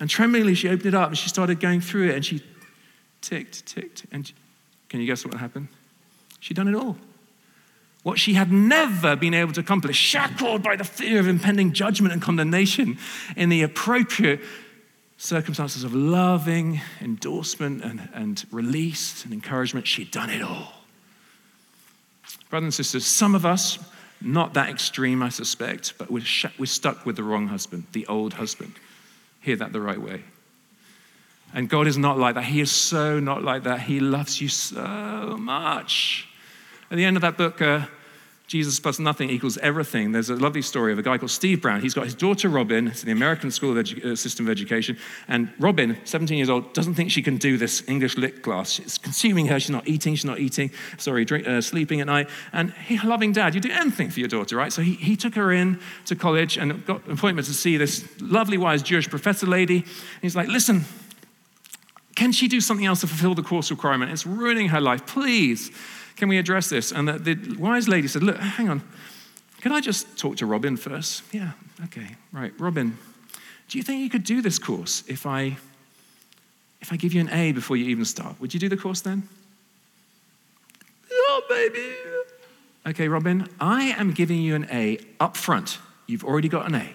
And 0.00 0.10
tremblingly, 0.10 0.54
she 0.54 0.68
opened 0.68 0.86
it 0.86 0.94
up 0.94 1.08
and 1.08 1.16
she 1.16 1.28
started 1.28 1.60
going 1.60 1.80
through 1.80 2.08
it 2.08 2.16
and 2.16 2.24
she 2.24 2.42
ticked, 3.20 3.66
ticked. 3.66 4.06
And 4.10 4.30
can 4.88 5.00
you 5.00 5.06
guess 5.06 5.24
what 5.24 5.34
happened? 5.34 5.68
She'd 6.40 6.56
done 6.56 6.66
it 6.66 6.74
all. 6.74 6.96
What 8.02 8.18
she 8.18 8.34
had 8.34 8.52
never 8.52 9.14
been 9.14 9.34
able 9.34 9.52
to 9.52 9.60
accomplish, 9.60 9.96
shackled 9.96 10.62
by 10.62 10.74
the 10.76 10.84
fear 10.84 11.20
of 11.20 11.28
impending 11.28 11.72
judgment 11.72 12.12
and 12.12 12.20
condemnation 12.20 12.98
in 13.36 13.48
the 13.48 13.62
appropriate 13.62 14.40
circumstances 15.18 15.84
of 15.84 15.94
loving 15.94 16.80
endorsement 17.00 17.82
and, 17.82 18.08
and 18.12 18.44
release 18.50 19.24
and 19.24 19.32
encouragement, 19.32 19.86
she'd 19.86 20.10
done 20.10 20.30
it 20.30 20.42
all. 20.42 20.75
Brothers 22.50 22.66
and 22.66 22.74
sisters, 22.74 23.06
some 23.06 23.34
of 23.34 23.44
us 23.44 23.78
not 24.20 24.54
that 24.54 24.70
extreme, 24.70 25.22
I 25.22 25.28
suspect, 25.28 25.94
but 25.98 26.10
we're, 26.10 26.24
sh- 26.24 26.46
we're 26.58 26.66
stuck 26.66 27.04
with 27.04 27.16
the 27.16 27.22
wrong 27.22 27.48
husband, 27.48 27.84
the 27.92 28.06
old 28.06 28.34
husband. 28.34 28.72
Hear 29.40 29.56
that 29.56 29.72
the 29.72 29.80
right 29.80 30.00
way. 30.00 30.22
And 31.54 31.68
God 31.68 31.86
is 31.86 31.96
not 31.96 32.18
like 32.18 32.34
that. 32.34 32.44
He 32.44 32.60
is 32.60 32.72
so 32.72 33.20
not 33.20 33.42
like 33.42 33.62
that. 33.64 33.82
He 33.82 34.00
loves 34.00 34.40
you 34.40 34.48
so 34.48 35.36
much. 35.38 36.28
At 36.90 36.96
the 36.96 37.04
end 37.04 37.16
of 37.16 37.22
that 37.22 37.36
book, 37.36 37.60
uh, 37.60 37.86
Jesus 38.46 38.78
plus 38.78 39.00
nothing 39.00 39.28
equals 39.28 39.58
everything. 39.58 40.12
There's 40.12 40.30
a 40.30 40.36
lovely 40.36 40.62
story 40.62 40.92
of 40.92 40.98
a 41.00 41.02
guy 41.02 41.18
called 41.18 41.32
Steve 41.32 41.60
Brown. 41.60 41.80
He's 41.80 41.94
got 41.94 42.04
his 42.04 42.14
daughter 42.14 42.48
Robin, 42.48 42.86
it's 42.86 43.02
the 43.02 43.10
American 43.10 43.50
School 43.50 43.76
of 43.76 43.84
Edu- 43.84 44.04
uh, 44.04 44.16
System 44.16 44.46
of 44.46 44.50
Education, 44.50 44.96
and 45.26 45.52
Robin, 45.58 45.96
17 46.04 46.38
years 46.38 46.48
old, 46.48 46.72
doesn't 46.72 46.94
think 46.94 47.10
she 47.10 47.22
can 47.22 47.38
do 47.38 47.58
this 47.58 47.82
English 47.88 48.16
lit 48.16 48.42
class. 48.42 48.78
It's 48.78 48.98
consuming 48.98 49.46
her. 49.46 49.58
She's 49.58 49.70
not 49.70 49.88
eating. 49.88 50.14
She's 50.14 50.24
not 50.24 50.38
eating. 50.38 50.70
Sorry, 50.96 51.24
drink, 51.24 51.46
uh, 51.48 51.60
sleeping 51.60 52.00
at 52.00 52.06
night. 52.06 52.30
And 52.52 52.72
he, 52.72 53.00
loving 53.00 53.32
dad, 53.32 53.54
you 53.54 53.60
do 53.60 53.72
anything 53.72 54.10
for 54.10 54.20
your 54.20 54.28
daughter, 54.28 54.54
right? 54.54 54.72
So 54.72 54.80
he, 54.80 54.94
he 54.94 55.16
took 55.16 55.34
her 55.34 55.52
in 55.52 55.80
to 56.04 56.14
college 56.14 56.56
and 56.56 56.86
got 56.86 57.04
an 57.06 57.12
appointment 57.12 57.48
to 57.48 57.54
see 57.54 57.76
this 57.76 58.08
lovely, 58.20 58.58
wise 58.58 58.82
Jewish 58.82 59.10
professor 59.10 59.46
lady. 59.46 59.78
And 59.78 60.22
he's 60.22 60.36
like, 60.36 60.48
listen. 60.48 60.84
Can 62.14 62.32
she 62.32 62.48
do 62.48 62.62
something 62.62 62.86
else 62.86 63.02
to 63.02 63.06
fulfill 63.06 63.34
the 63.34 63.42
course 63.42 63.70
requirement? 63.70 64.10
It's 64.10 64.24
ruining 64.24 64.68
her 64.68 64.80
life. 64.80 65.04
Please. 65.04 65.70
Can 66.16 66.28
we 66.28 66.38
address 66.38 66.68
this? 66.68 66.92
And 66.92 67.08
the, 67.08 67.18
the 67.18 67.56
wise 67.58 67.88
lady 67.88 68.08
said, 68.08 68.22
Look, 68.22 68.38
hang 68.38 68.68
on. 68.68 68.82
Can 69.60 69.72
I 69.72 69.80
just 69.80 70.18
talk 70.18 70.36
to 70.36 70.46
Robin 70.46 70.76
first? 70.76 71.22
Yeah, 71.32 71.52
okay, 71.84 72.16
right. 72.32 72.52
Robin, 72.58 72.96
do 73.68 73.78
you 73.78 73.84
think 73.84 74.02
you 74.02 74.10
could 74.10 74.24
do 74.24 74.40
this 74.40 74.58
course 74.58 75.02
if 75.08 75.26
I 75.26 75.56
if 76.80 76.92
I 76.92 76.96
give 76.96 77.12
you 77.12 77.20
an 77.20 77.30
A 77.30 77.52
before 77.52 77.76
you 77.76 77.86
even 77.86 78.04
start? 78.04 78.40
Would 78.40 78.54
you 78.54 78.60
do 78.60 78.68
the 78.68 78.76
course 78.76 79.00
then? 79.00 79.28
Oh, 81.10 81.42
baby. 81.48 81.94
Okay, 82.86 83.08
Robin, 83.08 83.48
I 83.58 83.86
am 83.98 84.12
giving 84.12 84.40
you 84.40 84.54
an 84.54 84.68
A 84.70 84.98
up 85.18 85.36
front. 85.36 85.78
You've 86.06 86.24
already 86.24 86.48
got 86.48 86.66
an 86.66 86.76
A. 86.76 86.92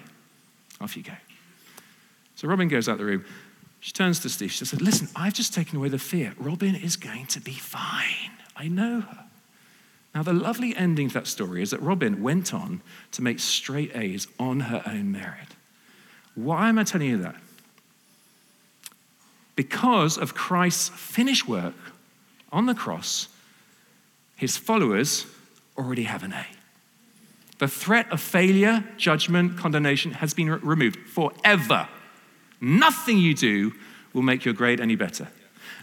Off 0.79 0.95
you 0.95 1.03
go. 1.03 1.13
So 2.35 2.47
Robin 2.47 2.69
goes 2.69 2.87
out 2.87 2.97
the 2.97 3.05
room. 3.05 3.25
She 3.81 3.91
turns 3.91 4.19
to 4.19 4.29
Steve. 4.29 4.51
She 4.51 4.63
says, 4.63 4.81
Listen, 4.81 5.09
I've 5.15 5.33
just 5.33 5.53
taken 5.53 5.77
away 5.77 5.89
the 5.89 5.99
fear. 5.99 6.33
Robin 6.37 6.75
is 6.75 6.95
going 6.95 7.25
to 7.27 7.41
be 7.41 7.53
fine. 7.53 8.30
I 8.55 8.67
know 8.67 9.01
her. 9.01 9.25
Now, 10.13 10.23
the 10.23 10.33
lovely 10.33 10.75
ending 10.75 11.07
to 11.09 11.13
that 11.15 11.27
story 11.27 11.61
is 11.61 11.71
that 11.71 11.81
Robin 11.81 12.21
went 12.21 12.53
on 12.53 12.81
to 13.11 13.21
make 13.21 13.39
straight 13.39 13.95
A's 13.95 14.27
on 14.37 14.61
her 14.61 14.83
own 14.85 15.11
merit. 15.11 15.55
Why 16.35 16.69
am 16.69 16.77
I 16.77 16.83
telling 16.83 17.09
you 17.09 17.17
that? 17.19 17.35
Because 19.55 20.17
of 20.17 20.33
Christ's 20.33 20.89
finished 20.89 21.47
work 21.47 21.75
on 22.51 22.65
the 22.65 22.75
cross, 22.75 23.29
his 24.35 24.57
followers 24.57 25.25
already 25.77 26.03
have 26.03 26.23
an 26.23 26.33
A. 26.33 26.45
The 27.59 27.67
threat 27.67 28.11
of 28.11 28.19
failure, 28.19 28.83
judgment, 28.97 29.57
condemnation 29.57 30.11
has 30.13 30.33
been 30.33 30.49
removed 30.49 30.97
forever. 31.07 31.87
Nothing 32.59 33.17
you 33.19 33.33
do 33.33 33.73
will 34.13 34.23
make 34.23 34.43
your 34.43 34.53
grade 34.53 34.81
any 34.81 34.95
better. 34.95 35.27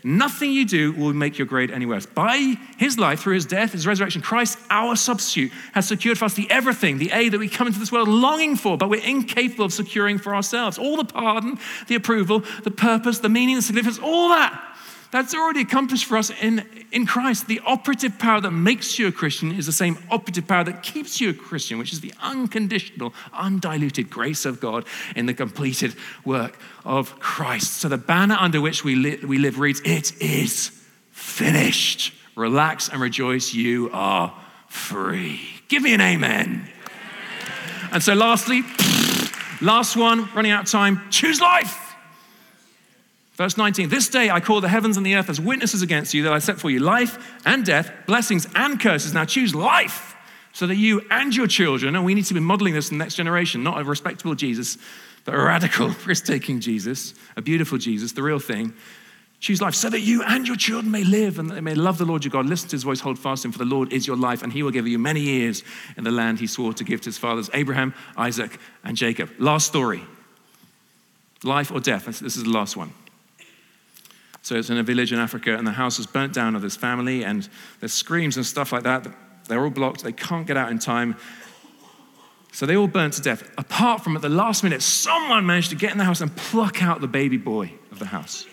Nothing 0.05 0.53
you 0.53 0.65
do 0.65 0.93
will 0.93 1.13
make 1.13 1.39
your 1.39 1.47
grade 1.47 1.71
any 1.71 1.87
worse. 1.87 2.07
By 2.07 2.57
his 2.77 2.99
life, 2.99 3.21
through 3.21 3.35
his 3.35 3.47
death, 3.47 3.73
his 3.73 3.87
resurrection, 3.87 4.23
Christ, 4.23 4.59
our 4.71 4.97
substitute, 4.97 5.53
has 5.73 5.89
secured 5.89 6.19
for 6.19 6.25
us 6.27 6.35
the 6.35 6.51
everything, 6.51 6.99
the 6.99 7.11
A 7.13 7.29
that 7.29 7.39
we 7.39 7.49
come 7.49 7.67
into 7.67 7.79
this 7.79 7.93
world 7.93 8.09
longing 8.09 8.57
for, 8.57 8.77
but 8.77 8.89
we're 8.89 9.05
incapable 9.05 9.65
of 9.65 9.73
securing 9.73 10.19
for 10.19 10.35
ourselves. 10.35 10.79
All 10.79 10.97
the 10.97 11.05
pardon, 11.05 11.59
the 11.89 11.95
approval, 11.95 12.45
the 12.63 12.71
purpose, 12.71 13.19
the 13.19 13.29
meaning, 13.29 13.57
the 13.57 13.63
significance, 13.63 13.99
all 13.99 14.29
that. 14.31 14.68
That's 15.11 15.35
already 15.35 15.63
accomplished 15.63 16.05
for 16.05 16.19
us 16.19 16.31
in, 16.31 16.67
in 16.93 17.07
Christ. 17.07 17.47
The 17.47 17.61
operative 17.65 18.19
power 18.19 18.43
that 18.43 18.51
makes 18.51 18.99
you 18.99 19.07
a 19.07 19.13
Christian 19.13 19.53
is 19.53 19.65
the 19.65 19.73
same 19.73 19.97
operative 20.11 20.47
power 20.47 20.65
that 20.65 20.83
keeps 20.83 21.19
you 21.19 21.31
a 21.31 21.35
Christian, 21.35 21.79
which 21.79 21.95
is 21.95 22.01
the 22.01 22.13
unconditional, 22.21 23.15
undiluted 23.33 24.11
grace 24.11 24.45
of 24.45 24.61
God 24.61 24.85
in 25.17 25.25
the 25.25 25.33
completed 25.33 25.95
work 26.27 26.59
of 26.85 27.19
Christ. 27.21 27.79
So 27.79 27.89
the 27.89 27.97
banner 27.97 28.37
under 28.39 28.61
which 28.61 28.85
we, 28.85 28.97
li- 28.97 29.21
we 29.25 29.39
live 29.39 29.59
reads, 29.59 29.81
It 29.83 30.21
is 30.21 30.71
finished. 31.11 32.13
Relax 32.37 32.89
and 32.91 33.01
rejoice, 33.01 33.55
you 33.55 33.91
are 33.93 34.33
free. 34.69 35.41
Give 35.69 35.83
me 35.83 35.95
an 35.95 36.01
amen. 36.03 36.69
And 37.91 38.03
so, 38.03 38.13
lastly, 38.13 38.63
last 39.63 39.97
one, 39.97 40.29
running 40.35 40.53
out 40.53 40.65
of 40.65 40.71
time, 40.71 41.01
choose 41.11 41.41
life. 41.41 41.88
Verse 43.39 43.57
19, 43.57 43.89
this 43.89 44.09
day 44.09 44.31
I 44.31 44.41
call 44.41 44.61
the 44.61 44.69
heavens 44.69 44.97
and 44.97 45.07
the 45.07 45.15
earth 45.15 45.31
as 45.31 45.41
witnesses 45.41 45.81
against 45.81 46.13
you 46.13 46.25
that 46.25 46.33
I 46.33 46.41
set 46.41 46.59
for 46.59 46.71
you 46.71 46.81
life 46.81 47.39
and 47.47 47.65
death, 47.65 47.93
blessings 48.05 48.49
and 48.57 48.81
curses. 48.81 49.15
Now 49.15 49.25
choose 49.27 49.55
life 49.55 50.17
so 50.53 50.67
that 50.67 50.75
you 50.75 51.03
and 51.09 51.35
your 51.35 51.47
children, 51.47 51.95
and 51.95 52.05
we 52.05 52.15
need 52.15 52.25
to 52.25 52.35
be 52.35 52.41
modeling 52.41 52.75
this 52.75 52.91
in 52.91 52.99
the 52.99 53.05
next 53.05 53.15
generation, 53.15 53.63
not 53.63 53.81
a 53.81 53.85
respectable 53.85 54.35
Jesus, 54.35 54.77
but 55.25 55.35
a 55.35 55.39
radical, 55.39 55.91
risk 56.05 56.25
taking 56.25 56.59
Jesus, 56.59 57.15
a 57.37 57.41
beautiful 57.41 57.79
Jesus, 57.79 58.11
the 58.11 58.25
real 58.25 58.41
thing. 58.41 58.75
Choose 59.39 59.63
life 59.63 59.77
so 59.77 59.89
that 59.89 60.01
you 60.01 60.25
and 60.25 60.49
your 60.49 60.57
children 60.57 60.91
may 60.91 61.05
live 61.05 61.39
and 61.39 61.49
they 61.49 61.61
may 61.61 61.77
love 61.77 61.99
the 61.99 62.05
Lord 62.05 62.25
your 62.25 62.33
God. 62.33 62.47
Listen 62.47 62.71
to 62.71 62.75
his 62.75 62.83
voice, 62.83 62.99
hold 62.99 63.21
fast 63.21 63.45
him, 63.45 63.53
for 63.53 63.59
the 63.59 63.65
Lord 63.65 63.93
is 63.93 64.05
your 64.05 64.17
life, 64.17 64.43
and 64.43 64.53
he 64.53 64.65
will 64.65 64.73
give 64.73 64.89
you 64.89 64.99
many 64.99 65.21
years 65.21 65.63
in 65.97 66.03
the 66.03 66.11
land 66.11 66.41
he 66.41 66.49
swore 66.49 66.73
to 66.73 66.83
give 66.83 67.03
to 67.03 67.07
his 67.07 67.19
fathers, 67.19 67.49
Abraham, 67.55 67.95
Isaac, 68.17 68.59
and 68.83 68.97
Jacob. 68.97 69.31
Last 69.39 69.69
story 69.69 70.03
life 71.45 71.71
or 71.71 71.79
death. 71.79 72.07
This 72.07 72.37
is 72.37 72.43
the 72.43 72.51
last 72.51 72.77
one. 72.77 72.93
So 74.49 74.55
it's 74.55 74.71
in 74.71 74.79
a 74.79 74.83
village 74.83 75.13
in 75.13 75.19
Africa, 75.19 75.55
and 75.55 75.67
the 75.67 75.73
house 75.73 75.99
is 75.99 76.07
burnt 76.07 76.33
down 76.33 76.57
of 76.57 76.63
this 76.63 76.75
family, 76.75 77.23
and 77.23 77.47
there's 77.81 77.93
screams 77.93 78.39
and 78.39 78.47
stuff 78.47 78.73
like 78.73 78.85
that. 78.85 79.07
They're 79.47 79.63
all 79.63 79.69
blocked, 79.69 80.03
they 80.03 80.13
can't 80.13 80.47
get 80.47 80.57
out 80.57 80.71
in 80.71 80.79
time. 80.79 81.17
So 82.53 82.65
they 82.65 82.75
all 82.75 82.87
burnt 82.87 83.13
to 83.13 83.21
death. 83.21 83.47
Apart 83.59 84.03
from 84.03 84.17
at 84.17 84.23
the 84.23 84.31
last 84.31 84.65
minute, 84.65 84.81
someone 84.81 85.45
managed 85.45 85.69
to 85.69 85.77
get 85.77 85.93
in 85.93 85.99
the 85.99 86.05
house 86.05 86.23
and 86.23 86.35
pluck 86.35 86.83
out 86.83 87.03
the 87.03 87.07
baby 87.07 87.37
boy 87.37 87.75
of 87.93 87.99
the 87.99 88.07
house. 88.07 88.47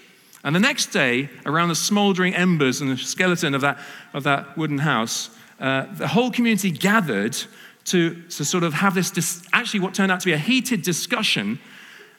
And 0.44 0.54
the 0.54 0.60
next 0.60 0.88
day, 0.88 1.30
around 1.46 1.70
the 1.70 1.76
smoldering 1.76 2.36
embers 2.36 2.82
and 2.82 2.92
the 2.92 2.98
skeleton 2.98 3.56
of 3.56 3.62
that, 3.62 3.80
of 4.14 4.24
that 4.24 4.58
wooden 4.58 4.80
house, 4.80 5.30
uh, 5.62 5.86
the 5.94 6.10
whole 6.10 6.30
community 6.30 6.72
gathered 6.72 7.38
to, 7.86 8.22
to 8.24 8.44
sort 8.44 8.66
of 8.66 8.74
have 8.74 8.96
this, 8.96 9.12
dis- 9.12 9.48
actually, 9.54 9.80
what 9.80 9.94
turned 9.94 10.12
out 10.12 10.20
to 10.20 10.26
be 10.26 10.34
a 10.34 10.38
heated 10.38 10.82
discussion 10.82 11.58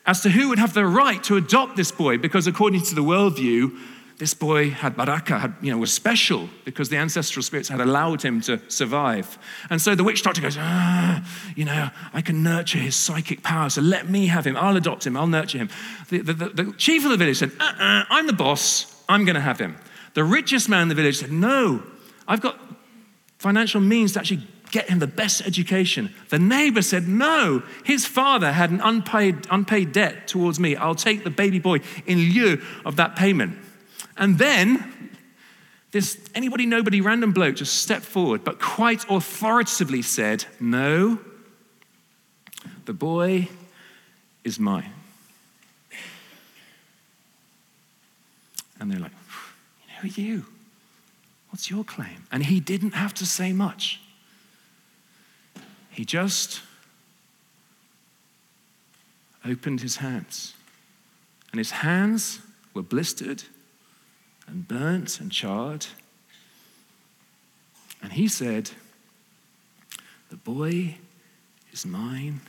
as 0.06 0.20
to 0.22 0.30
who 0.30 0.48
would 0.48 0.58
have 0.58 0.72
the 0.72 0.86
right 0.86 1.22
to 1.24 1.36
adopt 1.36 1.76
this 1.76 1.90
boy, 1.90 2.16
because 2.18 2.46
according 2.46 2.82
to 2.82 2.94
the 2.94 3.02
worldview, 3.02 3.76
this 4.18 4.32
boy 4.32 4.70
had 4.70 4.96
baraka, 4.96 5.38
had, 5.38 5.54
you 5.60 5.70
know, 5.70 5.76
was 5.76 5.92
special 5.92 6.48
because 6.64 6.88
the 6.88 6.96
ancestral 6.96 7.42
spirits 7.42 7.68
had 7.68 7.80
allowed 7.80 8.22
him 8.22 8.40
to 8.40 8.58
survive. 8.70 9.38
And 9.68 9.80
so 9.80 9.94
the 9.94 10.04
witch 10.04 10.22
doctor 10.22 10.40
goes, 10.40 10.56
ah, 10.58 11.22
you 11.54 11.66
know, 11.66 11.90
I 12.14 12.22
can 12.22 12.42
nurture 12.42 12.78
his 12.78 12.96
psychic 12.96 13.42
power, 13.42 13.68
so 13.68 13.82
let 13.82 14.08
me 14.08 14.28
have 14.28 14.46
him. 14.46 14.56
I'll 14.56 14.76
adopt 14.76 15.06
him. 15.06 15.16
I'll 15.16 15.26
nurture 15.26 15.58
him. 15.58 15.68
The, 16.08 16.20
the, 16.20 16.32
the, 16.32 16.48
the 16.48 16.72
chief 16.78 17.04
of 17.04 17.10
the 17.10 17.18
village 17.18 17.38
said, 17.38 17.52
uh-uh, 17.60 18.04
I'm 18.08 18.26
the 18.26 18.32
boss. 18.32 19.04
I'm 19.06 19.26
going 19.26 19.34
to 19.34 19.40
have 19.40 19.58
him. 19.58 19.76
The 20.14 20.24
richest 20.24 20.68
man 20.68 20.82
in 20.82 20.88
the 20.88 20.94
village 20.94 21.18
said, 21.18 21.30
no, 21.30 21.82
I've 22.26 22.40
got 22.40 22.58
financial 23.38 23.82
means 23.82 24.14
to 24.14 24.20
actually 24.20 24.46
get 24.70 24.88
him 24.88 24.98
the 24.98 25.06
best 25.06 25.46
education. 25.46 26.14
The 26.28 26.38
neighbor 26.38 26.82
said, 26.82 27.08
No, 27.08 27.62
his 27.84 28.06
father 28.06 28.52
had 28.52 28.70
an 28.70 28.80
unpaid, 28.80 29.46
unpaid 29.50 29.92
debt 29.92 30.28
towards 30.28 30.60
me. 30.60 30.76
I'll 30.76 30.94
take 30.94 31.24
the 31.24 31.30
baby 31.30 31.58
boy 31.58 31.80
in 32.06 32.18
lieu 32.18 32.62
of 32.84 32.96
that 32.96 33.16
payment. 33.16 33.58
And 34.16 34.38
then 34.38 35.10
This 35.92 36.18
anybody, 36.34 36.66
nobody, 36.66 37.00
random 37.00 37.32
bloke 37.32 37.56
just 37.56 37.82
stepped 37.82 38.04
forward, 38.04 38.44
but 38.44 38.60
quite 38.60 39.04
authoritatively 39.08 40.02
said, 40.02 40.44
No, 40.60 41.18
the 42.84 42.92
boy 42.92 43.48
is 44.44 44.58
mine. 44.58 44.92
And 48.78 48.90
they're 48.90 49.00
like, 49.00 49.12
Who 50.00 50.08
are 50.08 50.10
you? 50.10 50.44
What's 51.50 51.70
your 51.70 51.84
claim? 51.84 52.26
And 52.30 52.44
he 52.44 52.60
didn't 52.60 52.92
have 52.92 53.14
to 53.14 53.24
say 53.24 53.52
much. 53.52 54.00
He 55.96 56.04
just 56.04 56.60
opened 59.46 59.80
his 59.80 59.96
hands. 59.96 60.52
And 61.52 61.58
his 61.58 61.70
hands 61.70 62.40
were 62.74 62.82
blistered 62.82 63.44
and 64.46 64.68
burnt 64.68 65.20
and 65.20 65.32
charred. 65.32 65.86
And 68.02 68.12
he 68.12 68.28
said, 68.28 68.72
The 70.28 70.36
boy 70.36 70.98
is 71.72 71.86
mine 71.86 72.42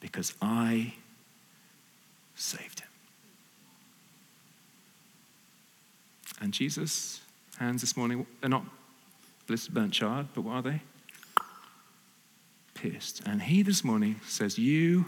because 0.00 0.34
I 0.42 0.94
saved 2.34 2.80
him. 2.80 2.88
And 6.40 6.52
Jesus' 6.52 7.20
hands 7.60 7.80
this 7.80 7.96
morning, 7.96 8.26
they're 8.40 8.50
not 8.50 8.64
blistered, 9.46 9.72
burnt, 9.72 9.92
charred, 9.92 10.26
but 10.34 10.40
what 10.40 10.54
are 10.54 10.62
they? 10.62 10.82
Pierced. 12.74 13.22
And 13.26 13.42
he 13.42 13.62
this 13.62 13.84
morning 13.84 14.20
says, 14.26 14.58
You 14.58 15.06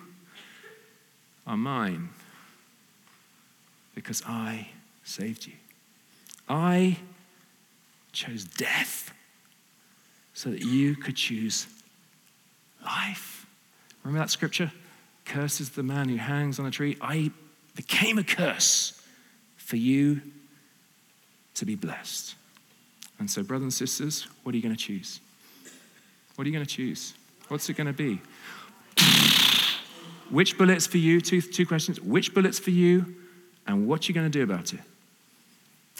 are 1.46 1.56
mine 1.56 2.10
because 3.94 4.22
I 4.26 4.68
saved 5.04 5.46
you. 5.46 5.54
I 6.48 6.98
chose 8.12 8.44
death 8.44 9.12
so 10.32 10.50
that 10.50 10.62
you 10.62 10.96
could 10.96 11.16
choose 11.16 11.66
life. 12.84 13.46
Remember 14.04 14.24
that 14.24 14.30
scripture? 14.30 14.70
Curses 15.24 15.70
the 15.70 15.82
man 15.82 16.08
who 16.08 16.16
hangs 16.16 16.58
on 16.58 16.66
a 16.66 16.70
tree. 16.70 16.96
I 17.00 17.32
became 17.74 18.18
a 18.18 18.22
curse 18.22 19.02
for 19.56 19.76
you 19.76 20.20
to 21.54 21.64
be 21.64 21.74
blessed. 21.74 22.34
And 23.18 23.30
so, 23.30 23.42
brothers 23.42 23.64
and 23.64 23.72
sisters, 23.72 24.26
what 24.42 24.54
are 24.54 24.56
you 24.56 24.62
going 24.62 24.76
to 24.76 24.80
choose? 24.80 25.20
What 26.36 26.44
are 26.46 26.48
you 26.48 26.54
going 26.54 26.66
to 26.66 26.70
choose? 26.70 27.14
What's 27.48 27.68
it 27.68 27.74
going 27.74 27.86
to 27.86 27.92
be? 27.92 28.20
Which 30.30 30.58
bullet's 30.58 30.86
for 30.86 30.98
you? 30.98 31.20
Two, 31.20 31.40
two 31.40 31.66
questions. 31.66 32.00
Which 32.00 32.34
bullet's 32.34 32.58
for 32.58 32.70
you? 32.70 33.14
And 33.66 33.86
what 33.86 34.04
are 34.04 34.06
you 34.08 34.14
going 34.14 34.30
to 34.30 34.38
do 34.38 34.42
about 34.42 34.72
it? 34.72 34.80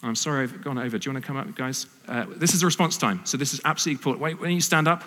I'm 0.03 0.14
sorry 0.14 0.42
I've 0.42 0.62
gone 0.62 0.78
over. 0.78 0.99
Do 0.99 1.09
you 1.09 1.14
want 1.14 1.24
to 1.24 1.26
come 1.26 1.36
up, 1.36 1.55
guys? 1.55 1.86
Uh, 2.07 2.26
this 2.28 2.55
is 2.55 2.62
a 2.62 2.66
response 2.66 2.99
time, 2.99 3.20
so 3.24 3.36
this 3.36 3.55
is 3.55 3.61
absolutely 3.64 3.99
important. 3.99 4.22
Wait, 4.22 4.40
when 4.40 4.51
you 4.51 4.61
stand 4.61 4.88
up. 4.88 5.05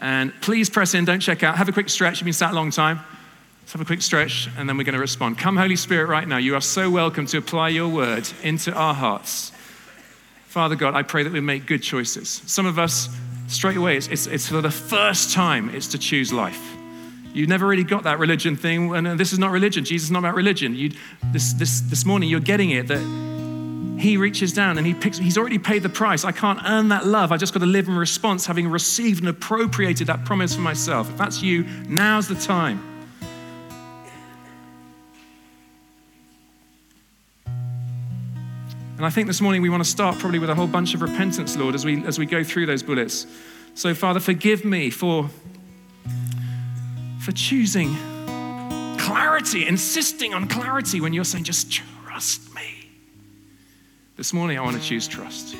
And 0.00 0.32
please 0.40 0.68
press 0.70 0.94
in, 0.94 1.04
don't 1.04 1.20
check 1.20 1.42
out. 1.42 1.56
Have 1.56 1.68
a 1.68 1.72
quick 1.72 1.88
stretch. 1.88 2.20
You've 2.20 2.24
been 2.24 2.32
sat 2.32 2.52
a 2.52 2.54
long 2.54 2.70
time. 2.70 3.00
Let's 3.62 3.72
have 3.72 3.82
a 3.82 3.84
quick 3.84 4.02
stretch, 4.02 4.48
and 4.56 4.68
then 4.68 4.78
we're 4.78 4.84
going 4.84 4.94
to 4.94 5.00
respond. 5.00 5.38
Come, 5.38 5.56
Holy 5.56 5.76
Spirit, 5.76 6.08
right 6.08 6.26
now. 6.26 6.38
You 6.38 6.54
are 6.54 6.60
so 6.60 6.90
welcome 6.90 7.26
to 7.26 7.38
apply 7.38 7.68
your 7.68 7.88
word 7.88 8.28
into 8.42 8.72
our 8.72 8.94
hearts. 8.94 9.52
Father 10.46 10.74
God, 10.74 10.94
I 10.94 11.02
pray 11.02 11.22
that 11.22 11.32
we 11.32 11.40
make 11.40 11.66
good 11.66 11.82
choices. 11.82 12.42
Some 12.46 12.64
of 12.64 12.78
us, 12.78 13.08
straight 13.48 13.76
away, 13.76 13.96
it's, 13.96 14.08
it's, 14.08 14.26
it's 14.26 14.48
for 14.48 14.60
the 14.60 14.70
first 14.70 15.32
time, 15.32 15.70
it's 15.74 15.88
to 15.88 15.98
choose 15.98 16.32
life. 16.32 16.76
You 17.32 17.46
never 17.46 17.66
really 17.66 17.84
got 17.84 18.04
that 18.04 18.18
religion 18.18 18.56
thing, 18.56 18.94
and 18.94 19.06
uh, 19.06 19.14
this 19.14 19.32
is 19.32 19.38
not 19.38 19.50
religion. 19.50 19.84
Jesus 19.84 20.06
is 20.06 20.10
not 20.10 20.20
about 20.20 20.34
religion. 20.34 20.74
You, 20.74 20.92
this, 21.32 21.52
this, 21.54 21.80
this 21.80 22.04
morning, 22.04 22.28
you're 22.28 22.40
getting 22.40 22.70
it 22.70 22.88
that 22.88 23.00
he 23.98 24.16
reaches 24.16 24.52
down 24.52 24.78
and 24.78 24.86
he 24.86 24.94
picks, 24.94 25.18
he's 25.18 25.36
already 25.36 25.58
paid 25.58 25.82
the 25.82 25.88
price. 25.88 26.24
I 26.24 26.32
can't 26.32 26.60
earn 26.64 26.88
that 26.88 27.06
love. 27.06 27.32
I 27.32 27.36
just 27.36 27.52
got 27.52 27.60
to 27.60 27.66
live 27.66 27.88
in 27.88 27.96
response, 27.96 28.46
having 28.46 28.68
received 28.68 29.20
and 29.20 29.28
appropriated 29.28 30.06
that 30.06 30.24
promise 30.24 30.54
for 30.54 30.60
myself. 30.60 31.10
If 31.10 31.18
that's 31.18 31.42
you, 31.42 31.64
now's 31.88 32.28
the 32.28 32.36
time. 32.36 32.87
And 38.98 39.06
I 39.06 39.10
think 39.10 39.28
this 39.28 39.40
morning 39.40 39.62
we 39.62 39.68
want 39.68 39.82
to 39.82 39.88
start 39.88 40.18
probably 40.18 40.40
with 40.40 40.50
a 40.50 40.56
whole 40.56 40.66
bunch 40.66 40.92
of 40.92 41.02
repentance, 41.02 41.56
Lord, 41.56 41.76
as 41.76 41.84
we, 41.84 42.04
as 42.04 42.18
we 42.18 42.26
go 42.26 42.42
through 42.42 42.66
those 42.66 42.82
bullets. 42.82 43.28
So, 43.74 43.94
Father, 43.94 44.18
forgive 44.18 44.64
me 44.64 44.90
for 44.90 45.30
for 47.20 47.30
choosing 47.32 47.94
clarity, 48.98 49.68
insisting 49.68 50.34
on 50.34 50.48
clarity 50.48 51.00
when 51.00 51.12
you're 51.12 51.24
saying, 51.24 51.44
just 51.44 51.70
trust 51.70 52.52
me. 52.56 52.90
This 54.16 54.32
morning, 54.32 54.58
I 54.58 54.62
want 54.62 54.76
to 54.76 54.82
choose 54.82 55.06
trust. 55.06 55.54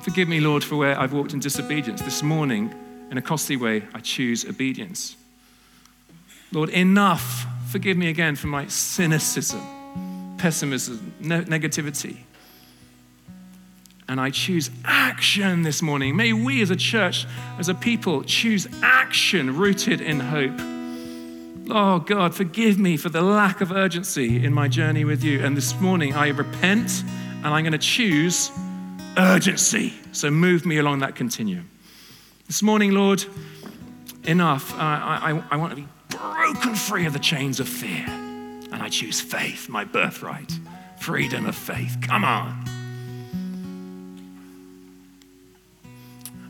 Forgive 0.00 0.28
me, 0.28 0.40
Lord, 0.40 0.64
for 0.64 0.76
where 0.76 0.98
I've 0.98 1.12
walked 1.12 1.34
in 1.34 1.40
disobedience. 1.40 2.00
This 2.00 2.22
morning, 2.22 2.72
in 3.10 3.18
a 3.18 3.22
costly 3.22 3.56
way, 3.56 3.82
I 3.92 4.00
choose 4.00 4.46
obedience. 4.46 5.16
Lord, 6.52 6.70
enough. 6.70 7.46
Forgive 7.68 7.98
me 7.98 8.08
again 8.08 8.34
for 8.36 8.46
my 8.46 8.66
cynicism, 8.68 9.60
pessimism, 10.38 11.14
ne- 11.20 11.44
negativity 11.44 12.18
and 14.08 14.20
I 14.20 14.30
choose 14.30 14.70
action 14.84 15.62
this 15.62 15.82
morning. 15.82 16.16
May 16.16 16.32
we 16.32 16.62
as 16.62 16.70
a 16.70 16.76
church, 16.76 17.26
as 17.58 17.68
a 17.68 17.74
people, 17.74 18.22
choose 18.22 18.68
action 18.82 19.56
rooted 19.56 20.00
in 20.00 20.20
hope. 20.20 20.60
Oh 21.68 21.98
God, 21.98 22.34
forgive 22.34 22.78
me 22.78 22.96
for 22.96 23.08
the 23.08 23.22
lack 23.22 23.60
of 23.60 23.72
urgency 23.72 24.44
in 24.44 24.52
my 24.52 24.68
journey 24.68 25.04
with 25.04 25.24
you. 25.24 25.44
And 25.44 25.56
this 25.56 25.78
morning 25.80 26.14
I 26.14 26.28
repent 26.28 27.02
and 27.02 27.46
I'm 27.46 27.64
going 27.64 27.72
to 27.72 27.78
choose 27.78 28.52
urgency. 29.16 29.92
So 30.12 30.30
move 30.30 30.64
me 30.64 30.78
along 30.78 31.00
that 31.00 31.16
continuum. 31.16 31.68
This 32.46 32.62
morning, 32.62 32.92
Lord, 32.92 33.24
enough. 34.22 34.72
I, 34.74 35.42
I, 35.50 35.54
I 35.54 35.56
want 35.56 35.70
to 35.70 35.76
be 35.76 35.88
broken 36.10 36.76
free 36.76 37.06
of 37.06 37.12
the 37.12 37.18
chains 37.18 37.58
of 37.58 37.68
fear. 37.68 38.25
I 38.86 38.88
choose 38.88 39.20
faith, 39.20 39.68
my 39.68 39.82
birthright, 39.82 40.60
freedom 41.00 41.46
of 41.46 41.56
faith. 41.56 41.98
Come 42.02 42.24
on. 42.24 42.64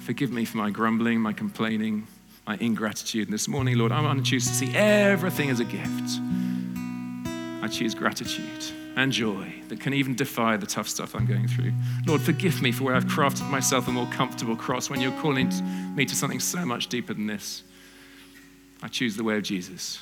Forgive 0.00 0.30
me 0.30 0.44
for 0.44 0.58
my 0.58 0.68
grumbling, 0.68 1.18
my 1.18 1.32
complaining, 1.32 2.06
my 2.46 2.58
ingratitude. 2.60 3.28
And 3.28 3.32
this 3.32 3.48
morning, 3.48 3.78
Lord, 3.78 3.90
I 3.90 4.02
want 4.02 4.22
to 4.22 4.30
choose 4.30 4.46
to 4.48 4.52
see 4.52 4.70
everything 4.76 5.48
as 5.48 5.60
a 5.60 5.64
gift. 5.64 6.20
I 7.62 7.68
choose 7.68 7.94
gratitude 7.94 8.64
and 8.96 9.12
joy 9.12 9.54
that 9.68 9.80
can 9.80 9.94
even 9.94 10.14
defy 10.14 10.58
the 10.58 10.66
tough 10.66 10.90
stuff 10.90 11.14
I'm 11.14 11.24
going 11.24 11.48
through. 11.48 11.72
Lord, 12.06 12.20
forgive 12.20 12.60
me 12.60 12.70
for 12.70 12.84
where 12.84 12.96
I've 12.96 13.06
crafted 13.06 13.48
myself 13.50 13.88
a 13.88 13.92
more 13.92 14.08
comfortable 14.08 14.56
cross 14.56 14.90
when 14.90 15.00
you're 15.00 15.18
calling 15.22 15.50
me 15.96 16.04
to 16.04 16.14
something 16.14 16.40
so 16.40 16.66
much 16.66 16.88
deeper 16.88 17.14
than 17.14 17.28
this. 17.28 17.62
I 18.82 18.88
choose 18.88 19.16
the 19.16 19.24
way 19.24 19.38
of 19.38 19.42
Jesus. 19.42 20.00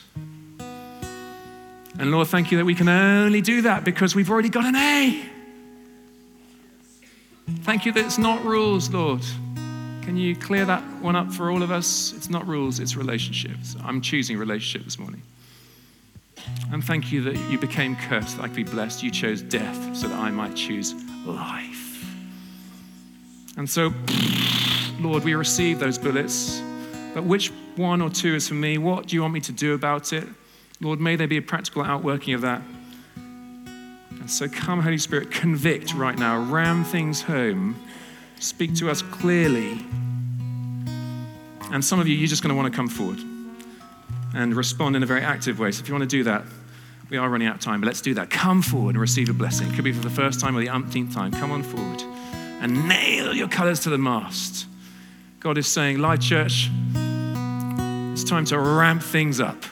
And 1.99 2.11
Lord, 2.11 2.29
thank 2.29 2.51
you 2.51 2.59
that 2.59 2.65
we 2.65 2.75
can 2.75 2.89
only 2.89 3.41
do 3.41 3.63
that 3.63 3.85
because 3.85 4.15
we've 4.15 4.31
already 4.31 4.49
got 4.49 4.65
an 4.65 4.77
A. 4.77 5.25
Thank 7.63 7.87
you 7.87 7.93
that 7.93 8.05
it's 8.05 8.19
not 8.19 8.45
rules, 8.45 8.91
Lord. 8.91 9.23
Can 10.03 10.17
you 10.17 10.35
clear 10.35 10.65
that 10.65 10.83
one 11.01 11.17
up 11.17 11.33
for 11.33 11.51
all 11.51 11.63
of 11.63 11.71
us? 11.71 12.13
It's 12.17 12.29
not 12.29 12.47
rules, 12.47 12.81
it's 12.81 12.97
relationships. 12.97 13.77
I'm 13.83 14.01
choosing 14.01 14.37
relationship 14.37 14.85
this 14.85 14.99
morning. 14.99 15.23
And 16.73 16.85
thank 16.85 17.13
you 17.13 17.23
that 17.23 17.37
you 17.51 17.59
became 17.59 17.97
cursed, 17.97 18.37
that 18.37 18.43
I 18.43 18.47
could 18.49 18.57
be 18.57 18.65
blessed. 18.65 19.03
You 19.03 19.11
chose 19.11 19.41
death 19.41 19.97
so 19.97 20.09
that 20.09 20.19
I 20.19 20.31
might 20.31 20.55
choose 20.55 20.95
life. 21.25 22.05
And 23.57 23.71
so, 23.71 23.93
Lord, 25.01 25.25
we 25.25 25.35
receive 25.35 25.79
those 25.79 25.97
bullets. 25.97 26.61
But 27.15 27.25
which 27.25 27.53
one 27.77 28.03
or 28.03 28.11
two 28.11 28.35
is 28.35 28.49
for 28.49 28.55
me? 28.55 28.79
What 28.79 29.07
do 29.07 29.17
you 29.17 29.23
want 29.23 29.33
me 29.33 29.41
to 29.41 29.53
do 29.53 29.75
about 29.75 30.13
it? 30.13 30.27
Lord, 30.81 31.01
may 31.01 31.17
there 31.17 31.29
be 31.29 31.37
a 31.37 31.43
practical 31.43 31.83
outworking 31.83 32.35
of 32.35 32.41
that. 32.43 32.63
And 33.17 34.31
so, 34.31 34.49
come, 34.49 34.81
Holy 34.81 34.99
Spirit, 34.99 35.31
convict 35.31 35.95
right 35.95 36.19
now, 36.19 36.41
ram 36.41 36.85
things 36.85 37.23
home 37.23 37.77
Speak 38.45 38.75
to 38.77 38.91
us 38.91 39.01
clearly. 39.01 39.81
And 41.71 41.83
some 41.83 41.99
of 41.99 42.07
you, 42.07 42.15
you're 42.15 42.29
just 42.29 42.43
going 42.43 42.51
to 42.51 42.55
want 42.55 42.71
to 42.71 42.77
come 42.77 42.89
forward 42.89 43.19
and 44.35 44.55
respond 44.55 44.97
in 44.97 45.03
a 45.03 45.07
very 45.07 45.23
active 45.23 45.59
way. 45.59 45.73
So 45.73 45.81
if 45.81 45.89
you 45.89 45.95
want 45.95 46.09
to 46.09 46.17
do 46.17 46.25
that, 46.25 46.45
we 47.09 47.17
are 47.17 47.29
running 47.29 47.49
out 47.49 47.57
of 47.57 47.61
time, 47.63 47.81
but 47.81 47.87
let's 47.87 48.01
do 48.01 48.13
that. 48.15 48.31
Come 48.31 48.61
forward 48.61 48.91
and 48.91 49.01
receive 49.01 49.29
a 49.31 49.33
blessing. 49.33 49.71
It 49.71 49.75
could 49.75 49.85
be 49.85 49.93
for 49.93 50.03
the 50.03 50.11
first 50.11 50.41
time 50.41 50.57
or 50.57 50.61
the 50.61 50.69
umpteenth 50.69 51.15
time. 51.15 51.33
Come 51.33 51.53
on 51.53 51.63
forward 51.63 52.03
and 52.61 52.89
nail 52.89 53.35
your 53.35 53.49
colors 53.49 53.81
to 53.81 53.91
the 53.91 53.99
mast. 53.99 54.67
God 55.41 55.57
is 55.57 55.67
saying, 55.67 55.99
Life 55.99 56.21
Church, 56.21 56.71
it's 58.13 58.25
time 58.25 58.45
to 58.47 58.59
ramp 58.59 59.03
things 59.03 59.41
up 59.41 59.65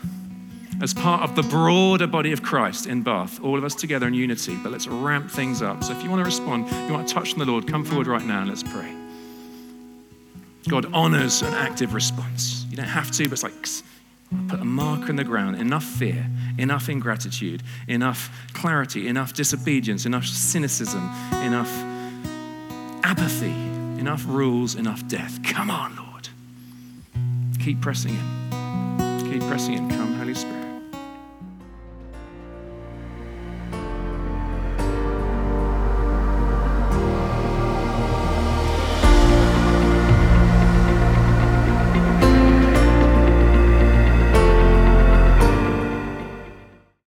as 0.83 0.93
part 0.93 1.22
of 1.22 1.37
the 1.37 1.45
broader 1.45 2.09
body 2.09 2.33
of 2.33 2.43
Christ 2.43 2.87
in 2.87 3.03
Bath, 3.03 3.41
all 3.43 3.57
of 3.57 3.62
us 3.62 3.76
together 3.76 4.09
in 4.09 4.14
unity. 4.14 4.57
But 4.57 4.72
let's 4.72 4.89
ramp 4.89 5.30
things 5.30 5.62
up. 5.62 5.85
So 5.85 5.93
if 5.93 6.03
you 6.03 6.11
want 6.11 6.20
to 6.20 6.24
respond, 6.24 6.68
you 6.89 6.93
want 6.93 7.07
to 7.07 7.14
touch 7.14 7.33
on 7.33 7.39
the 7.39 7.45
Lord, 7.47 7.68
come 7.68 7.85
forward 7.85 8.09
right 8.09 8.24
now 8.24 8.41
and 8.41 8.49
let's 8.49 8.64
pray. 8.64 8.93
God 10.68 10.93
honors 10.93 11.43
an 11.43 11.55
active 11.55 11.95
response. 11.95 12.66
You 12.68 12.76
don't 12.76 12.87
have 12.87 13.12
to, 13.12 13.24
but 13.24 13.33
it's 13.33 13.43
like 13.45 13.53
put 14.49 14.61
a 14.61 14.64
marker 14.64 15.11
in 15.11 15.16
the 15.16 15.24
ground. 15.24 15.57
Enough 15.57 15.85
fear, 15.85 16.26
enough 16.59 16.89
ingratitude, 16.89 17.62
enough 17.87 18.30
clarity, 18.53 19.07
enough 19.07 19.35
disobedience, 19.35 20.05
enough 20.05 20.26
cynicism, 20.26 21.03
enough 21.45 21.70
apathy, 23.05 23.53
enough 24.01 24.24
rules, 24.26 24.74
enough 24.74 25.07
death. 25.07 25.41
Come 25.45 25.70
on, 25.70 25.95
Lord. 25.95 26.28
Keep 27.61 27.80
pressing 27.80 28.14
in. 28.14 29.30
Keep 29.30 29.43
pressing 29.43 29.74
in. 29.74 29.89
Come. 29.89 30.11